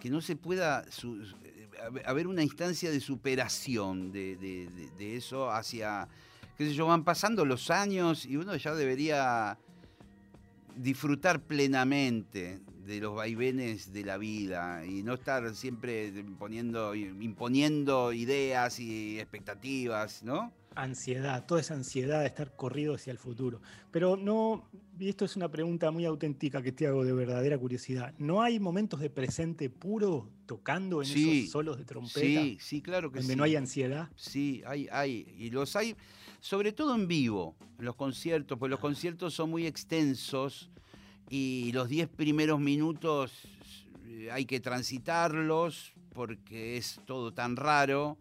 que 0.00 0.10
no 0.10 0.20
se 0.20 0.36
pueda 0.36 0.84
su- 0.90 1.22
eh, 1.42 1.70
hab- 1.80 2.02
haber 2.04 2.26
una 2.26 2.42
instancia 2.42 2.90
de 2.90 3.00
superación 3.00 4.12
de, 4.12 4.36
de- 4.36 4.68
de- 4.68 4.90
de 4.98 5.16
eso 5.16 5.50
hacia, 5.50 6.06
qué 6.58 6.66
sé 6.66 6.74
yo, 6.74 6.86
van 6.86 7.02
pasando 7.04 7.46
los 7.46 7.70
años 7.70 8.26
y 8.26 8.36
uno 8.36 8.54
ya 8.56 8.74
debería 8.74 9.56
disfrutar 10.76 11.40
plenamente 11.42 12.60
de 12.86 13.00
los 13.00 13.14
vaivenes 13.14 13.92
de 13.92 14.04
la 14.04 14.18
vida 14.18 14.84
y 14.84 15.02
no 15.02 15.14
estar 15.14 15.54
siempre 15.54 16.12
poniendo, 16.38 16.94
imponiendo 16.94 18.12
ideas 18.12 18.78
y 18.80 19.18
expectativas, 19.18 20.22
¿no? 20.22 20.52
ansiedad, 20.76 21.46
toda 21.46 21.60
esa 21.60 21.74
ansiedad 21.74 22.20
de 22.20 22.26
estar 22.26 22.54
corrido 22.56 22.94
hacia 22.94 23.10
el 23.12 23.18
futuro. 23.18 23.60
Pero 23.90 24.16
no, 24.16 24.68
y 24.98 25.08
esto 25.08 25.24
es 25.24 25.36
una 25.36 25.48
pregunta 25.48 25.90
muy 25.90 26.04
auténtica 26.04 26.62
que 26.62 26.72
te 26.72 26.86
hago 26.86 27.04
de 27.04 27.12
verdadera 27.12 27.56
curiosidad. 27.58 28.12
¿No 28.18 28.42
hay 28.42 28.58
momentos 28.58 29.00
de 29.00 29.10
presente 29.10 29.70
puro 29.70 30.28
tocando 30.46 31.00
en 31.00 31.06
Sí, 31.06 31.40
esos 31.42 31.52
solos 31.52 31.78
de 31.78 31.84
trompeta 31.84 32.20
Sí, 32.20 32.58
sí, 32.60 32.82
claro 32.82 33.10
que 33.10 33.20
donde 33.20 33.34
sí. 33.34 33.36
no 33.36 33.44
hay 33.44 33.56
ansiedad? 33.56 34.08
Sí, 34.16 34.62
hay, 34.66 34.88
hay. 34.90 35.32
Y 35.38 35.50
los 35.50 35.76
hay, 35.76 35.94
sobre 36.44 36.72
todo 36.74 36.94
en 36.94 37.08
vivo, 37.08 37.56
en 37.78 37.86
los 37.86 37.96
conciertos, 37.96 38.58
pues 38.58 38.68
los 38.68 38.78
conciertos 38.78 39.32
son 39.32 39.48
muy 39.48 39.66
extensos 39.66 40.70
y 41.30 41.72
los 41.72 41.88
10 41.88 42.06
primeros 42.06 42.60
minutos 42.60 43.32
eh, 44.06 44.28
hay 44.30 44.44
que 44.44 44.60
transitarlos 44.60 45.94
porque 46.12 46.76
es 46.76 47.00
todo 47.06 47.32
tan 47.32 47.56
raro. 47.56 48.18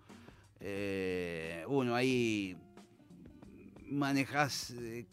Eh, 0.61 1.65
uno 1.67 1.95
ahí 1.95 2.55
manejas 3.89 4.71
eh, 4.71 5.05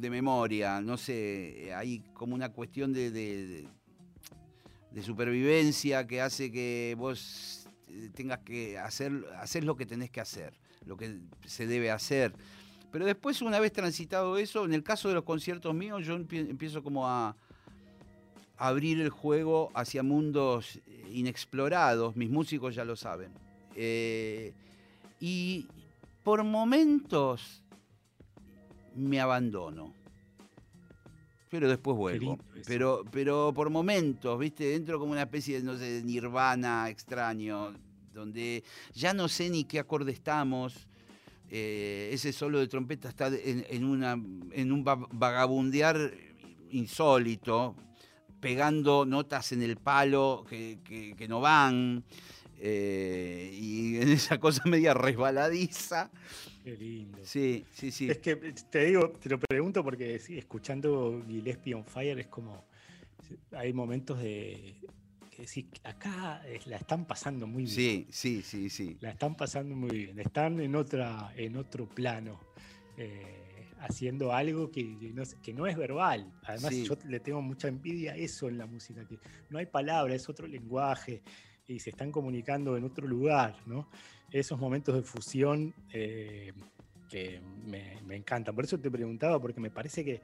de 0.00 0.10
memoria, 0.10 0.80
no 0.80 0.96
sé, 0.96 1.70
hay 1.76 2.00
como 2.12 2.34
una 2.34 2.48
cuestión 2.48 2.92
de, 2.92 3.12
de- 3.12 3.68
de- 4.90 5.02
supervivencia 5.04 6.08
que 6.08 6.20
hace 6.20 6.50
que 6.50 6.96
vos 6.98 7.68
eh, 7.86 8.10
tengas 8.12 8.40
que 8.40 8.78
hacer, 8.80 9.12
hacer 9.38 9.62
lo 9.62 9.76
que 9.76 9.86
tenés 9.86 10.10
que 10.10 10.20
hacer, 10.20 10.52
lo 10.86 10.96
que 10.96 11.18
se 11.46 11.66
debe 11.66 11.90
hacer. 11.90 12.32
Pero 12.90 13.06
después, 13.06 13.40
una 13.42 13.58
vez 13.58 13.72
transitado 13.72 14.36
eso, 14.38 14.64
en 14.64 14.74
el 14.74 14.82
caso 14.82 15.08
de 15.08 15.14
los 15.14 15.24
conciertos 15.24 15.74
míos, 15.74 16.04
yo 16.06 16.16
empie- 16.18 16.48
empiezo 16.48 16.82
como 16.82 17.08
a, 17.08 17.28
a 18.58 18.68
abrir 18.68 19.00
el 19.00 19.08
juego 19.10 19.70
hacia 19.74 20.02
mundos 20.02 20.78
inexplorados, 21.10 22.16
mis 22.16 22.30
músicos 22.30 22.74
ya 22.74 22.84
lo 22.84 22.96
saben. 22.96 23.30
Eh, 23.74 24.52
y 25.20 25.66
por 26.22 26.44
momentos 26.44 27.62
me 28.94 29.20
abandono. 29.20 29.94
Pero 31.48 31.68
después 31.68 31.96
vuelvo. 31.96 32.38
Pero, 32.66 33.04
pero 33.10 33.52
por 33.54 33.68
momentos, 33.70 34.38
¿viste? 34.38 34.74
Entro 34.74 34.98
como 34.98 35.12
una 35.12 35.22
especie 35.22 35.58
de, 35.58 35.64
no 35.64 35.76
sé, 35.76 35.84
de 35.84 36.02
nirvana 36.02 36.88
extraño, 36.88 37.74
donde 38.12 38.62
ya 38.94 39.14
no 39.14 39.28
sé 39.28 39.48
ni 39.50 39.64
qué 39.64 39.78
acorde 39.78 40.12
estamos. 40.12 40.88
Eh, 41.50 42.10
ese 42.12 42.32
solo 42.32 42.60
de 42.60 42.66
trompeta 42.68 43.08
está 43.10 43.26
en, 43.28 43.66
en 43.68 43.84
una, 43.84 44.12
en 44.12 44.72
un 44.72 44.84
va- 44.86 45.06
vagabundear 45.12 46.12
insólito, 46.70 47.76
pegando 48.40 49.04
notas 49.04 49.52
en 49.52 49.62
el 49.62 49.76
palo 49.76 50.44
que, 50.48 50.78
que- 50.84 51.14
que 51.14 51.28
no 51.28 51.40
van, 51.40 52.02
eh, 52.58 53.50
y 53.52 53.96
en 53.98 54.08
esa 54.10 54.38
cosa 54.38 54.62
media 54.66 54.94
resbaladiza. 54.94 56.10
Qué 56.64 56.76
lindo. 56.76 57.18
Sí, 57.24 57.64
sí, 57.72 57.90
sí. 57.90 58.08
Es 58.08 58.18
que 58.18 58.36
te 58.36 58.84
digo, 58.86 59.10
te 59.20 59.28
lo 59.28 59.38
pregunto 59.38 59.82
porque 59.84 60.14
escuchando 60.14 61.22
Gillespie 61.28 61.74
on 61.74 61.84
Fire 61.84 62.18
es 62.18 62.28
como. 62.28 62.64
Hay 63.52 63.72
momentos 63.72 64.18
de. 64.20 64.74
Que 65.34 65.42
decís, 65.42 65.64
acá 65.84 66.42
la 66.66 66.76
están 66.76 67.06
pasando 67.06 67.46
muy 67.46 67.64
bien. 67.64 67.74
Sí, 67.74 68.06
sí, 68.10 68.42
sí, 68.42 68.68
sí. 68.68 68.96
La 69.00 69.10
están 69.10 69.34
pasando 69.34 69.74
muy 69.74 69.90
bien. 69.90 70.18
Están 70.20 70.60
en 70.60 70.76
otra, 70.76 71.32
en 71.36 71.56
otro 71.56 71.88
plano. 71.88 72.38
eh, 72.98 73.48
haciendo 73.80 74.32
algo 74.32 74.70
que 74.70 74.84
no, 74.84 75.22
que 75.42 75.52
no 75.54 75.66
es 75.66 75.76
verbal. 75.76 76.30
Además, 76.44 76.72
Sí. 76.72 76.84
yo 76.84 76.96
le 77.08 77.18
tengo 77.20 77.40
mucha 77.42 77.66
envidia 77.66 78.12
a 78.12 78.16
eso 78.16 78.48
en 78.48 78.56
la 78.58 78.66
música, 78.66 79.04
que 79.08 79.18
no 79.50 79.58
hay 79.58 79.66
palabra, 79.66 80.14
es 80.14 80.28
otro 80.28 80.46
lenguaje 80.46 81.22
y 81.66 81.80
se 81.80 81.90
están 81.90 82.12
comunicando 82.12 82.76
en 82.76 82.84
otro 82.84 83.08
lugar, 83.08 83.56
¿no? 83.66 83.88
Esos 84.30 84.60
momentos 84.60 84.94
de 84.94 85.02
fusión 85.02 85.74
eh, 85.92 86.52
que 87.08 87.40
me, 87.66 88.00
me 88.06 88.14
encantan. 88.14 88.54
Por 88.54 88.64
eso 88.66 88.78
te 88.78 88.90
preguntaba, 88.90 89.40
porque 89.40 89.60
me 89.60 89.70
parece 89.70 90.04
que 90.04 90.20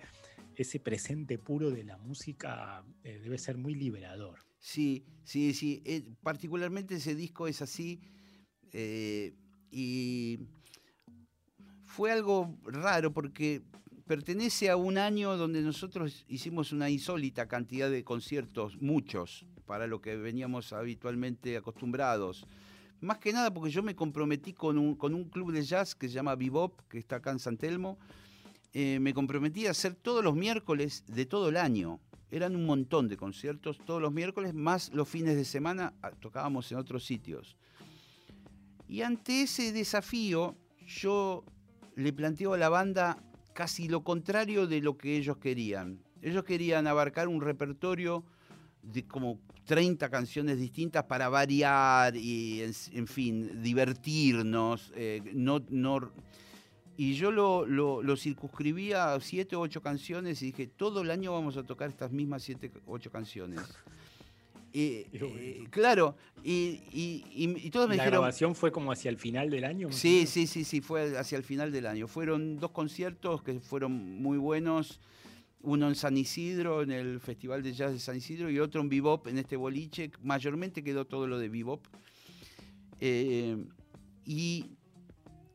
ese 0.55 0.79
presente 0.79 1.39
puro 1.39 1.71
de 1.71 1.83
la 1.85 1.97
música 1.97 2.85
eh, 3.03 3.19
debe 3.21 3.39
ser 3.39 3.57
muy 3.57 3.75
liberador. 3.75 4.39
Sí, 4.59 5.05
sí, 5.25 5.55
sí. 5.55 5.83
eh, 5.85 6.05
particularmente 6.23 6.97
ese 6.97 7.15
disco 7.15 7.47
es 7.47 7.63
así. 7.63 8.01
eh, 8.73 9.35
y 9.71 10.39
fue 11.85 12.13
algo 12.13 12.57
raro 12.65 13.13
porque 13.13 13.63
pertenece 14.07 14.71
a 14.71 14.77
un 14.77 14.99
año 14.99 15.37
donde 15.37 15.61
nosotros 15.63 16.25
hicimos 16.29 16.73
una 16.73 16.89
insólita 16.89 17.47
cantidad 17.47 17.91
de 17.91 18.05
conciertos, 18.05 18.81
muchos, 18.81 19.45
para 19.67 19.87
lo 19.87 20.01
que 20.01 20.17
veníamos 20.17 20.73
habitualmente 20.73 21.57
acostumbrados. 21.57 22.47
Más 23.01 23.19
que 23.19 23.33
nada 23.33 23.53
porque 23.53 23.71
yo 23.71 23.83
me 23.83 23.95
comprometí 23.95 24.53
con 24.55 24.79
un, 24.79 24.95
con 24.95 25.15
un 25.15 25.25
club 25.25 25.53
de 25.53 25.63
jazz 25.63 25.95
que 25.95 26.09
se 26.09 26.15
llama 26.15 26.35
Bebop, 26.35 26.81
que 26.89 26.99
está 26.99 27.17
acá 27.17 27.31
en 27.31 27.39
San 27.39 27.57
Telmo. 27.57 27.99
Eh, 28.75 28.99
me 29.01 29.15
comprometí 29.15 29.67
a 29.67 29.71
hacer 29.71 29.95
todos 29.95 30.23
los 30.23 30.35
miércoles 30.35 31.05
de 31.07 31.25
todo 31.25 31.49
el 31.49 31.57
año. 31.57 32.01
Eran 32.31 32.55
un 32.55 32.67
montón 32.67 33.09
de 33.09 33.17
conciertos 33.17 33.79
todos 33.87 34.03
los 34.03 34.13
miércoles, 34.13 34.53
más 34.53 34.93
los 34.93 35.09
fines 35.09 35.37
de 35.37 35.45
semana 35.45 35.95
ah, 36.03 36.11
tocábamos 36.11 36.71
en 36.71 36.79
otros 36.79 37.05
sitios. 37.05 37.57
Y 38.87 39.03
ante 39.03 39.43
ese 39.43 39.73
desafío, 39.73 40.55
yo 40.87 41.45
le 41.97 42.13
planteo 42.13 42.53
a 42.53 42.59
la 42.59 42.69
banda 42.69 43.23
casi 43.55 43.89
lo 43.89 44.05
contrario 44.05 44.67
de 44.67 44.81
lo 44.81 44.99
que 44.99 45.17
ellos 45.17 45.39
querían. 45.39 46.01
Ellos 46.21 46.45
querían 46.45 46.87
abarcar 46.87 47.29
un 47.29 47.41
repertorio 47.41 48.25
de 48.83 49.07
como 49.07 49.41
30 49.65 50.09
canciones 50.11 50.59
distintas 50.59 51.05
para 51.05 51.29
variar 51.29 52.17
y, 52.17 52.63
en, 52.93 53.07
fin, 53.07 53.63
divertirnos. 53.63 54.93
eh, 54.95 55.23
no, 55.35 55.61
y 56.99 57.15
yo 57.15 57.31
lo, 57.31 57.65
lo, 57.65 58.03
lo 58.03 58.17
circunscribía 58.17 59.15
a 59.15 59.21
7 59.21 59.57
o 59.57 59.61
8 59.61 59.81
canciones 59.81 60.43
y 60.43 60.47
dije, 60.47 60.67
todo 60.67 61.01
el 61.01 61.11
año 61.11 61.33
vamos 61.33 61.57
a 61.57 61.63
tocar 61.63 61.89
estas 61.89 62.11
mismas 62.13 62.43
7 62.43 62.71
o 62.87 62.93
8 62.93 63.11
canciones. 63.11 63.61
Eh, 64.75 65.09
eh, 65.15 65.65
claro, 65.71 66.15
y, 66.45 66.83
y- 66.93 67.25
y- 67.35 67.67
y 67.67 67.71
todos 67.71 67.89
me 67.89 67.97
la 67.97 68.03
dijeron... 68.03 68.21
grabación 68.21 68.55
fue 68.55 68.71
como 68.71 68.93
hacia 68.93 69.09
el 69.09 69.17
final 69.17 69.49
del 69.49 69.65
año. 69.65 69.91
Sí, 69.91 70.27
sí, 70.27 70.47
sí, 70.47 70.63
sí, 70.63 70.83
fue 70.83 71.17
hacia 71.17 71.39
el 71.39 71.43
final 71.43 71.73
del 71.73 71.87
año. 71.87 72.07
Fueron 72.07 72.59
dos 72.59 72.73
conciertos 72.73 73.43
que 73.43 73.59
fueron 73.61 73.93
muy 74.21 74.37
buenos. 74.37 75.01
Uno 75.63 75.89
en 75.89 75.95
San 75.95 76.19
Isidro, 76.19 76.83
en 76.83 76.93
el 76.93 77.19
Festival 77.19 77.63
de 77.63 77.73
Jazz 77.73 77.93
de 77.95 77.99
San 77.99 78.19
Isidro, 78.19 78.51
y 78.51 78.59
otro 78.61 78.83
en 78.83 78.91
Bebop, 78.91 79.27
en 79.29 79.39
este 79.39 79.57
boliche. 79.57 80.11
Mayormente 80.23 80.85
quedó 80.85 81.07
todo 81.07 81.27
lo 81.27 81.39
de 81.39 81.49
Bebop. 81.49 81.87
Eh, 83.01 83.57
y, 84.27 84.67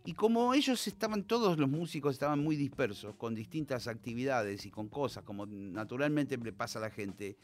y 0.05 0.13
como 0.13 0.53
ellos 0.53 0.85
estaban, 0.87 1.23
todos 1.23 1.57
los 1.57 1.69
músicos 1.69 2.15
estaban 2.15 2.39
muy 2.39 2.55
dispersos, 2.55 3.15
con 3.15 3.33
distintas 3.33 3.87
actividades 3.87 4.65
y 4.65 4.71
con 4.71 4.89
cosas, 4.89 5.23
como 5.23 5.45
naturalmente 5.45 6.37
le 6.37 6.51
pasa 6.53 6.79
a 6.79 6.81
la 6.83 6.89
gente, 6.89 7.37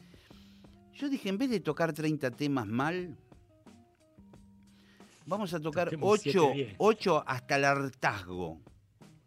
yo 0.94 1.08
dije, 1.08 1.28
en 1.30 1.38
vez 1.38 1.48
de 1.50 1.60
tocar 1.60 1.92
30 1.92 2.30
temas 2.32 2.66
mal, 2.66 3.16
vamos 5.26 5.52
a 5.54 5.60
tocar 5.60 5.86
Toquemos 5.86 6.10
8, 6.20 6.20
siete 6.22 6.52
bien. 6.54 6.74
8 6.78 7.24
hasta 7.26 7.56
el 7.56 7.64
hartazgo. 7.64 8.60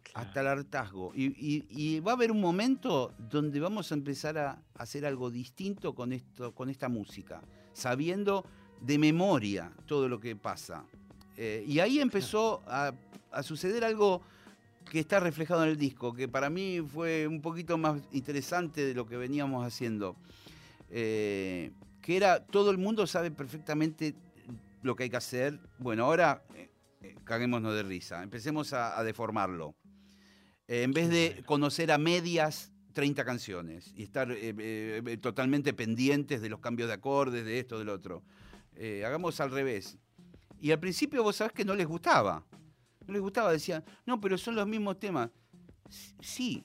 Claro. 0.02 0.28
Hasta 0.28 0.40
el 0.42 0.46
hartazgo. 0.46 1.12
Y, 1.16 1.24
y- 1.26 1.66
y 1.70 2.00
va 2.00 2.12
a 2.12 2.14
haber 2.14 2.30
un 2.30 2.40
momento 2.40 3.12
donde 3.18 3.58
vamos 3.58 3.90
a 3.90 3.94
empezar 3.96 4.38
a 4.38 4.62
hacer 4.74 5.04
algo 5.06 5.30
distinto 5.30 5.94
con, 5.94 6.12
esto, 6.12 6.54
con 6.54 6.70
esta 6.70 6.88
música, 6.88 7.42
sabiendo 7.72 8.44
de 8.80 8.98
memoria 8.98 9.72
todo 9.86 10.08
lo 10.08 10.20
que 10.20 10.36
pasa. 10.36 10.84
Eh, 11.36 11.64
y 11.66 11.80
ahí 11.80 11.98
empezó 11.98 12.62
a, 12.66 12.92
a 13.34 13.42
suceder 13.42 13.84
algo 13.84 14.22
que 14.90 15.00
está 15.00 15.20
reflejado 15.20 15.64
en 15.64 15.70
el 15.70 15.76
disco, 15.76 16.12
que 16.14 16.28
para 16.28 16.50
mí 16.50 16.80
fue 16.80 17.26
un 17.26 17.40
poquito 17.40 17.78
más 17.78 18.00
interesante 18.12 18.84
de 18.84 18.94
lo 18.94 19.06
que 19.06 19.16
veníamos 19.16 19.66
haciendo. 19.66 20.16
Eh, 20.90 21.72
que 22.04 22.16
era, 22.16 22.44
todo 22.44 22.70
el 22.70 22.76
mundo 22.76 23.06
sabe 23.06 23.30
perfectamente 23.30 24.14
lo 24.82 24.94
que 24.94 25.04
hay 25.04 25.10
que 25.10 25.16
hacer. 25.16 25.58
Bueno, 25.78 26.04
ahora 26.04 26.44
eh, 26.54 26.70
eh, 27.00 27.16
caguémonos 27.24 27.74
de 27.74 27.82
risa, 27.82 28.22
empecemos 28.22 28.72
a, 28.72 28.98
a 28.98 29.02
deformarlo. 29.02 29.74
Eh, 30.68 30.82
en 30.82 30.92
vez 30.92 31.08
de 31.08 31.42
conocer 31.46 31.90
a 31.90 31.98
medias 31.98 32.70
30 32.92 33.24
canciones 33.24 33.92
y 33.96 34.04
estar 34.04 34.28
totalmente 35.20 35.72
pendientes 35.72 36.40
de 36.40 36.48
los 36.48 36.60
cambios 36.60 36.88
de 36.88 36.94
acordes, 36.94 37.44
de 37.44 37.58
esto, 37.58 37.78
del 37.78 37.88
otro. 37.88 38.22
Hagamos 39.04 39.40
al 39.40 39.50
revés. 39.50 39.98
Y 40.60 40.70
al 40.70 40.78
principio 40.78 41.24
vos 41.24 41.36
sabés 41.36 41.52
que 41.52 41.64
no 41.64 41.74
les 41.74 41.88
gustaba. 41.88 42.44
No 43.06 43.12
les 43.12 43.22
gustaba, 43.22 43.52
decían, 43.52 43.84
no, 44.06 44.20
pero 44.20 44.38
son 44.38 44.54
los 44.54 44.66
mismos 44.66 44.98
temas. 44.98 45.30
Sí, 46.20 46.64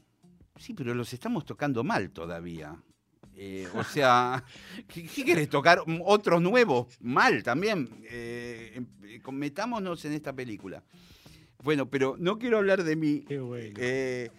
sí, 0.58 0.74
pero 0.74 0.94
los 0.94 1.12
estamos 1.14 1.46
tocando 1.46 1.84
mal 1.84 2.10
todavía. 2.12 2.82
Eh, 3.36 3.68
o 3.74 3.84
sea, 3.84 4.44
¿qué, 4.88 5.04
qué 5.06 5.24
querés 5.24 5.50
tocar? 5.50 5.82
Otros 6.04 6.42
nuevos, 6.42 6.88
mal 7.00 7.44
también. 7.44 7.90
Eh, 8.10 8.74
em- 8.76 8.88
eh, 9.04 9.22
metámonos 9.32 10.04
en 10.06 10.14
esta 10.14 10.34
película. 10.34 10.84
Bueno, 11.64 11.90
pero 11.90 12.16
no 12.18 12.40
quiero 12.40 12.58
hablar 12.58 12.84
de 12.84 12.96
mí. 12.96 13.24
Qué 13.28 13.40
bueno. 13.40 13.76
Eh, 13.78 14.30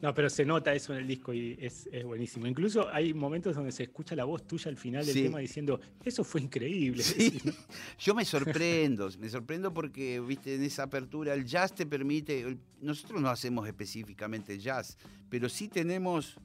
No, 0.00 0.12
pero 0.12 0.28
se 0.28 0.44
nota 0.44 0.74
eso 0.74 0.92
en 0.92 1.00
el 1.00 1.06
disco 1.08 1.32
y 1.32 1.56
es, 1.58 1.88
es 1.90 2.04
buenísimo. 2.04 2.46
Incluso 2.46 2.86
hay 2.92 3.14
momentos 3.14 3.56
donde 3.56 3.72
se 3.72 3.84
escucha 3.84 4.14
la 4.14 4.24
voz 4.24 4.46
tuya 4.46 4.68
al 4.68 4.76
final 4.76 5.06
del 5.06 5.14
Sí. 5.14 5.22
tema 5.22 5.38
diciendo, 5.38 5.80
eso 6.04 6.22
fue 6.22 6.42
increíble. 6.42 7.02
Sí, 7.02 7.40
yo 7.98 8.14
me 8.14 8.24
sorprendo, 8.26 9.08
me 9.18 9.28
sorprendo 9.30 9.72
porque, 9.72 10.20
viste, 10.20 10.54
en 10.54 10.64
esa 10.64 10.82
apertura 10.82 11.32
el 11.32 11.46
jazz 11.46 11.74
te 11.74 11.86
permite, 11.86 12.40
el- 12.42 12.58
nosotros 12.82 13.22
no 13.22 13.30
hacemos 13.30 13.66
específicamente 13.66 14.58
jazz, 14.58 14.98
pero 15.30 15.48
sí 15.48 15.68
tenemos 15.68 16.36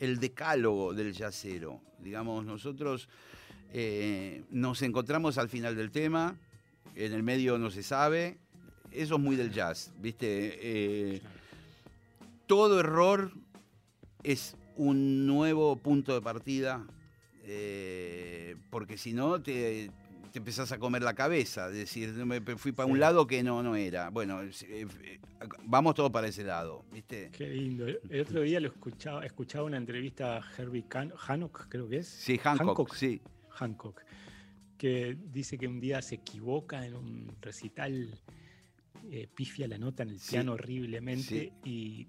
el 0.00 0.20
decálogo 0.20 0.92
del 0.92 1.14
jazzero. 1.14 1.80
Digamos, 2.00 2.44
nosotros 2.44 3.08
eh, 3.72 4.44
nos 4.50 4.82
encontramos 4.82 5.38
al 5.38 5.48
final 5.48 5.74
del 5.76 5.90
tema, 5.90 6.36
en 6.94 7.12
el 7.14 7.22
medio 7.22 7.56
no 7.58 7.70
se 7.70 7.82
sabe, 7.82 8.36
eso 8.92 9.14
es 9.16 9.20
muy 9.20 9.34
del 9.36 9.50
jazz, 9.50 9.92
viste. 9.98 10.26
Eh, 11.16 11.20
todo 12.48 12.80
error 12.80 13.30
es 14.24 14.56
un 14.76 15.26
nuevo 15.26 15.76
punto 15.76 16.12
de 16.14 16.20
partida, 16.20 16.84
eh, 17.44 18.56
porque 18.70 18.96
si 18.98 19.12
no 19.12 19.40
te, 19.40 19.90
te 20.32 20.38
empezás 20.38 20.72
a 20.72 20.78
comer 20.78 21.02
la 21.02 21.14
cabeza, 21.14 21.68
es 21.68 21.74
decir, 21.74 22.10
me 22.26 22.40
fui 22.56 22.72
para 22.72 22.88
un 22.90 22.98
lado 22.98 23.26
que 23.26 23.42
no, 23.42 23.62
no 23.62 23.76
era. 23.76 24.10
Bueno, 24.10 24.40
eh, 24.42 24.86
vamos 25.64 25.94
todos 25.94 26.10
para 26.10 26.26
ese 26.28 26.42
lado, 26.44 26.84
¿viste? 26.92 27.30
Qué 27.32 27.48
lindo. 27.48 27.86
El 27.86 28.20
otro 28.20 28.40
día 28.42 28.60
lo 28.60 28.68
escuchaba, 28.68 29.24
escuchaba 29.24 29.64
una 29.64 29.76
entrevista 29.76 30.38
a 30.38 30.42
Herbie 30.56 30.84
Can- 30.88 31.12
Hancock, 31.16 31.66
creo 31.68 31.88
que 31.88 31.98
es. 31.98 32.08
Sí, 32.08 32.38
Hancock, 32.38 32.66
Hancock. 32.68 32.94
sí. 32.94 33.20
Hancock, 33.50 34.02
que 34.76 35.16
dice 35.32 35.58
que 35.58 35.66
un 35.66 35.80
día 35.80 36.00
se 36.02 36.16
equivoca 36.16 36.86
en 36.86 36.94
un 36.94 37.32
recital, 37.40 38.20
eh, 39.10 39.26
pifia 39.34 39.66
la 39.66 39.78
nota 39.78 40.02
en 40.04 40.10
el 40.10 40.20
Sí, 40.20 40.32
piano 40.32 40.52
horriblemente 40.52 41.52
y 41.64 42.06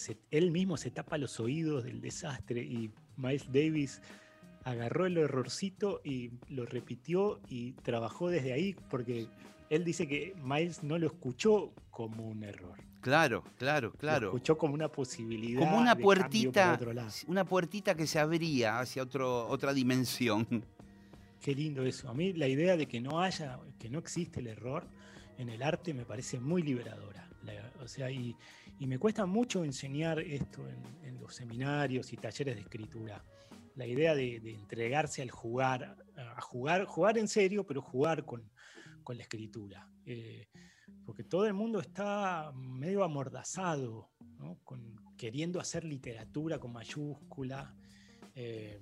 se- 0.00 0.18
él 0.30 0.50
mismo 0.50 0.76
se 0.76 0.90
tapa 0.90 1.18
los 1.18 1.38
oídos 1.40 1.84
del 1.84 2.00
desastre 2.00 2.62
y 2.62 2.90
Miles 3.16 3.46
Davis 3.52 4.00
agarró 4.64 5.06
el 5.06 5.16
errorcito 5.18 6.00
y 6.04 6.30
lo 6.48 6.66
repitió 6.66 7.40
y 7.48 7.72
trabajó 7.72 8.28
desde 8.28 8.52
ahí 8.52 8.74
porque 8.90 9.26
él 9.70 9.84
dice 9.84 10.06
que 10.08 10.34
Miles 10.42 10.82
no 10.82 10.98
lo 10.98 11.06
escuchó 11.06 11.72
como 11.90 12.26
un 12.28 12.42
error. 12.44 12.76
Claro, 13.00 13.44
claro, 13.56 13.88
Lo 13.88 13.98
claro. 13.98 14.26
escuchó 14.28 14.58
como 14.58 14.74
una 14.74 14.88
posibilidad. 14.88 15.60
Como 15.60 15.78
una 15.78 15.94
de 15.94 16.02
puertita, 16.02 16.74
otro 16.74 16.92
lado. 16.92 17.10
una 17.28 17.44
puertita 17.44 17.94
que 17.94 18.06
se 18.06 18.18
abría 18.18 18.80
hacia 18.80 19.02
otro, 19.02 19.48
otra 19.48 19.72
dimensión. 19.72 20.46
Qué 21.40 21.54
lindo 21.54 21.82
eso. 21.84 22.10
A 22.10 22.14
mí 22.14 22.34
la 22.34 22.46
idea 22.48 22.76
de 22.76 22.86
que 22.86 23.00
no 23.00 23.20
haya, 23.22 23.58
que 23.78 23.88
no 23.88 23.98
existe 23.98 24.40
el 24.40 24.48
error 24.48 24.86
en 25.38 25.48
el 25.48 25.62
arte 25.62 25.94
me 25.94 26.04
parece 26.04 26.38
muy 26.38 26.62
liberadora. 26.62 27.26
La- 27.42 27.72
o 27.82 27.88
sea, 27.88 28.10
y, 28.10 28.36
y 28.80 28.86
me 28.86 28.98
cuesta 28.98 29.26
mucho 29.26 29.62
enseñar 29.62 30.18
esto 30.20 30.66
en, 30.66 30.82
en 31.04 31.20
los 31.20 31.34
seminarios 31.34 32.12
y 32.12 32.16
talleres 32.16 32.56
de 32.56 32.62
escritura. 32.62 33.22
La 33.76 33.86
idea 33.86 34.14
de, 34.14 34.40
de 34.40 34.54
entregarse 34.54 35.20
al 35.20 35.30
jugar, 35.30 35.96
a 36.16 36.40
jugar, 36.40 36.86
jugar 36.86 37.18
en 37.18 37.28
serio, 37.28 37.66
pero 37.66 37.82
jugar 37.82 38.24
con, 38.24 38.50
con 39.04 39.16
la 39.18 39.22
escritura. 39.22 39.86
Eh, 40.06 40.48
porque 41.04 41.24
todo 41.24 41.46
el 41.46 41.52
mundo 41.52 41.78
está 41.78 42.52
medio 42.54 43.04
amordazado, 43.04 44.10
¿no? 44.38 44.58
Con- 44.64 44.98
queriendo 45.16 45.60
hacer 45.60 45.84
literatura 45.84 46.58
con 46.58 46.72
mayúscula. 46.72 47.76
eh, 48.34 48.80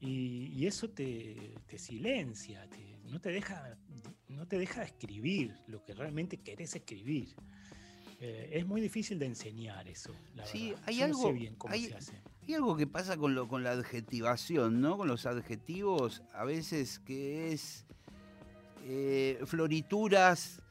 y, 0.00 0.46
y 0.54 0.66
eso 0.66 0.88
te, 0.90 1.54
te 1.66 1.76
silencia, 1.78 2.66
te- 2.70 2.98
no, 3.04 3.20
te 3.20 3.30
deja, 3.30 3.76
no 4.28 4.46
te 4.46 4.56
deja 4.58 4.84
escribir 4.84 5.54
lo 5.66 5.84
que 5.84 5.92
realmente 5.92 6.38
querés 6.38 6.74
escribir. 6.76 7.34
Eh, 8.20 8.50
es 8.54 8.66
muy 8.66 8.80
difícil 8.80 9.18
de 9.18 9.26
enseñar 9.26 9.86
eso, 9.86 10.12
la 10.34 10.44
Sí, 10.44 10.70
verdad. 10.70 10.82
hay 10.86 10.96
Yo 10.98 11.08
no 11.08 11.14
sé 11.14 11.20
algo- 11.26 11.32
bien 11.38 11.54
cómo 11.56 11.72
hay- 11.74 11.84
se 11.86 11.94
hace. 11.94 12.20
Hay 12.46 12.54
algo 12.54 12.76
que 12.76 12.86
pasa 12.86 13.16
con, 13.16 13.34
lo, 13.34 13.46
con 13.46 13.62
la 13.62 13.72
adjetivación, 13.72 14.80
¿no? 14.80 14.96
Con 14.96 15.06
los 15.06 15.26
adjetivos, 15.26 16.22
a 16.32 16.44
veces 16.44 16.98
que 17.00 17.52
es 17.52 17.84
eh, 18.84 19.38
florituras 19.44 20.62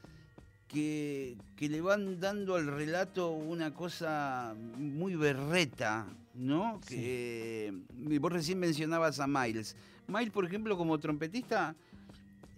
que, 0.67 1.37
que 1.55 1.69
le 1.69 1.79
van 1.81 2.19
dando 2.19 2.55
al 2.55 2.65
relato 2.67 3.29
una 3.31 3.73
cosa 3.73 4.55
muy 4.77 5.15
berreta, 5.15 6.07
¿no? 6.33 6.79
Sí. 6.87 6.95
Que 6.95 7.73
y 8.09 8.17
vos 8.17 8.31
recién 8.33 8.59
mencionabas 8.59 9.19
a 9.19 9.27
Miles. 9.27 9.75
Miles, 10.07 10.31
por 10.31 10.45
ejemplo, 10.45 10.75
como 10.77 10.97
trompetista, 10.99 11.75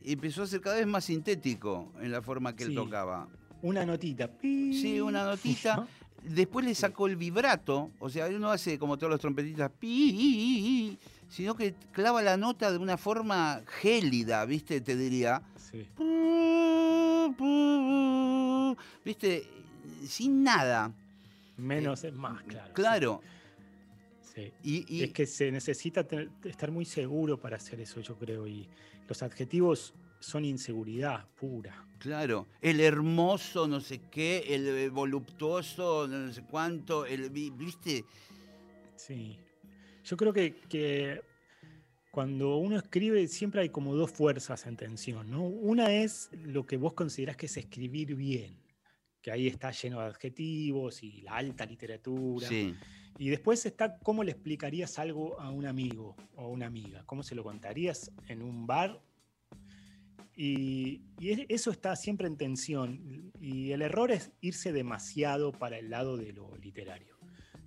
empezó 0.03 0.43
a 0.43 0.47
ser 0.47 0.61
cada 0.61 0.77
vez 0.77 0.87
más 0.87 1.05
sintético 1.05 1.91
en 1.99 2.11
la 2.11 2.21
forma 2.21 2.55
que 2.55 2.63
él 2.63 2.73
tocaba. 2.73 3.27
Una 3.61 3.85
notita. 3.85 4.29
Sí, 4.41 4.99
una 5.01 5.25
notita. 5.25 5.75
¿no? 5.77 5.87
Después 6.23 6.65
le 6.65 6.75
sacó 6.75 7.07
el 7.07 7.15
vibrato, 7.15 7.91
o 7.99 8.09
sea, 8.09 8.27
él 8.27 8.39
no 8.39 8.49
hace 8.51 8.77
como 8.77 8.97
todos 8.97 9.09
los 9.11 9.19
trompetistas, 9.21 9.71
pi, 9.79 10.97
sino 11.29 11.55
que 11.55 11.73
clava 11.93 12.21
la 12.21 12.35
nota 12.37 12.71
de 12.71 12.77
una 12.77 12.97
forma 12.97 13.61
gélida, 13.65 14.43
¿viste? 14.45 14.81
Te 14.81 14.95
diría. 14.97 15.41
Sí. 15.55 15.87
¿Viste? 19.05 19.43
Sin 20.05 20.43
nada. 20.43 20.91
Menos 21.57 22.03
es 22.03 22.13
más, 22.13 22.41
claro. 22.43 22.73
Claro. 22.73 23.21
Sí. 24.33 24.51
Y, 24.63 24.85
y- 24.97 25.03
Es 25.03 25.11
que 25.13 25.25
se 25.25 25.51
necesita 25.51 26.03
tener- 26.03 26.29
estar 26.43 26.71
muy 26.71 26.85
seguro 26.85 27.37
para 27.37 27.57
hacer 27.57 27.79
eso, 27.81 27.99
yo 28.01 28.15
creo. 28.17 28.47
Y 28.47 28.67
los 29.07 29.21
adjetivos 29.23 29.93
son 30.19 30.45
inseguridad 30.45 31.25
pura. 31.39 31.85
Claro, 31.99 32.47
el 32.61 32.79
hermoso, 32.79 33.67
no 33.67 33.79
sé 33.81 34.01
qué, 34.09 34.43
el 34.47 34.67
eh, 34.67 34.89
voluptuoso, 34.89 36.07
no 36.07 36.33
sé 36.33 36.43
cuánto, 36.43 37.05
el, 37.05 37.29
vi- 37.29 37.51
¿viste? 37.51 38.03
Sí. 38.95 39.37
Yo 40.03 40.17
creo 40.17 40.33
que, 40.33 40.55
que 40.69 41.21
cuando 42.11 42.57
uno 42.57 42.77
escribe 42.77 43.27
siempre 43.27 43.61
hay 43.61 43.69
como 43.69 43.95
dos 43.95 44.11
fuerzas 44.11 44.65
en 44.65 44.75
tensión, 44.75 45.29
¿no? 45.29 45.43
Una 45.43 45.91
es 45.93 46.29
lo 46.33 46.65
que 46.65 46.77
vos 46.77 46.93
considerás 46.93 47.37
que 47.37 47.45
es 47.45 47.57
escribir 47.57 48.15
bien, 48.15 48.57
que 49.21 49.31
ahí 49.31 49.47
está 49.47 49.71
lleno 49.71 49.99
de 49.99 50.07
adjetivos 50.07 51.03
y 51.03 51.21
la 51.21 51.35
alta 51.37 51.65
literatura. 51.65 52.47
Sí. 52.47 52.73
Y 53.17 53.29
después 53.29 53.65
está 53.65 53.99
cómo 53.99 54.23
le 54.23 54.31
explicarías 54.31 54.97
algo 54.97 55.39
a 55.41 55.51
un 55.51 55.65
amigo 55.65 56.15
o 56.35 56.45
a 56.45 56.47
una 56.47 56.65
amiga, 56.67 57.03
cómo 57.05 57.21
se 57.21 57.35
lo 57.35 57.43
contarías 57.43 58.11
en 58.27 58.41
un 58.41 58.65
bar. 58.65 59.01
Y, 60.41 61.01
y 61.19 61.31
es- 61.31 61.45
eso 61.49 61.69
está 61.69 61.97
siempre 61.97 62.25
en 62.25 62.37
tensión. 62.37 63.33
Y 63.41 63.71
el 63.71 63.81
error 63.81 64.09
es 64.09 64.31
irse 64.39 64.71
demasiado 64.71 65.51
para 65.51 65.77
el 65.77 65.89
lado 65.89 66.15
de 66.15 66.31
lo 66.31 66.55
literario. 66.55 67.17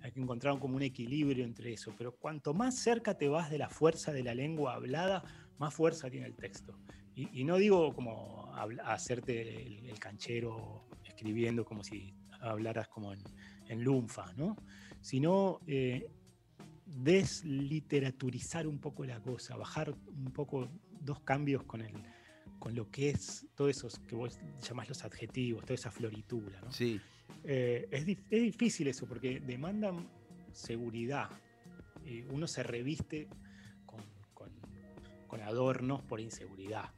Hay 0.01 0.11
que 0.11 0.19
encontrar 0.19 0.57
como 0.57 0.75
un 0.77 0.81
equilibrio 0.81 1.45
entre 1.45 1.71
eso. 1.71 1.93
Pero 1.95 2.15
cuanto 2.15 2.55
más 2.55 2.73
cerca 2.75 3.15
te 3.15 3.27
vas 3.27 3.51
de 3.51 3.59
la 3.59 3.69
fuerza 3.69 4.11
de 4.11 4.23
la 4.23 4.33
lengua 4.33 4.73
hablada, 4.73 5.23
más 5.59 5.71
fuerza 5.71 6.09
tiene 6.09 6.25
el 6.25 6.35
texto. 6.35 6.79
Y, 7.15 7.41
y 7.41 7.43
no 7.43 7.57
digo 7.57 7.93
como 7.93 8.51
hacerte 8.85 9.67
el, 9.67 9.85
el 9.87 9.99
canchero 9.99 10.87
escribiendo 11.05 11.63
como 11.65 11.83
si 11.83 12.15
hablaras 12.41 12.87
como 12.87 13.13
en, 13.13 13.21
en 13.67 13.83
lunfa, 13.83 14.33
¿no? 14.35 14.57
Sino 14.99 15.59
eh, 15.67 16.09
desliteraturizar 16.87 18.65
un 18.65 18.79
poco 18.79 19.05
la 19.05 19.19
cosa, 19.21 19.55
bajar 19.57 19.91
un 20.07 20.33
poco 20.33 20.69
dos 20.99 21.19
cambios 21.21 21.63
con, 21.65 21.81
el, 21.81 21.93
con 22.63 22.75
lo 22.75 22.89
que 22.89 23.09
es 23.09 23.45
todos 23.55 23.71
esos 23.71 23.99
que 23.99 24.15
vos 24.15 24.39
llamás 24.61 24.87
los 24.87 25.03
adjetivos, 25.03 25.63
toda 25.65 25.73
esa 25.73 25.91
floritura, 25.91 26.61
¿no? 26.61 26.71
Sí. 26.71 26.97
Eh, 27.43 27.89
es, 27.91 28.07
es 28.07 28.41
difícil 28.41 28.87
eso 28.87 29.05
porque 29.05 29.41
demandan 29.41 30.07
seguridad. 30.53 31.29
Eh, 32.05 32.25
uno 32.31 32.47
se 32.47 32.63
reviste 32.63 33.27
con, 33.85 34.01
con- 34.33 34.53
con 35.27 35.41
adornos 35.41 36.03
por 36.03 36.21
inseguridad. 36.21 36.89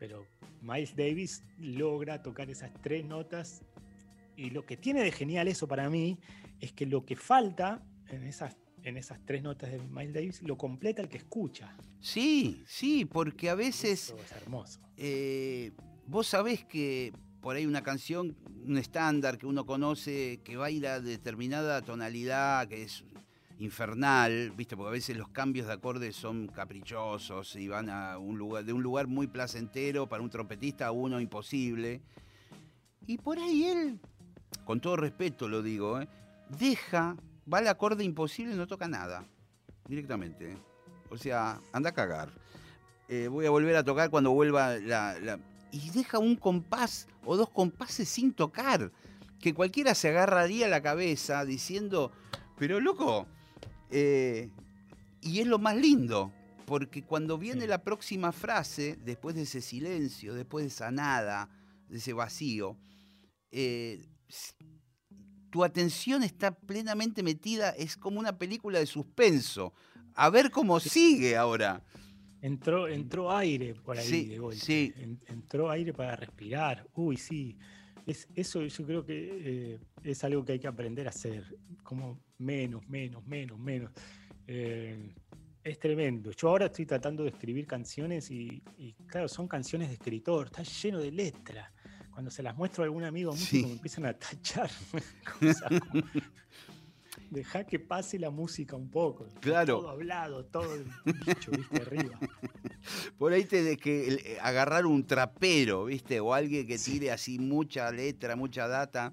Pero 0.00 0.26
Miles 0.60 0.96
Davis 0.96 1.44
logra 1.60 2.20
tocar 2.20 2.50
esas 2.50 2.72
tres 2.82 3.04
notas 3.04 3.62
y 4.36 4.50
lo 4.50 4.66
que 4.66 4.76
tiene 4.76 5.04
de 5.04 5.12
genial 5.12 5.46
eso 5.46 5.68
para 5.68 5.88
mí 5.88 6.18
es 6.58 6.72
que 6.72 6.84
lo 6.84 7.04
que 7.06 7.14
falta 7.14 7.80
en 8.08 8.24
esas, 8.24 8.56
en 8.88 8.96
esas 8.96 9.18
tres 9.24 9.42
notas 9.42 9.70
de 9.70 9.78
Miles 9.78 10.14
Davis 10.14 10.42
lo 10.42 10.56
completa 10.56 11.02
el 11.02 11.08
que 11.08 11.18
escucha. 11.18 11.76
Sí, 12.00 12.62
sí, 12.66 13.04
porque 13.04 13.50
a 13.50 13.54
veces... 13.54 14.04
Eso 14.04 14.18
es 14.18 14.32
hermoso. 14.32 14.80
eh, 14.96 15.72
vos 16.06 16.26
sabés 16.26 16.64
que 16.64 17.12
por 17.40 17.56
ahí 17.56 17.66
una 17.66 17.82
canción, 17.82 18.36
un 18.64 18.76
estándar 18.76 19.38
que 19.38 19.46
uno 19.46 19.66
conoce, 19.66 20.40
que 20.42 20.56
baila 20.56 20.94
a 20.94 21.00
determinada 21.00 21.82
tonalidad, 21.82 22.66
que 22.68 22.82
es 22.82 23.04
infernal, 23.58 24.52
¿viste? 24.56 24.76
Porque 24.76 24.88
a 24.88 24.92
veces 24.92 25.16
los 25.16 25.28
cambios 25.28 25.66
de 25.66 25.72
acordes 25.72 26.16
son 26.16 26.48
caprichosos 26.48 27.56
y 27.56 27.68
van 27.68 27.88
a 27.88 28.18
un 28.18 28.36
lugar, 28.36 28.64
de 28.64 28.72
un 28.72 28.82
lugar 28.82 29.06
muy 29.06 29.26
placentero 29.26 30.08
para 30.08 30.22
un 30.22 30.30
trompetista 30.30 30.86
a 30.86 30.92
uno 30.92 31.20
imposible. 31.20 32.00
Y 33.06 33.18
por 33.18 33.38
ahí 33.38 33.64
él, 33.64 34.00
con 34.64 34.80
todo 34.80 34.96
respeto 34.96 35.48
lo 35.48 35.62
digo, 35.62 36.00
¿eh? 36.00 36.08
deja, 36.58 37.16
va 37.52 37.58
al 37.58 37.68
acorde 37.68 38.04
imposible 38.04 38.54
y 38.54 38.56
no 38.56 38.66
toca 38.66 38.88
nada, 38.88 39.24
directamente. 39.88 40.52
¿eh? 40.52 40.58
O 41.10 41.16
sea, 41.16 41.60
anda 41.72 41.90
a 41.90 41.94
cagar. 41.94 42.30
Eh, 43.08 43.28
voy 43.28 43.46
a 43.46 43.50
volver 43.50 43.76
a 43.76 43.84
tocar 43.84 44.10
cuando 44.10 44.32
vuelva 44.32 44.76
la, 44.78 45.18
la- 45.20 45.38
Y 45.70 45.90
deja 45.90 46.18
un 46.18 46.36
compás 46.36 47.06
o 47.24 47.36
dos 47.36 47.50
compases 47.50 48.08
sin 48.08 48.32
tocar, 48.32 48.90
que 49.40 49.54
cualquiera 49.54 49.94
se 49.94 50.08
agarraría 50.08 50.66
la 50.68 50.82
cabeza 50.82 51.44
diciendo, 51.44 52.10
pero 52.58 52.80
loco, 52.80 53.26
eh, 53.90 54.50
y 55.20 55.40
es 55.40 55.46
lo 55.46 55.58
más 55.58 55.76
lindo, 55.76 56.32
porque 56.64 57.04
cuando 57.04 57.38
viene 57.38 57.66
la 57.68 57.82
próxima 57.84 58.32
frase, 58.32 58.98
después 59.04 59.36
de 59.36 59.42
ese 59.42 59.60
silencio, 59.60 60.34
después 60.34 60.64
de 60.64 60.68
esa 60.68 60.90
nada, 60.90 61.48
de 61.88 61.98
ese 61.98 62.12
vacío, 62.12 62.76
eh, 63.52 64.04
tu 65.56 65.64
atención 65.64 66.22
está 66.22 66.50
plenamente 66.54 67.22
metida, 67.22 67.70
es 67.70 67.96
como 67.96 68.20
una 68.20 68.36
película 68.36 68.78
de 68.78 68.84
suspenso. 68.84 69.72
A 70.14 70.28
ver 70.28 70.50
cómo 70.50 70.78
sigue 70.80 71.34
ahora. 71.34 71.82
Entró, 72.42 72.86
entró 72.88 73.34
aire 73.34 73.74
por 73.74 73.96
ahí 73.96 74.06
Sí, 74.06 74.26
de 74.26 74.38
golpe. 74.38 74.60
sí. 74.60 74.92
En- 74.98 75.18
entró 75.28 75.70
aire 75.70 75.94
para 75.94 76.14
respirar. 76.14 76.86
Uy, 76.94 77.16
sí. 77.16 77.56
Es, 78.06 78.28
eso 78.34 78.62
yo 78.66 78.84
creo 78.86 79.02
que 79.06 79.30
eh, 79.74 79.78
es 80.04 80.22
algo 80.24 80.44
que 80.44 80.52
hay 80.52 80.58
que 80.58 80.68
aprender 80.68 81.06
a 81.06 81.10
hacer. 81.10 81.56
Como 81.82 82.20
menos, 82.36 82.86
menos, 82.86 83.26
menos, 83.26 83.58
menos. 83.58 83.90
Eh, 84.46 85.14
es 85.64 85.78
tremendo. 85.78 86.32
Yo 86.32 86.50
ahora 86.50 86.66
estoy 86.66 86.84
tratando 86.84 87.22
de 87.22 87.30
escribir 87.30 87.66
canciones 87.66 88.30
y, 88.30 88.62
y, 88.76 88.92
claro, 89.06 89.26
son 89.26 89.48
canciones 89.48 89.88
de 89.88 89.94
escritor. 89.94 90.48
Está 90.48 90.62
lleno 90.64 90.98
de 90.98 91.12
letra. 91.12 91.72
Cuando 92.16 92.30
se 92.30 92.42
las 92.42 92.56
muestro 92.56 92.82
a 92.82 92.86
algún 92.86 93.04
amigo 93.04 93.30
músico 93.32 93.50
Sí. 93.50 93.62
me 93.66 93.72
empiezan 93.72 94.06
a 94.06 94.14
tachar. 94.14 94.70
cosas 95.38 95.80
como, 95.80 96.02
Deja 97.30 97.64
que 97.66 97.78
pase 97.78 98.18
la 98.18 98.30
música 98.30 98.74
un 98.74 98.88
poco. 98.88 99.26
Claro. 99.40 99.80
Todo 99.80 99.90
hablado, 99.90 100.46
todo 100.46 100.76
el 100.76 100.86
bicho, 101.04 101.50
viste, 101.50 101.76
arriba. 101.82 102.18
Por 103.18 103.34
ahí 103.34 103.44
tenés 103.44 103.76
que 103.76 104.14
eh, 104.14 104.38
agarrar 104.40 104.86
un 104.86 105.04
trapero, 105.06 105.84
¿viste? 105.84 106.18
O 106.20 106.32
alguien 106.32 106.66
que 106.66 106.78
tire 106.78 107.10
así 107.10 107.38
mucha 107.38 107.92
letra, 107.92 108.34
mucha 108.34 108.66
data. 108.66 109.12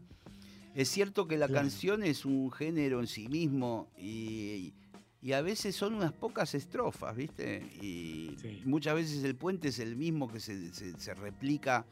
Es 0.73 0.87
cierto 0.87 1.27
que 1.27 1.35
la 1.37 1.47
Claro. 1.47 1.63
canción 1.63 2.03
es 2.03 2.23
un 2.23 2.53
género 2.53 3.01
en 3.01 3.07
sí 3.07 3.27
mismo 3.27 3.89
y, 3.97 4.73
y 5.21 5.33
a 5.33 5.41
veces 5.41 5.75
son 5.75 5.93
unas 5.95 6.13
pocas 6.13 6.55
estrofas, 6.55 7.13
¿viste? 7.17 7.63
Y 7.81 8.37
Sí. 8.41 8.61
muchas 8.63 8.95
veces 8.95 9.25
el 9.25 9.35
puente 9.35 9.67
es 9.67 9.79
el 9.79 9.97
mismo 9.97 10.31
que 10.31 10.39
se, 10.39 10.73
se- 10.73 10.97
se 10.97 11.13
replica 11.15 11.85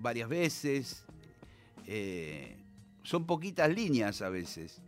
varias 0.00 0.28
veces. 0.28 1.04
Eh, 1.86 2.56
son 3.02 3.26
poquitas 3.26 3.72
líneas 3.74 4.22
a 4.22 4.28
veces. 4.28 4.80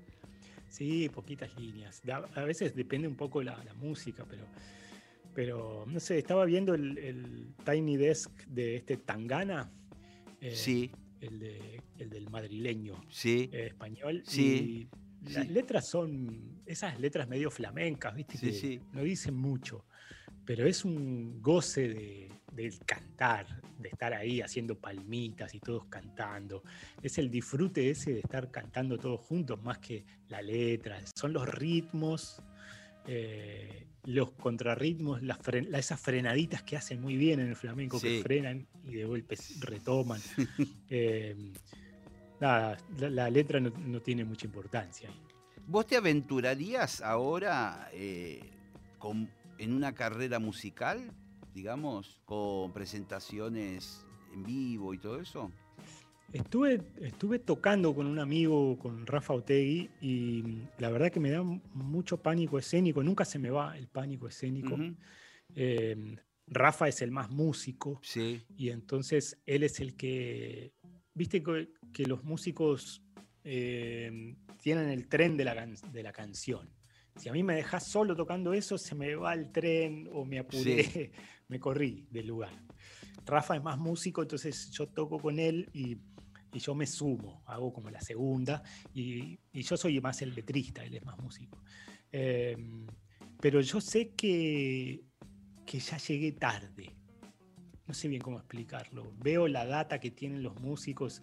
Sí, 0.69 1.09
poquitas 1.09 1.55
líneas. 1.59 2.03
A 2.35 2.45
veces 2.45 2.75
depende 2.75 3.07
un 3.09 3.17
poco 3.17 3.43
la, 3.43 3.63
la 3.65 3.75
música, 3.75 4.25
pero, 4.29 4.45
pero 5.35 5.85
no 5.87 6.01
sé, 6.01 6.19
estaba 6.19 6.45
viendo 6.45 6.75
el, 6.75 6.97
el 6.99 7.55
Tiny 7.65 7.97
Desk 7.97 8.31
de 8.47 8.77
este 8.77 8.97
Tangana, 8.97 9.71
eh, 10.41 10.55
Sí, 10.55 10.91
el, 11.21 11.39
de- 11.39 11.83
el 11.99 12.11
del 12.11 12.29
madrileño 12.31 13.01
sí, 13.11 13.49
eh, 13.53 13.67
español. 13.69 14.23
Sí, 14.27 14.89
y 15.25 15.31
las 15.33 15.47
sí. 15.47 15.53
letras 15.53 15.87
son 15.89 16.63
esas 16.67 16.99
letras 16.99 17.29
medio 17.29 17.51
flamencas, 17.51 18.15
¿viste? 18.15 18.39
Sí, 18.39 18.47
que 18.47 18.53
sí. 18.53 18.81
no 18.93 19.03
dicen 19.03 19.35
mucho, 19.37 19.85
pero 20.45 20.67
es 20.67 20.85
un 20.85 21.41
goce 21.41 21.89
de, 21.89 22.29
del 22.53 22.79
cantar, 22.85 23.47
de 23.79 23.89
estar 23.89 24.13
ahí 24.15 24.41
haciendo 24.41 24.79
palmitas 24.79 25.55
y 25.55 25.61
todos 25.61 25.87
cantando. 25.87 26.63
Es 27.03 27.19
el 27.19 27.31
disfrute 27.31 27.91
ese 27.91 28.13
de 28.13 28.21
estar 28.21 28.51
cantando 28.51 28.99
todos 28.99 29.21
juntos, 29.21 29.63
más 29.63 29.79
que 29.79 30.05
la 30.29 30.43
letra. 30.43 31.01
Son 31.17 31.33
los 31.33 31.49
ritmos, 31.49 32.43
eh, 33.07 33.87
los 34.05 34.33
contrarritmos, 34.33 35.23
las 35.23 35.39
esas 35.75 36.01
frenaditas 36.01 36.63
que 36.63 36.77
hacen 36.77 37.01
muy 37.01 37.17
bien 37.17 37.41
en 37.41 37.49
el 37.49 37.57
flamenco, 37.57 37.99
Sí. 37.99 38.09
que 38.19 38.23
frenan 38.23 38.67
y 38.85 38.95
de 38.95 39.05
golpe 39.05 39.37
retoman. 39.61 40.21
Eh, 40.91 41.35
nada, 42.41 42.77
la, 42.99 43.09
la 43.11 43.31
letra 43.31 43.61
no, 43.61 43.71
no 43.71 44.01
tiene 44.03 44.25
mucha 44.25 44.47
importancia. 44.47 45.09
¿Vos 45.67 45.87
te 45.87 45.97
aventurarías 45.97 47.01
ahora 47.01 47.89
eh, 47.95 48.41
con- 48.99 49.31
en 49.59 49.73
una 49.73 49.95
carrera 49.95 50.39
musical, 50.39 51.13
digamos, 51.55 52.21
con 52.25 52.73
presentaciones 52.73 54.05
en 54.33 54.43
vivo 54.43 54.95
y 54.95 54.99
todo 54.99 55.21
eso? 55.21 55.51
Estuve, 56.33 56.81
estuve 57.03 57.39
tocando 57.39 57.95
con 57.95 58.07
un 58.07 58.19
amigo, 58.19 58.79
con 58.79 59.07
Rafa 59.07 59.35
Otegui, 59.35 59.91
y 60.01 60.63
la 60.79 60.89
verdad 60.89 61.13
que 61.13 61.21
me 61.21 61.31
da 61.31 61.43
mucho 61.43 62.23
pánico 62.23 62.59
escénico. 62.59 63.03
Nunca 63.03 63.27
se 63.27 63.39
me 63.39 63.51
va 63.51 63.77
el 63.77 63.89
pánico 63.89 64.29
escénico. 64.29 64.79
Eh, 65.55 66.17
Rafa 66.47 66.89
es 66.89 67.03
el 67.03 67.11
más 67.11 67.31
músico, 67.31 68.01
Sí, 68.03 68.43
y 68.57 68.71
entonces 68.71 69.43
él 69.45 69.63
es 69.63 69.81
el 69.81 69.95
que. 69.95 70.73
Viste 71.15 71.43
que, 71.43 71.69
que 71.93 72.07
los 72.07 72.25
músicos 72.25 73.03
eh, 73.45 74.35
tienen 74.63 74.89
el 74.89 75.09
tren 75.09 75.37
de 75.37 75.45
la, 75.45 75.67
de 75.67 76.03
la 76.03 76.13
canción. 76.13 76.71
Si 77.17 77.29
a 77.29 77.33
mí 77.33 77.43
me 77.43 77.55
dejas 77.55 77.87
solo 77.87 78.17
tocando 78.17 78.53
eso, 78.53 78.79
se 78.79 78.95
me 78.95 79.15
va 79.15 79.35
el 79.35 79.53
tren 79.53 80.09
o 80.13 80.25
me 80.25 80.39
apuré, 80.39 81.13
me 81.49 81.61
corrí 81.61 82.07
del 82.11 82.27
lugar. 82.27 82.53
Rafa 83.25 83.57
es 83.57 83.63
más 83.63 83.79
músico, 83.79 84.23
entonces 84.23 84.71
yo 84.71 84.89
toco 84.89 85.19
con 85.19 85.39
él 85.39 85.69
y, 85.73 85.99
y 86.53 86.59
yo 86.59 86.75
me 86.75 86.87
sumo, 86.87 87.43
hago 87.47 87.73
como 87.73 87.91
la 87.91 88.01
segunda, 88.01 88.63
y, 88.95 89.39
y 89.53 89.63
yo 89.63 89.77
soy 89.77 90.01
más 90.01 90.23
el 90.23 90.35
letrista, 90.35 90.85
él 90.85 90.95
es 90.95 91.05
más 91.05 91.19
músico. 91.19 91.63
Eh, 92.11 92.57
pero 93.41 93.61
yo 93.61 93.81
sé 93.81 94.11
que, 94.11 95.05
que 95.67 95.79
ya 95.79 95.97
llegué 95.99 96.33
tarde. 96.33 96.95
No 97.87 97.95
sé 97.95 98.09
bien 98.09 98.23
cómo 98.23 98.39
explicarlo. 98.39 99.13
Veo 99.19 99.49
la 99.49 99.67
data 99.67 99.99
que 99.99 100.11
tienen 100.11 100.43
los 100.43 100.61
músicos 100.61 101.23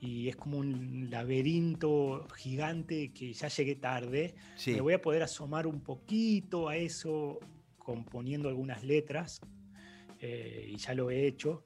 y 0.00 0.28
es 0.28 0.36
como 0.36 0.58
un 0.58 1.08
laberinto 1.10 2.26
gigante 2.36 3.12
que 3.12 3.32
ya 3.32 3.48
llegué 3.48 3.76
tarde. 3.76 4.34
sí. 4.56 4.72
Me 4.72 4.80
voy 4.80 4.94
a 4.94 5.02
poder 5.02 5.22
asomar 5.22 5.66
un 5.66 5.80
poquito 5.80 6.68
a 6.68 6.76
eso 6.76 7.40
componiendo 7.78 8.48
algunas 8.48 8.84
letras, 8.84 9.40
eh, 10.20 10.66
y 10.68 10.76
ya 10.76 10.94
lo 10.94 11.10
he 11.10 11.26
hecho, 11.26 11.64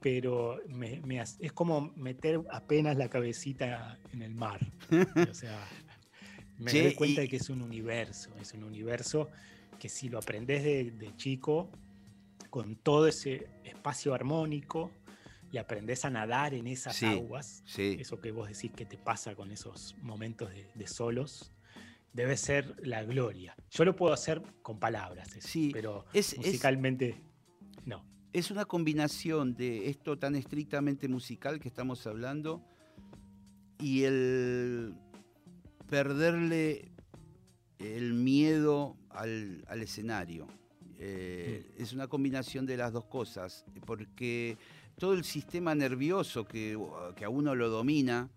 pero 0.00 0.60
me- 0.68 1.00
me 1.00 1.20
es 1.20 1.52
como 1.52 1.92
meter 1.96 2.40
apenas 2.52 2.96
la 2.96 3.08
cabecita 3.08 3.98
en 4.12 4.22
el 4.22 4.34
mar. 4.34 4.60
o 5.30 5.34
sea, 5.34 5.58
me 6.58 6.70
Che, 6.70 6.82
doy 6.82 6.94
cuenta 6.94 7.20
y- 7.20 7.24
de 7.24 7.28
que 7.28 7.36
es 7.36 7.50
un 7.50 7.62
universo, 7.62 8.30
es 8.40 8.52
un 8.54 8.64
universo 8.64 9.30
que 9.78 9.88
si 9.88 10.08
lo 10.08 10.18
aprendes 10.18 10.62
de, 10.62 10.90
de 10.92 11.16
chico, 11.16 11.70
con 12.50 12.76
todo 12.76 13.06
ese 13.06 13.46
espacio 13.64 14.14
armónico, 14.14 14.90
y 15.50 15.58
aprendes 15.58 16.04
a 16.04 16.10
nadar 16.10 16.52
en 16.54 16.66
esas 16.66 16.96
Sí, 16.96 17.06
aguas, 17.06 17.62
sí. 17.64 17.96
eso 17.98 18.20
que 18.20 18.30
vos 18.32 18.48
decís 18.48 18.70
que 18.72 18.84
te 18.84 18.98
pasa 18.98 19.34
con 19.34 19.50
esos 19.50 19.96
momentos 20.02 20.50
de, 20.50 20.70
de 20.74 20.86
solos, 20.86 21.52
debe 22.12 22.36
ser 22.36 22.74
la 22.86 23.02
gloria. 23.04 23.54
Yo 23.70 23.84
lo 23.84 23.94
puedo 23.96 24.12
hacer 24.12 24.42
con 24.62 24.78
palabras, 24.78 25.34
eso, 25.36 25.48
Sí, 25.48 25.70
pero 25.72 26.04
es- 26.12 26.32
es- 26.32 26.38
musicalmente 26.38 27.20
no. 27.86 28.04
Es 28.32 28.50
una 28.50 28.64
combinación 28.66 29.54
de 29.54 29.88
esto 29.88 30.18
tan 30.18 30.34
estrictamente 30.36 31.08
musical 31.08 31.58
que 31.60 31.68
estamos 31.68 32.06
hablando 32.06 32.62
y 33.78 34.02
el 34.04 34.94
perderle 35.88 36.90
el 37.78 38.12
miedo 38.14 38.96
al, 39.10 39.64
al 39.68 39.82
escenario. 39.82 40.46
Eh, 40.98 41.70
Es 41.78 41.92
una 41.92 42.08
combinación 42.08 42.66
de 42.66 42.76
las 42.76 42.92
dos 42.92 43.04
cosas, 43.04 43.64
porque 43.86 44.58
todo 44.98 45.14
el 45.14 45.24
sistema 45.24 45.74
nervioso 45.74 46.44
que, 46.46 46.78
que 47.16 47.24
a 47.24 47.28
uno 47.28 47.54
lo 47.54 47.68
domina 47.70 48.28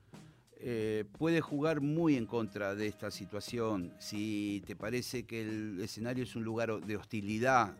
eh, 0.64 1.06
puede 1.18 1.42
jugar 1.42 1.82
muy 1.82 2.16
en 2.16 2.28
contra 2.28 2.76
de 2.76 2.86
esta 2.86 3.10
situación. 3.10 3.92
Si 3.98 4.62
te 4.68 4.76
parece 4.76 5.24
que 5.24 5.42
el 5.42 5.82
escenario 5.82 6.24
es 6.24 6.36
un 6.36 6.44
lugar 6.44 6.80
de 6.82 6.98
hostilidad, 6.98 7.76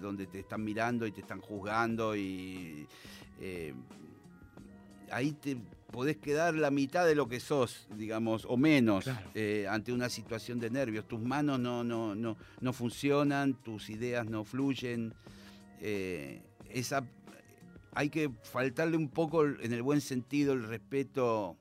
donde 0.00 0.26
te 0.26 0.40
están 0.40 0.64
mirando 0.64 1.06
y 1.06 1.12
te 1.12 1.20
están 1.20 1.40
juzgando 1.40 2.16
y 2.16 2.88
eh, 3.40 3.72
ahí 5.12 5.30
te 5.32 5.56
podés 5.92 6.16
quedar 6.16 6.56
la 6.56 6.72
mitad 6.72 7.06
de 7.06 7.14
lo 7.14 7.28
que 7.28 7.38
sos, 7.38 7.86
digamos, 7.96 8.44
o 8.48 8.56
menos, 8.56 9.04
Claro. 9.04 9.30
eh, 9.36 9.68
ante 9.70 9.92
una 9.92 10.08
situación 10.08 10.58
de 10.58 10.70
nervios. 10.70 11.06
Tus 11.06 11.20
manos 11.20 11.60
no, 11.60 11.84
no, 11.84 12.16
no, 12.16 12.36
no 12.60 12.72
funcionan, 12.72 13.54
tus 13.62 13.90
ideas 13.90 14.26
no 14.28 14.42
fluyen. 14.42 15.14
esa, 15.80 17.04
hay 17.94 18.10
que 18.10 18.30
faltarle 18.42 18.96
un 18.96 19.08
poco, 19.08 19.44
en 19.44 19.72
el 19.72 19.82
buen 19.82 20.00
sentido, 20.00 20.52
el 20.52 20.64
respeto 20.64 21.56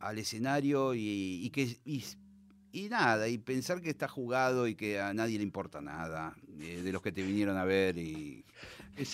al 0.00 0.18
escenario 0.18 0.94
y, 0.94 1.40
y 1.44 1.50
que 1.50 1.78
y, 1.84 2.04
y 2.72 2.88
nada, 2.88 3.28
y 3.28 3.38
pensar 3.38 3.80
que 3.80 3.90
está 3.90 4.08
jugado 4.08 4.66
y 4.66 4.74
que 4.74 5.00
a 5.00 5.14
nadie 5.14 5.38
le 5.38 5.44
importa 5.44 5.80
nada 5.80 6.34
eh, 6.60 6.82
de 6.82 6.92
los 6.92 7.02
que 7.02 7.12
te 7.12 7.22
vinieron 7.22 7.56
a 7.56 7.64
ver 7.64 7.96
y 7.96 8.44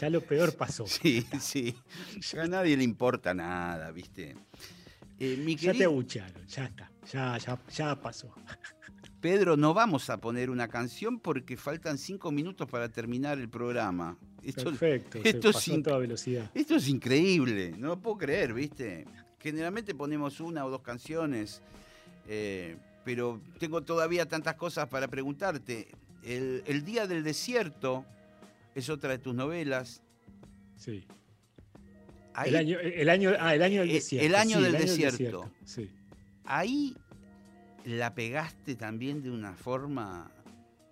Ya 0.01 0.11
lo 0.11 0.21
peor 0.23 0.57
pasó. 0.57 0.87
sí, 0.87 1.27
sí, 1.41 1.75
a 2.39 2.47
nadie 2.47 2.77
le 2.77 2.85
importa 2.85 3.35
nada, 3.35 3.91
¿viste? 3.91 4.35
Eh, 5.19 5.37
mi 5.37 5.55
Ya 5.57 5.61
te 5.61 5.67
querido 5.79 5.91
abuchearon, 5.91 6.47
ya 6.47 6.65
está, 6.65 6.91
ya, 7.13 7.39
ya, 7.39 7.59
ya 7.69 8.01
pasó. 8.01 8.35
Pedro, 9.21 9.57
no 9.57 9.75
vamos 9.75 10.09
a 10.09 10.19
poner 10.21 10.49
una 10.51 10.69
canción 10.69 11.21
porque 11.21 11.57
faltan 11.57 11.99
cinco 11.99 12.31
minutos 12.33 12.69
para 12.69 12.89
terminar 12.89 13.39
el 13.39 13.49
programa. 13.49 14.17
Esto, 14.43 14.65
Perfecto, 14.65 15.23
se 15.23 15.29
esto 15.29 15.51
es 15.51 15.69
a 15.69 15.83
toda 15.83 15.99
velocidad. 15.99 16.51
Esto 16.55 16.77
es 16.77 16.89
increíble, 16.89 17.75
no 17.77 17.89
lo 17.89 17.99
puedo 18.01 18.17
creer, 18.19 18.55
¿viste? 18.55 19.05
Generalmente 19.39 19.95
ponemos 19.95 20.41
una 20.41 20.65
o 20.65 20.71
dos 20.71 20.81
canciones, 20.83 21.61
eh, 22.27 22.77
pero 23.05 23.41
tengo 23.59 23.83
todavía 23.83 24.27
tantas 24.27 24.55
cosas 24.55 24.89
para 24.89 25.09
preguntarte. 25.09 25.89
El, 26.23 26.63
El 26.67 26.85
Día 26.85 27.07
del 27.07 27.23
Desierto 27.23 28.05
es 28.75 28.89
otra 28.89 29.11
de 29.11 29.19
tus 29.19 29.35
novelas. 29.35 30.03
Sí. 30.77 31.05
Ahí, 32.33 32.49
El 32.51 32.57
año, 32.57 32.79
el 32.79 33.09
año, 33.11 33.33
ah, 33.39 33.55
el 33.55 33.63
año 33.63 33.81
del 33.81 33.91
Eh, 33.91 33.95
desierto. 33.95 34.27
el 34.27 34.35
año 34.35 34.57
sí, 34.59 34.63
del 34.63 34.73
desierto. 34.73 35.51
Sí. 35.65 35.91
ahí 36.45 36.97
la 37.85 38.15
pegaste 38.15 38.75
también 38.77 39.23
de 39.23 39.31
una 39.31 39.55
forma 39.55 40.31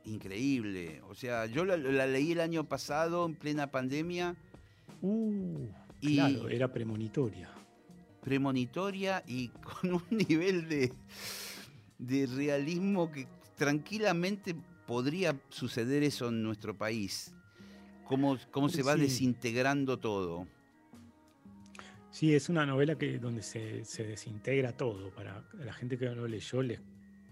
increíble. 0.05 1.01
O 1.09 1.15
sea, 1.15 1.47
yo 1.47 1.65
la, 1.65 1.77
la 1.77 2.07
leí 2.07 2.33
el 2.33 2.41
año 2.41 2.65
pasado 2.65 3.27
en 3.27 3.35
plena 3.35 3.71
pandemia 3.71 4.37
Uh, 5.01 5.69
y 6.01 6.17
claro, 6.17 6.49
era 6.49 6.73
premonitoria. 6.73 7.49
premonitoria 8.21 9.23
y 9.29 9.49
con 9.81 9.95
un 9.95 10.03
nivel 10.11 10.69
de, 10.69 10.93
de 11.99 12.27
realismo 12.27 13.11
que 13.13 13.29
tranquilamente 13.57 14.57
podría 14.87 15.39
suceder 15.51 16.03
eso 16.03 16.29
en 16.31 16.43
nuestro 16.43 16.77
país. 16.77 17.33
Cómo, 18.05 18.39
cómo 18.51 18.69
se 18.71 18.83
va 18.83 18.95
Sí. 18.95 19.03
desintegrando 19.03 19.99
todo. 19.99 20.49
Sí, 22.11 22.35
es 22.35 22.49
una 22.49 22.65
novela 22.67 22.97
que, 22.97 23.19
donde 23.19 23.43
se, 23.43 23.85
se 23.85 24.05
desintegra 24.05 24.73
todo. 24.73 25.11
Para 25.11 25.45
la 25.55 25.73
gente 25.73 25.99
que 25.99 26.07
no 26.07 26.15
lo 26.15 26.27
leyó, 26.29 26.63
les 26.63 26.81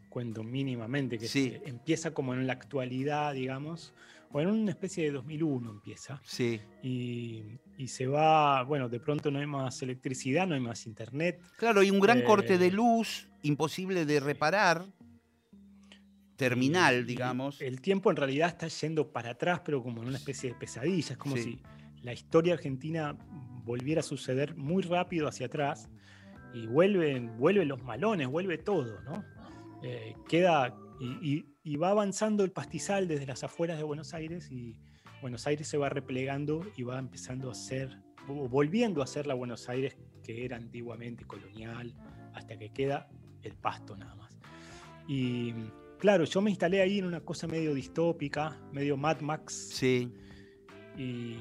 cuento 0.09 0.43
mínimamente 0.45 1.18
que 1.18 1.29
Sí. 1.29 1.51
se- 1.51 1.68
empieza 1.68 2.12
como 2.12 2.35
en 2.35 2.47
la 2.47 2.53
actualidad, 2.55 3.35
digamos, 3.35 3.95
o 4.33 4.41
en 4.41 4.49
una 4.49 4.70
especie 4.70 5.05
de 5.05 5.12
2001 5.12 5.70
empieza. 5.70 6.20
Sí. 6.24 6.61
Y, 6.83 7.59
y 7.79 7.89
se 7.89 8.07
va, 8.07 8.62
bueno, 8.64 8.89
de 8.89 9.01
pronto 9.01 9.31
no 9.31 9.39
hay 9.39 9.47
más 9.47 9.81
electricidad, 9.83 10.47
no 10.47 10.55
hay 10.55 10.61
más 10.61 10.87
internet. 10.87 11.41
Claro, 11.59 11.83
y 11.83 11.91
un 11.91 12.01
gran 12.01 12.22
corte 12.22 12.59
de 12.59 12.66
Eh, 12.66 12.70
luz, 12.72 13.29
imposible 13.43 14.05
de 14.05 14.20
reparar, 14.20 14.85
terminal, 16.37 17.07
digamos. 17.07 17.61
El 17.62 17.81
tiempo 17.81 18.11
en 18.11 18.16
realidad 18.16 18.49
está 18.49 18.68
yendo 18.68 19.11
para 19.11 19.31
atrás, 19.31 19.61
pero 19.64 19.83
como 19.83 20.03
en 20.03 20.09
una 20.09 20.18
especie 20.18 20.51
de 20.51 20.57
pesadilla. 20.57 21.12
Es 21.12 21.18
como 21.18 21.37
Sí. 21.37 21.43
si 21.43 21.62
la 22.03 22.12
historia 22.12 22.55
argentina 22.55 23.16
volviera 23.67 24.01
a 24.01 24.03
suceder 24.03 24.57
muy 24.57 24.83
rápido 24.83 25.29
hacia 25.29 25.47
atrás 25.47 25.91
y 26.55 26.67
vuelven, 26.67 27.37
vuelven 27.37 27.69
los 27.69 27.83
malones, 27.83 28.29
vuelve 28.29 28.57
todo, 28.57 29.01
¿no? 29.03 29.23
Eh, 29.83 30.14
queda 30.29 30.75
y, 31.01 31.07
y- 31.35 31.47
y 31.62 31.77
va 31.77 31.91
avanzando 31.91 32.45
el 32.45 32.53
pastizal 32.53 33.07
desde 33.09 33.27
las 33.27 33.43
afueras 33.45 33.77
de 33.77 33.83
Buenos 33.85 34.14
Aires 34.14 34.51
y 34.51 34.75
Buenos 35.21 35.47
Aires 35.47 35.67
se 35.69 35.77
va 35.77 35.89
replegando 35.89 36.64
y 36.77 36.85
va 36.85 36.99
empezando 36.99 37.51
a 37.51 37.55
ser, 37.55 37.99
volviendo 38.29 39.03
a 39.03 39.07
ser 39.07 39.27
la 39.27 39.35
Buenos 39.35 39.69
Aires 39.69 39.97
que 40.23 40.45
era 40.45 40.57
antiguamente 40.57 41.25
colonial, 41.25 41.95
hasta 42.35 42.57
que 42.59 42.71
queda 42.73 43.09
el 43.43 43.55
pasto 43.55 43.97
nada 43.97 44.14
más. 44.14 44.39
Y, 45.09 45.53
claro, 45.99 46.25
yo 46.25 46.41
me 46.41 46.51
instalé 46.51 46.81
ahí 46.81 46.99
en 47.01 47.05
una 47.07 47.21
cosa 47.21 47.47
medio 47.47 47.75
distópica, 47.75 48.57
medio 48.73 48.97
Mad 48.97 49.21
Max. 49.21 49.71
Sí, 49.73 50.12
Y 50.97 51.37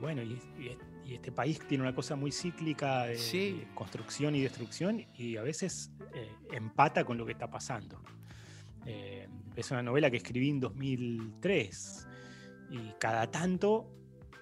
bueno, 0.00 0.22
y, 0.22 0.32
y- 0.58 0.76
y 1.04 1.14
este 1.14 1.32
país 1.32 1.58
tiene 1.68 1.82
una 1.82 1.94
cosa 1.94 2.16
muy 2.16 2.30
cíclica 2.32 3.04
de, 3.06 3.18
Sí. 3.18 3.52
de 3.52 3.74
construcción 3.74 4.34
y 4.34 4.40
destrucción 4.42 5.04
y 5.14 5.36
a 5.36 5.42
veces 5.42 5.90
eh, 6.14 6.30
empata 6.52 7.04
con 7.04 7.18
lo 7.18 7.26
que 7.26 7.32
está 7.32 7.50
pasando. 7.50 8.00
Eh, 8.86 9.28
es 9.56 9.70
una 9.70 9.82
novela 9.82 10.10
que 10.10 10.16
escribí 10.18 10.50
en 10.50 10.60
2003 10.60 12.06
y 12.70 12.92
cada 12.98 13.30
tanto 13.30 13.88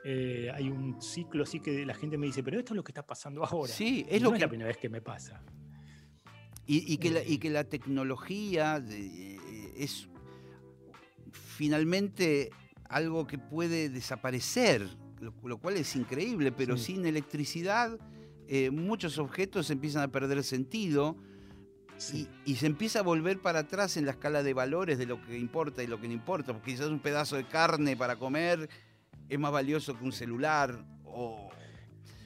eh, 0.04 0.50
hay 0.54 0.70
un 0.70 1.00
ciclo 1.02 1.42
así 1.42 1.60
que 1.60 1.84
la 1.84 1.94
gente 1.94 2.16
me 2.16 2.26
dice, 2.26 2.42
pero 2.42 2.58
esto 2.58 2.72
es 2.72 2.76
lo 2.76 2.84
que 2.84 2.90
está 2.92 3.06
pasando 3.06 3.44
ahora. 3.44 3.72
Sí, 3.72 4.06
Y 4.10 4.14
es 4.16 4.22
no 4.22 4.34
es 4.34 4.40
la 4.40 4.48
primera 4.48 4.68
vez 4.68 4.76
que 4.78 4.88
me 4.88 5.00
pasa. 5.02 5.42
Y, 6.66 6.92
y 6.92 6.98
que, 6.98 7.10
la, 7.10 7.22
y 7.24 7.38
que 7.38 7.50
la 7.50 7.64
tecnología 7.64 8.82
es 9.76 10.08
finalmente 11.32 12.50
algo 12.88 13.26
que 13.26 13.38
puede 13.38 13.88
desaparecer, 13.88 14.88
lo, 15.20 15.32
lo 15.44 15.58
cual 15.58 15.76
es 15.76 15.94
increíble, 15.96 16.50
pero 16.52 16.76
Sí. 16.76 16.94
sin 16.94 17.06
electricidad 17.06 17.98
eh, 18.48 18.70
muchos 18.70 19.18
objetos 19.18 19.70
empiezan 19.70 20.02
a 20.02 20.08
perder 20.08 20.42
sentido 20.42 21.16
Sí. 21.98 22.26
y, 22.46 22.52
y 22.52 22.56
se 22.56 22.66
empieza 22.66 23.00
a 23.00 23.02
volver 23.02 23.40
para 23.40 23.60
atrás 23.60 23.96
en 23.98 24.06
la 24.06 24.12
escala 24.12 24.42
de 24.42 24.54
valores 24.54 24.96
de 24.98 25.04
lo 25.06 25.20
que 25.22 25.38
importa 25.38 25.82
y 25.82 25.86
lo 25.86 26.00
que 26.00 26.08
no 26.08 26.14
importa, 26.14 26.52
porque 26.54 26.72
quizás 26.72 26.88
un 26.88 26.98
pedazo 27.00 27.36
de 27.36 27.44
carne 27.46 27.96
para 27.96 28.16
comer 28.16 28.68
es 29.28 29.38
más 29.38 29.52
valioso 29.52 29.96
que 29.98 30.04
un 30.04 30.12
celular 30.12 30.84
o... 31.04 31.50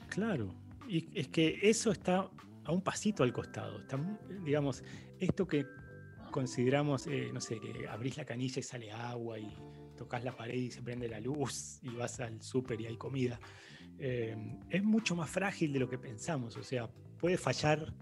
Claro, 0.09 0.55
y 0.87 1.07
es 1.19 1.27
que 1.27 1.59
eso 1.61 1.91
está 1.91 2.29
a 2.63 2.71
un 2.71 2.81
pasito 2.81 3.21
al 3.23 3.33
costado. 3.33 3.79
Está, 3.81 3.99
digamos, 4.45 4.81
esto 5.19 5.45
que 5.45 5.65
consideramos, 6.31 7.05
eh, 7.07 7.29
no 7.33 7.41
sé, 7.41 7.59
que 7.59 7.87
abrís 7.87 8.17
la 8.17 8.25
canilla 8.25 8.59
y 8.59 8.63
sale 8.63 8.91
agua 8.91 9.37
y 9.39 9.53
tocas 9.95 10.23
la 10.23 10.35
pared 10.35 10.55
y 10.55 10.71
se 10.71 10.81
prende 10.81 11.07
la 11.07 11.19
luz 11.19 11.79
y 11.81 11.89
vas 11.89 12.19
al 12.19 12.41
súper 12.41 12.79
y 12.81 12.87
hay 12.87 12.97
comida, 12.97 13.39
eh, 13.97 14.35
es 14.69 14.83
mucho 14.83 15.15
más 15.15 15.29
frágil 15.29 15.73
de 15.73 15.79
lo 15.79 15.89
que 15.89 15.97
pensamos. 15.97 16.57
O 16.57 16.63
sea, 16.63 16.89
puede 17.19 17.37
fallar 17.37 17.93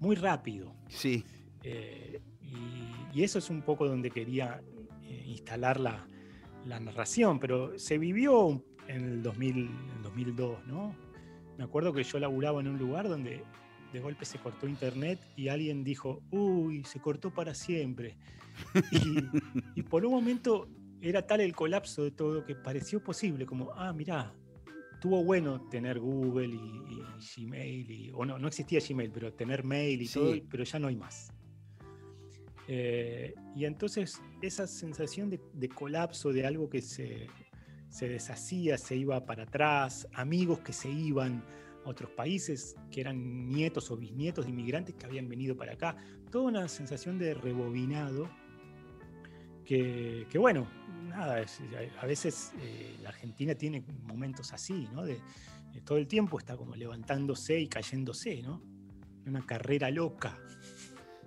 muy 0.00 0.16
rápido. 0.16 0.74
Sí, 0.88 1.24
Eh, 1.62 2.20
y, 2.42 3.18
y 3.18 3.22
eso 3.24 3.38
es 3.38 3.48
un 3.48 3.62
poco 3.62 3.88
donde 3.88 4.10
quería 4.10 4.60
eh, 5.02 5.22
instalar 5.26 5.80
la, 5.80 6.06
la 6.66 6.78
narración, 6.78 7.38
pero 7.40 7.78
se 7.78 7.96
vivió 7.96 8.62
en 8.86 9.04
el, 9.04 9.22
2000, 9.22 9.56
en 9.56 9.66
el 9.96 10.02
2002, 10.02 10.66
¿no? 10.66 10.94
Me 11.56 11.64
acuerdo 11.64 11.92
que 11.92 12.02
yo 12.02 12.18
laburaba 12.18 12.60
en 12.60 12.68
un 12.68 12.78
lugar 12.78 13.08
donde 13.08 13.42
de 13.92 14.00
golpe 14.00 14.24
se 14.24 14.38
cortó 14.38 14.66
internet 14.66 15.20
y 15.36 15.48
alguien 15.48 15.84
dijo, 15.84 16.20
uy, 16.30 16.84
se 16.84 17.00
cortó 17.00 17.32
para 17.32 17.54
siempre. 17.54 18.16
Y, 18.92 19.80
y 19.80 19.82
por 19.82 20.04
un 20.04 20.12
momento 20.12 20.68
era 21.08 21.26
tal 21.26 21.40
el 21.40 21.54
colapso 21.54 22.02
de 22.04 22.10
todo 22.10 22.44
que 22.44 22.54
pareció 22.54 23.02
posible, 23.02 23.44
como, 23.46 23.72
ah, 23.74 23.92
mirá, 23.92 24.34
tuvo 25.00 25.22
bueno 25.22 25.60
tener 25.68 25.98
Google 26.00 26.48
y, 26.48 26.56
y 26.56 27.44
Gmail, 27.46 27.90
y, 27.90 28.10
o 28.14 28.24
no, 28.24 28.38
no 28.38 28.48
existía 28.48 28.80
Gmail, 28.86 29.10
pero 29.10 29.32
tener 29.32 29.64
mail 29.64 30.00
y 30.00 30.06
Sí. 30.06 30.18
todo, 30.18 30.34
pero 30.50 30.64
ya 30.64 30.78
no 30.78 30.88
hay 30.88 30.96
más. 30.96 31.30
Eh, 32.66 33.34
y 33.54 33.66
entonces 33.66 34.22
esa 34.40 34.66
sensación 34.66 35.28
de, 35.28 35.38
de 35.52 35.68
colapso, 35.68 36.32
de 36.32 36.46
algo 36.46 36.70
que 36.70 36.80
se, 36.80 37.26
se 37.90 38.08
deshacía, 38.08 38.78
se 38.78 38.96
iba 38.96 39.26
para 39.26 39.42
atrás, 39.42 40.08
amigos 40.14 40.60
que 40.60 40.72
se 40.72 40.88
iban 40.90 41.44
a 41.84 41.90
otros 41.90 42.10
países, 42.12 42.74
que 42.90 43.02
eran 43.02 43.46
nietos 43.50 43.90
o 43.90 43.98
bisnietos 43.98 44.46
de 44.46 44.52
inmigrantes 44.52 44.94
que 44.94 45.04
habían 45.04 45.28
venido 45.28 45.54
para 45.54 45.74
acá, 45.74 45.98
toda 46.30 46.44
una 46.46 46.68
sensación 46.68 47.18
de 47.18 47.34
rebobinado 47.34 48.30
que, 49.64 50.26
que 50.30 50.38
bueno, 50.38 50.66
nada, 51.08 51.40
es- 51.40 51.60
a- 52.00 52.06
veces 52.06 52.52
eh, 52.60 52.96
la 53.02 53.08
Argentina 53.10 53.54
tiene 53.54 53.82
momentos 54.04 54.52
así, 54.52 54.88
¿no? 54.92 55.04
De, 55.04 55.18
de 55.72 55.80
todo 55.80 55.98
el 55.98 56.06
tiempo 56.06 56.38
está 56.38 56.56
como 56.56 56.76
levantándose 56.76 57.58
y 57.60 57.68
cayéndose, 57.68 58.42
¿no? 58.42 58.62
Una 59.26 59.44
carrera 59.44 59.90
loca. 59.90 60.38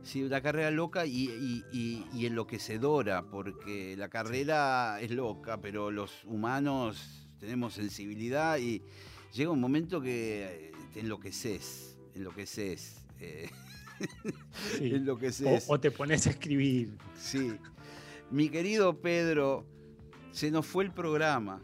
Sí, 0.03 0.23
una 0.23 0.41
carrera 0.41 0.71
loca 0.71 1.05
y, 1.05 1.25
y- 1.29 1.63
y- 1.73 2.05
y 2.13 2.25
enloquecedora, 2.27 3.23
porque 3.23 3.95
la 3.97 4.07
carrera 4.09 4.99
es 5.01 5.11
loca, 5.11 5.59
pero 5.59 5.91
los 5.91 6.23
humanos 6.23 7.27
tenemos 7.39 7.73
sensibilidad 7.73 8.57
y 8.57 8.81
llega 9.33 9.51
un 9.51 9.59
momento 9.59 9.99
que 9.99 10.71
te 10.93 11.01
enloqueces, 11.01 11.97
enloqueces, 12.15 13.01
eh, 13.19 13.49
Sí. 14.77 14.91
enloqueces. 14.95 15.65
O, 15.67 15.73
o 15.73 15.79
te 15.79 15.91
pones 15.91 16.25
a 16.27 16.29
escribir. 16.29 16.97
Sí. 17.19 17.53
Mi 18.31 18.49
querido 18.49 18.99
Pedro, 19.01 19.65
se 20.31 20.51
nos 20.51 20.65
fue 20.65 20.83
el 20.83 20.91
programa 20.91 21.61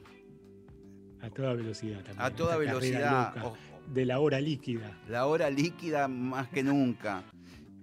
A 1.21 1.29
toda 1.29 1.53
velocidad 1.53 1.97
también. 2.03 2.21
a 2.21 2.29
toda 2.35 2.57
velocidad. 2.57 3.35
loca 3.35 3.53
De 3.93 4.05
la 4.05 4.19
hora 4.19 4.39
líquida. 4.39 4.97
La 5.09 5.25
hora 5.25 5.49
líquida 5.49 6.07
más 6.07 6.47
que 6.49 6.63
nunca. 6.63 7.23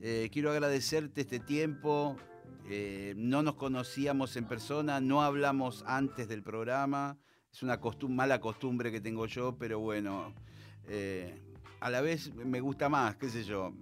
Eh, 0.01 0.31
quiero 0.33 0.51
agradecerte 0.51 1.21
este 1.23 1.39
tiempo. 1.41 2.17
Eh, 2.71 3.15
no 3.17 3.43
nos 3.43 3.57
conocíamos 3.57 4.37
en 4.37 4.45
persona, 4.47 5.01
no 5.01 5.23
hablamos 5.23 5.85
antes 5.87 6.29
del 6.29 6.43
programa. 6.43 7.19
Es 7.53 7.63
una 7.63 7.81
costum- 7.81 8.11
mala 8.15 8.41
costumbre 8.41 8.91
que 8.93 9.01
tengo 9.01 9.27
yo, 9.27 9.57
pero 9.59 9.81
bueno, 9.81 10.33
eh, 10.87 11.35
a 11.81 11.91
la 11.91 12.01
vez 12.01 12.33
me 12.35 12.61
gusta 12.61 12.89
más, 12.89 13.17
qué 13.17 13.29
sé 13.29 13.43
yo. 13.45 13.73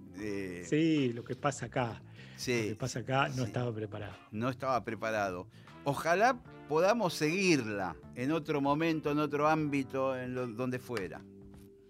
Sí, 0.67 1.13
lo 1.13 1.23
que 1.23 1.35
pasa 1.35 1.67
acá. 1.67 2.01
Sí, 2.39 2.61
Lo 2.63 2.67
que 2.69 2.75
pasa 2.75 2.99
acá 2.99 3.27
no 3.29 3.35
sí. 3.35 3.41
estaba 3.43 3.73
preparado. 3.73 4.13
no 4.31 4.49
estaba 4.49 4.83
preparado. 4.83 5.47
Ojalá 5.83 6.37
podamos 6.67 7.13
seguirla 7.13 7.95
en 8.15 8.31
otro 8.31 8.61
momento, 8.61 9.11
en 9.11 9.19
otro 9.19 9.47
ámbito, 9.47 10.15
en 10.17 10.33
lo- 10.35 10.47
donde 10.47 10.79
fuera. 10.79 11.21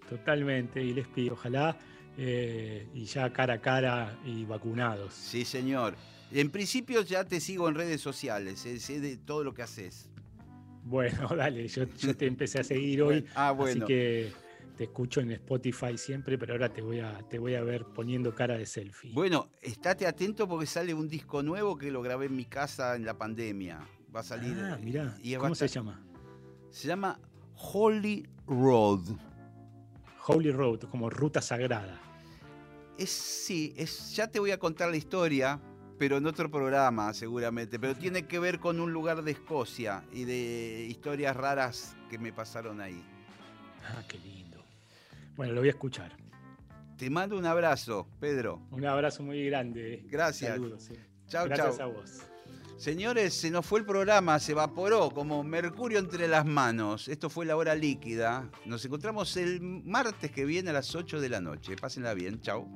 Totalmente. 0.09 0.83
Y 0.83 0.93
les 0.93 1.07
pido, 1.07 1.33
ojalá, 1.33 1.77
eh, 2.17 2.87
y 2.93 3.05
ya 3.05 3.31
cara 3.31 3.55
a 3.55 3.61
cara 3.61 4.17
y 4.25 4.45
vacunados. 4.45 5.13
Sí, 5.13 5.45
señor. 5.45 5.95
En 6.31 6.49
principio 6.51 7.01
ya 7.01 7.23
te 7.25 7.39
sigo 7.39 7.67
en 7.69 7.75
redes 7.75 8.01
sociales, 8.01 8.65
eh, 8.65 8.79
sé 8.79 8.99
de 8.99 9.17
todo 9.17 9.43
lo 9.43 9.53
que 9.53 9.63
haces. 9.63 10.09
Bueno, 10.83 11.27
dale, 11.35 11.67
yo, 11.67 11.83
yo 11.97 12.15
te 12.15 12.25
empecé 12.27 12.59
a 12.59 12.63
seguir 12.63 13.01
hoy. 13.03 13.25
Ah, 13.35 13.51
bueno. 13.51 13.85
Así 13.85 13.93
que 13.93 14.31
te 14.79 14.85
escucho 14.85 15.19
en 15.19 15.31
Spotify 15.31 15.97
siempre, 15.97 16.37
pero 16.37 16.53
ahora 16.53 16.71
te 16.71 16.81
voy 16.81 17.01
a, 17.01 17.21
te 17.27 17.37
voy 17.37 17.53
a 17.55 17.61
ver 17.61 17.83
poniendo 17.83 18.33
cara 18.33 18.57
de 18.57 18.65
selfie. 18.65 19.11
Bueno, 19.11 19.49
estate 19.61 20.07
atento 20.07 20.47
porque 20.47 20.67
sale 20.67 20.93
un 20.93 21.09
disco 21.09 21.43
nuevo 21.43 21.77
que 21.77 21.91
lo 21.91 22.01
grabé 22.01 22.27
en 22.27 22.37
mi 22.37 22.45
casa 22.45 22.95
en 22.95 23.03
la 23.03 23.17
pandemia. 23.17 23.85
Va 24.15 24.21
a 24.21 24.23
salir. 24.23 24.57
ah, 24.57 24.77
eh, 24.79 24.81
mirá, 24.81 25.17
y 25.21 25.35
¿cómo 25.35 25.53
se 25.53 25.67
llama? 25.67 26.01
Se 26.69 26.87
llama 26.87 27.19
Holy 27.55 28.25
Road. 28.47 29.01
Holy 30.25 30.51
Road, 30.53 30.83
como 30.89 31.09
ruta 31.09 31.41
sagrada. 31.41 31.99
Es, 32.97 33.09
sí, 33.09 33.73
es, 33.75 34.15
ya 34.15 34.31
te 34.31 34.39
voy 34.39 34.51
a 34.51 34.59
contar 34.59 34.89
la 34.91 34.95
historia, 34.95 35.59
pero 35.97 36.15
en 36.15 36.25
otro 36.25 36.49
programa 36.49 37.13
seguramente. 37.13 37.79
Pero 37.79 37.95
tiene 37.95 38.27
que 38.27 38.39
ver 38.39 38.61
con 38.61 38.79
un 38.79 38.93
lugar 38.93 39.23
de 39.23 39.31
Escocia 39.31 40.05
y 40.13 40.23
de 40.23 40.87
historias 40.89 41.35
raras 41.35 41.97
que 42.09 42.17
me 42.17 42.31
pasaron 42.31 42.79
ahí. 42.79 43.03
Ah, 43.83 44.01
qué 44.07 44.17
lindo. 44.19 44.58
Bueno, 45.39 45.53
lo 45.53 45.61
voy 45.61 45.69
a 45.69 45.71
escuchar. 45.71 46.17
Te 46.97 47.09
mando 47.09 47.37
un 47.37 47.45
abrazo, 47.45 48.09
Pedro. 48.19 48.61
Un 48.71 48.85
abrazo 48.85 49.23
muy 49.23 49.45
grande. 49.45 50.03
Gracias. 50.09 50.51
Saludos. 50.51 50.89
eh. 50.89 50.99
Chau, 51.29 51.45
Gracias 51.45 51.77
chau. 51.77 51.91
a 51.91 51.93
vos. 51.93 52.19
Señores, 52.75 53.35
se 53.35 53.49
nos 53.49 53.65
fue 53.65 53.79
el 53.79 53.85
programa, 53.85 54.37
se 54.39 54.51
evaporó 54.51 55.09
como 55.11 55.41
mercurio 55.45 55.97
entre 55.97 56.27
las 56.27 56.45
manos. 56.45 57.07
Esto 57.07 57.29
fue 57.29 57.45
la 57.45 57.55
hora 57.55 57.73
líquida. 57.73 58.49
Nos 58.65 58.83
encontramos 58.83 59.37
el 59.37 59.61
martes 59.61 60.29
que 60.29 60.43
viene 60.43 60.71
a 60.71 60.73
las 60.73 60.93
8 60.93 61.21
de 61.21 61.29
la 61.29 61.39
noche. 61.39 61.77
Pásenla 61.77 62.13
bien, 62.13 62.41
chao. 62.41 62.67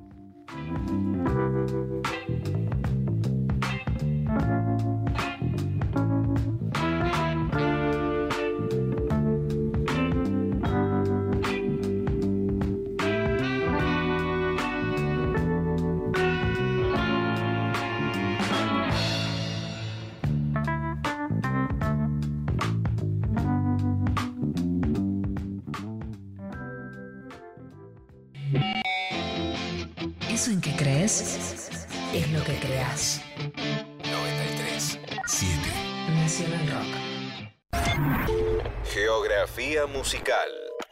Musical. 39.94 40.48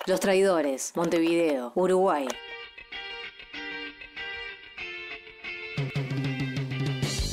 Los 0.07 0.21
Traidores, 0.21 0.93
Montevideo, 0.95 1.73
Uruguay. 1.75 2.29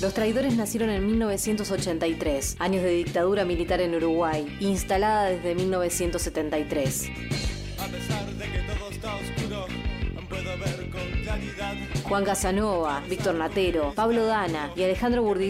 Los 0.02 0.14
traidores 0.14 0.56
nacieron 0.56 0.90
en 0.90 1.06
1983, 1.06 2.56
años 2.60 2.84
de 2.84 2.90
dictadura 2.90 3.46
militar 3.46 3.82
en 3.82 3.94
Uruguay, 3.94 4.58
instalada 4.60 5.26
desde 5.30 5.54
1973. 5.56 7.10
A 7.78 7.88
pesar 7.88 8.26
de 8.26 8.46
que 8.46 8.60
todo 8.60 8.90
está 8.90 9.16
oscuro, 9.16 9.68
puedo 10.30 10.58
ver 10.58 10.90
con 10.90 11.22
claridad. 11.24 11.76
Juan 12.04 12.24
Casanova, 12.24 13.04
Víctor 13.10 13.36
Natero, 13.36 13.94
Pablo 13.94 14.26
Dana 14.26 14.72
y 14.76 14.84
Alejandro 14.84 15.22
Burdil 15.22 15.48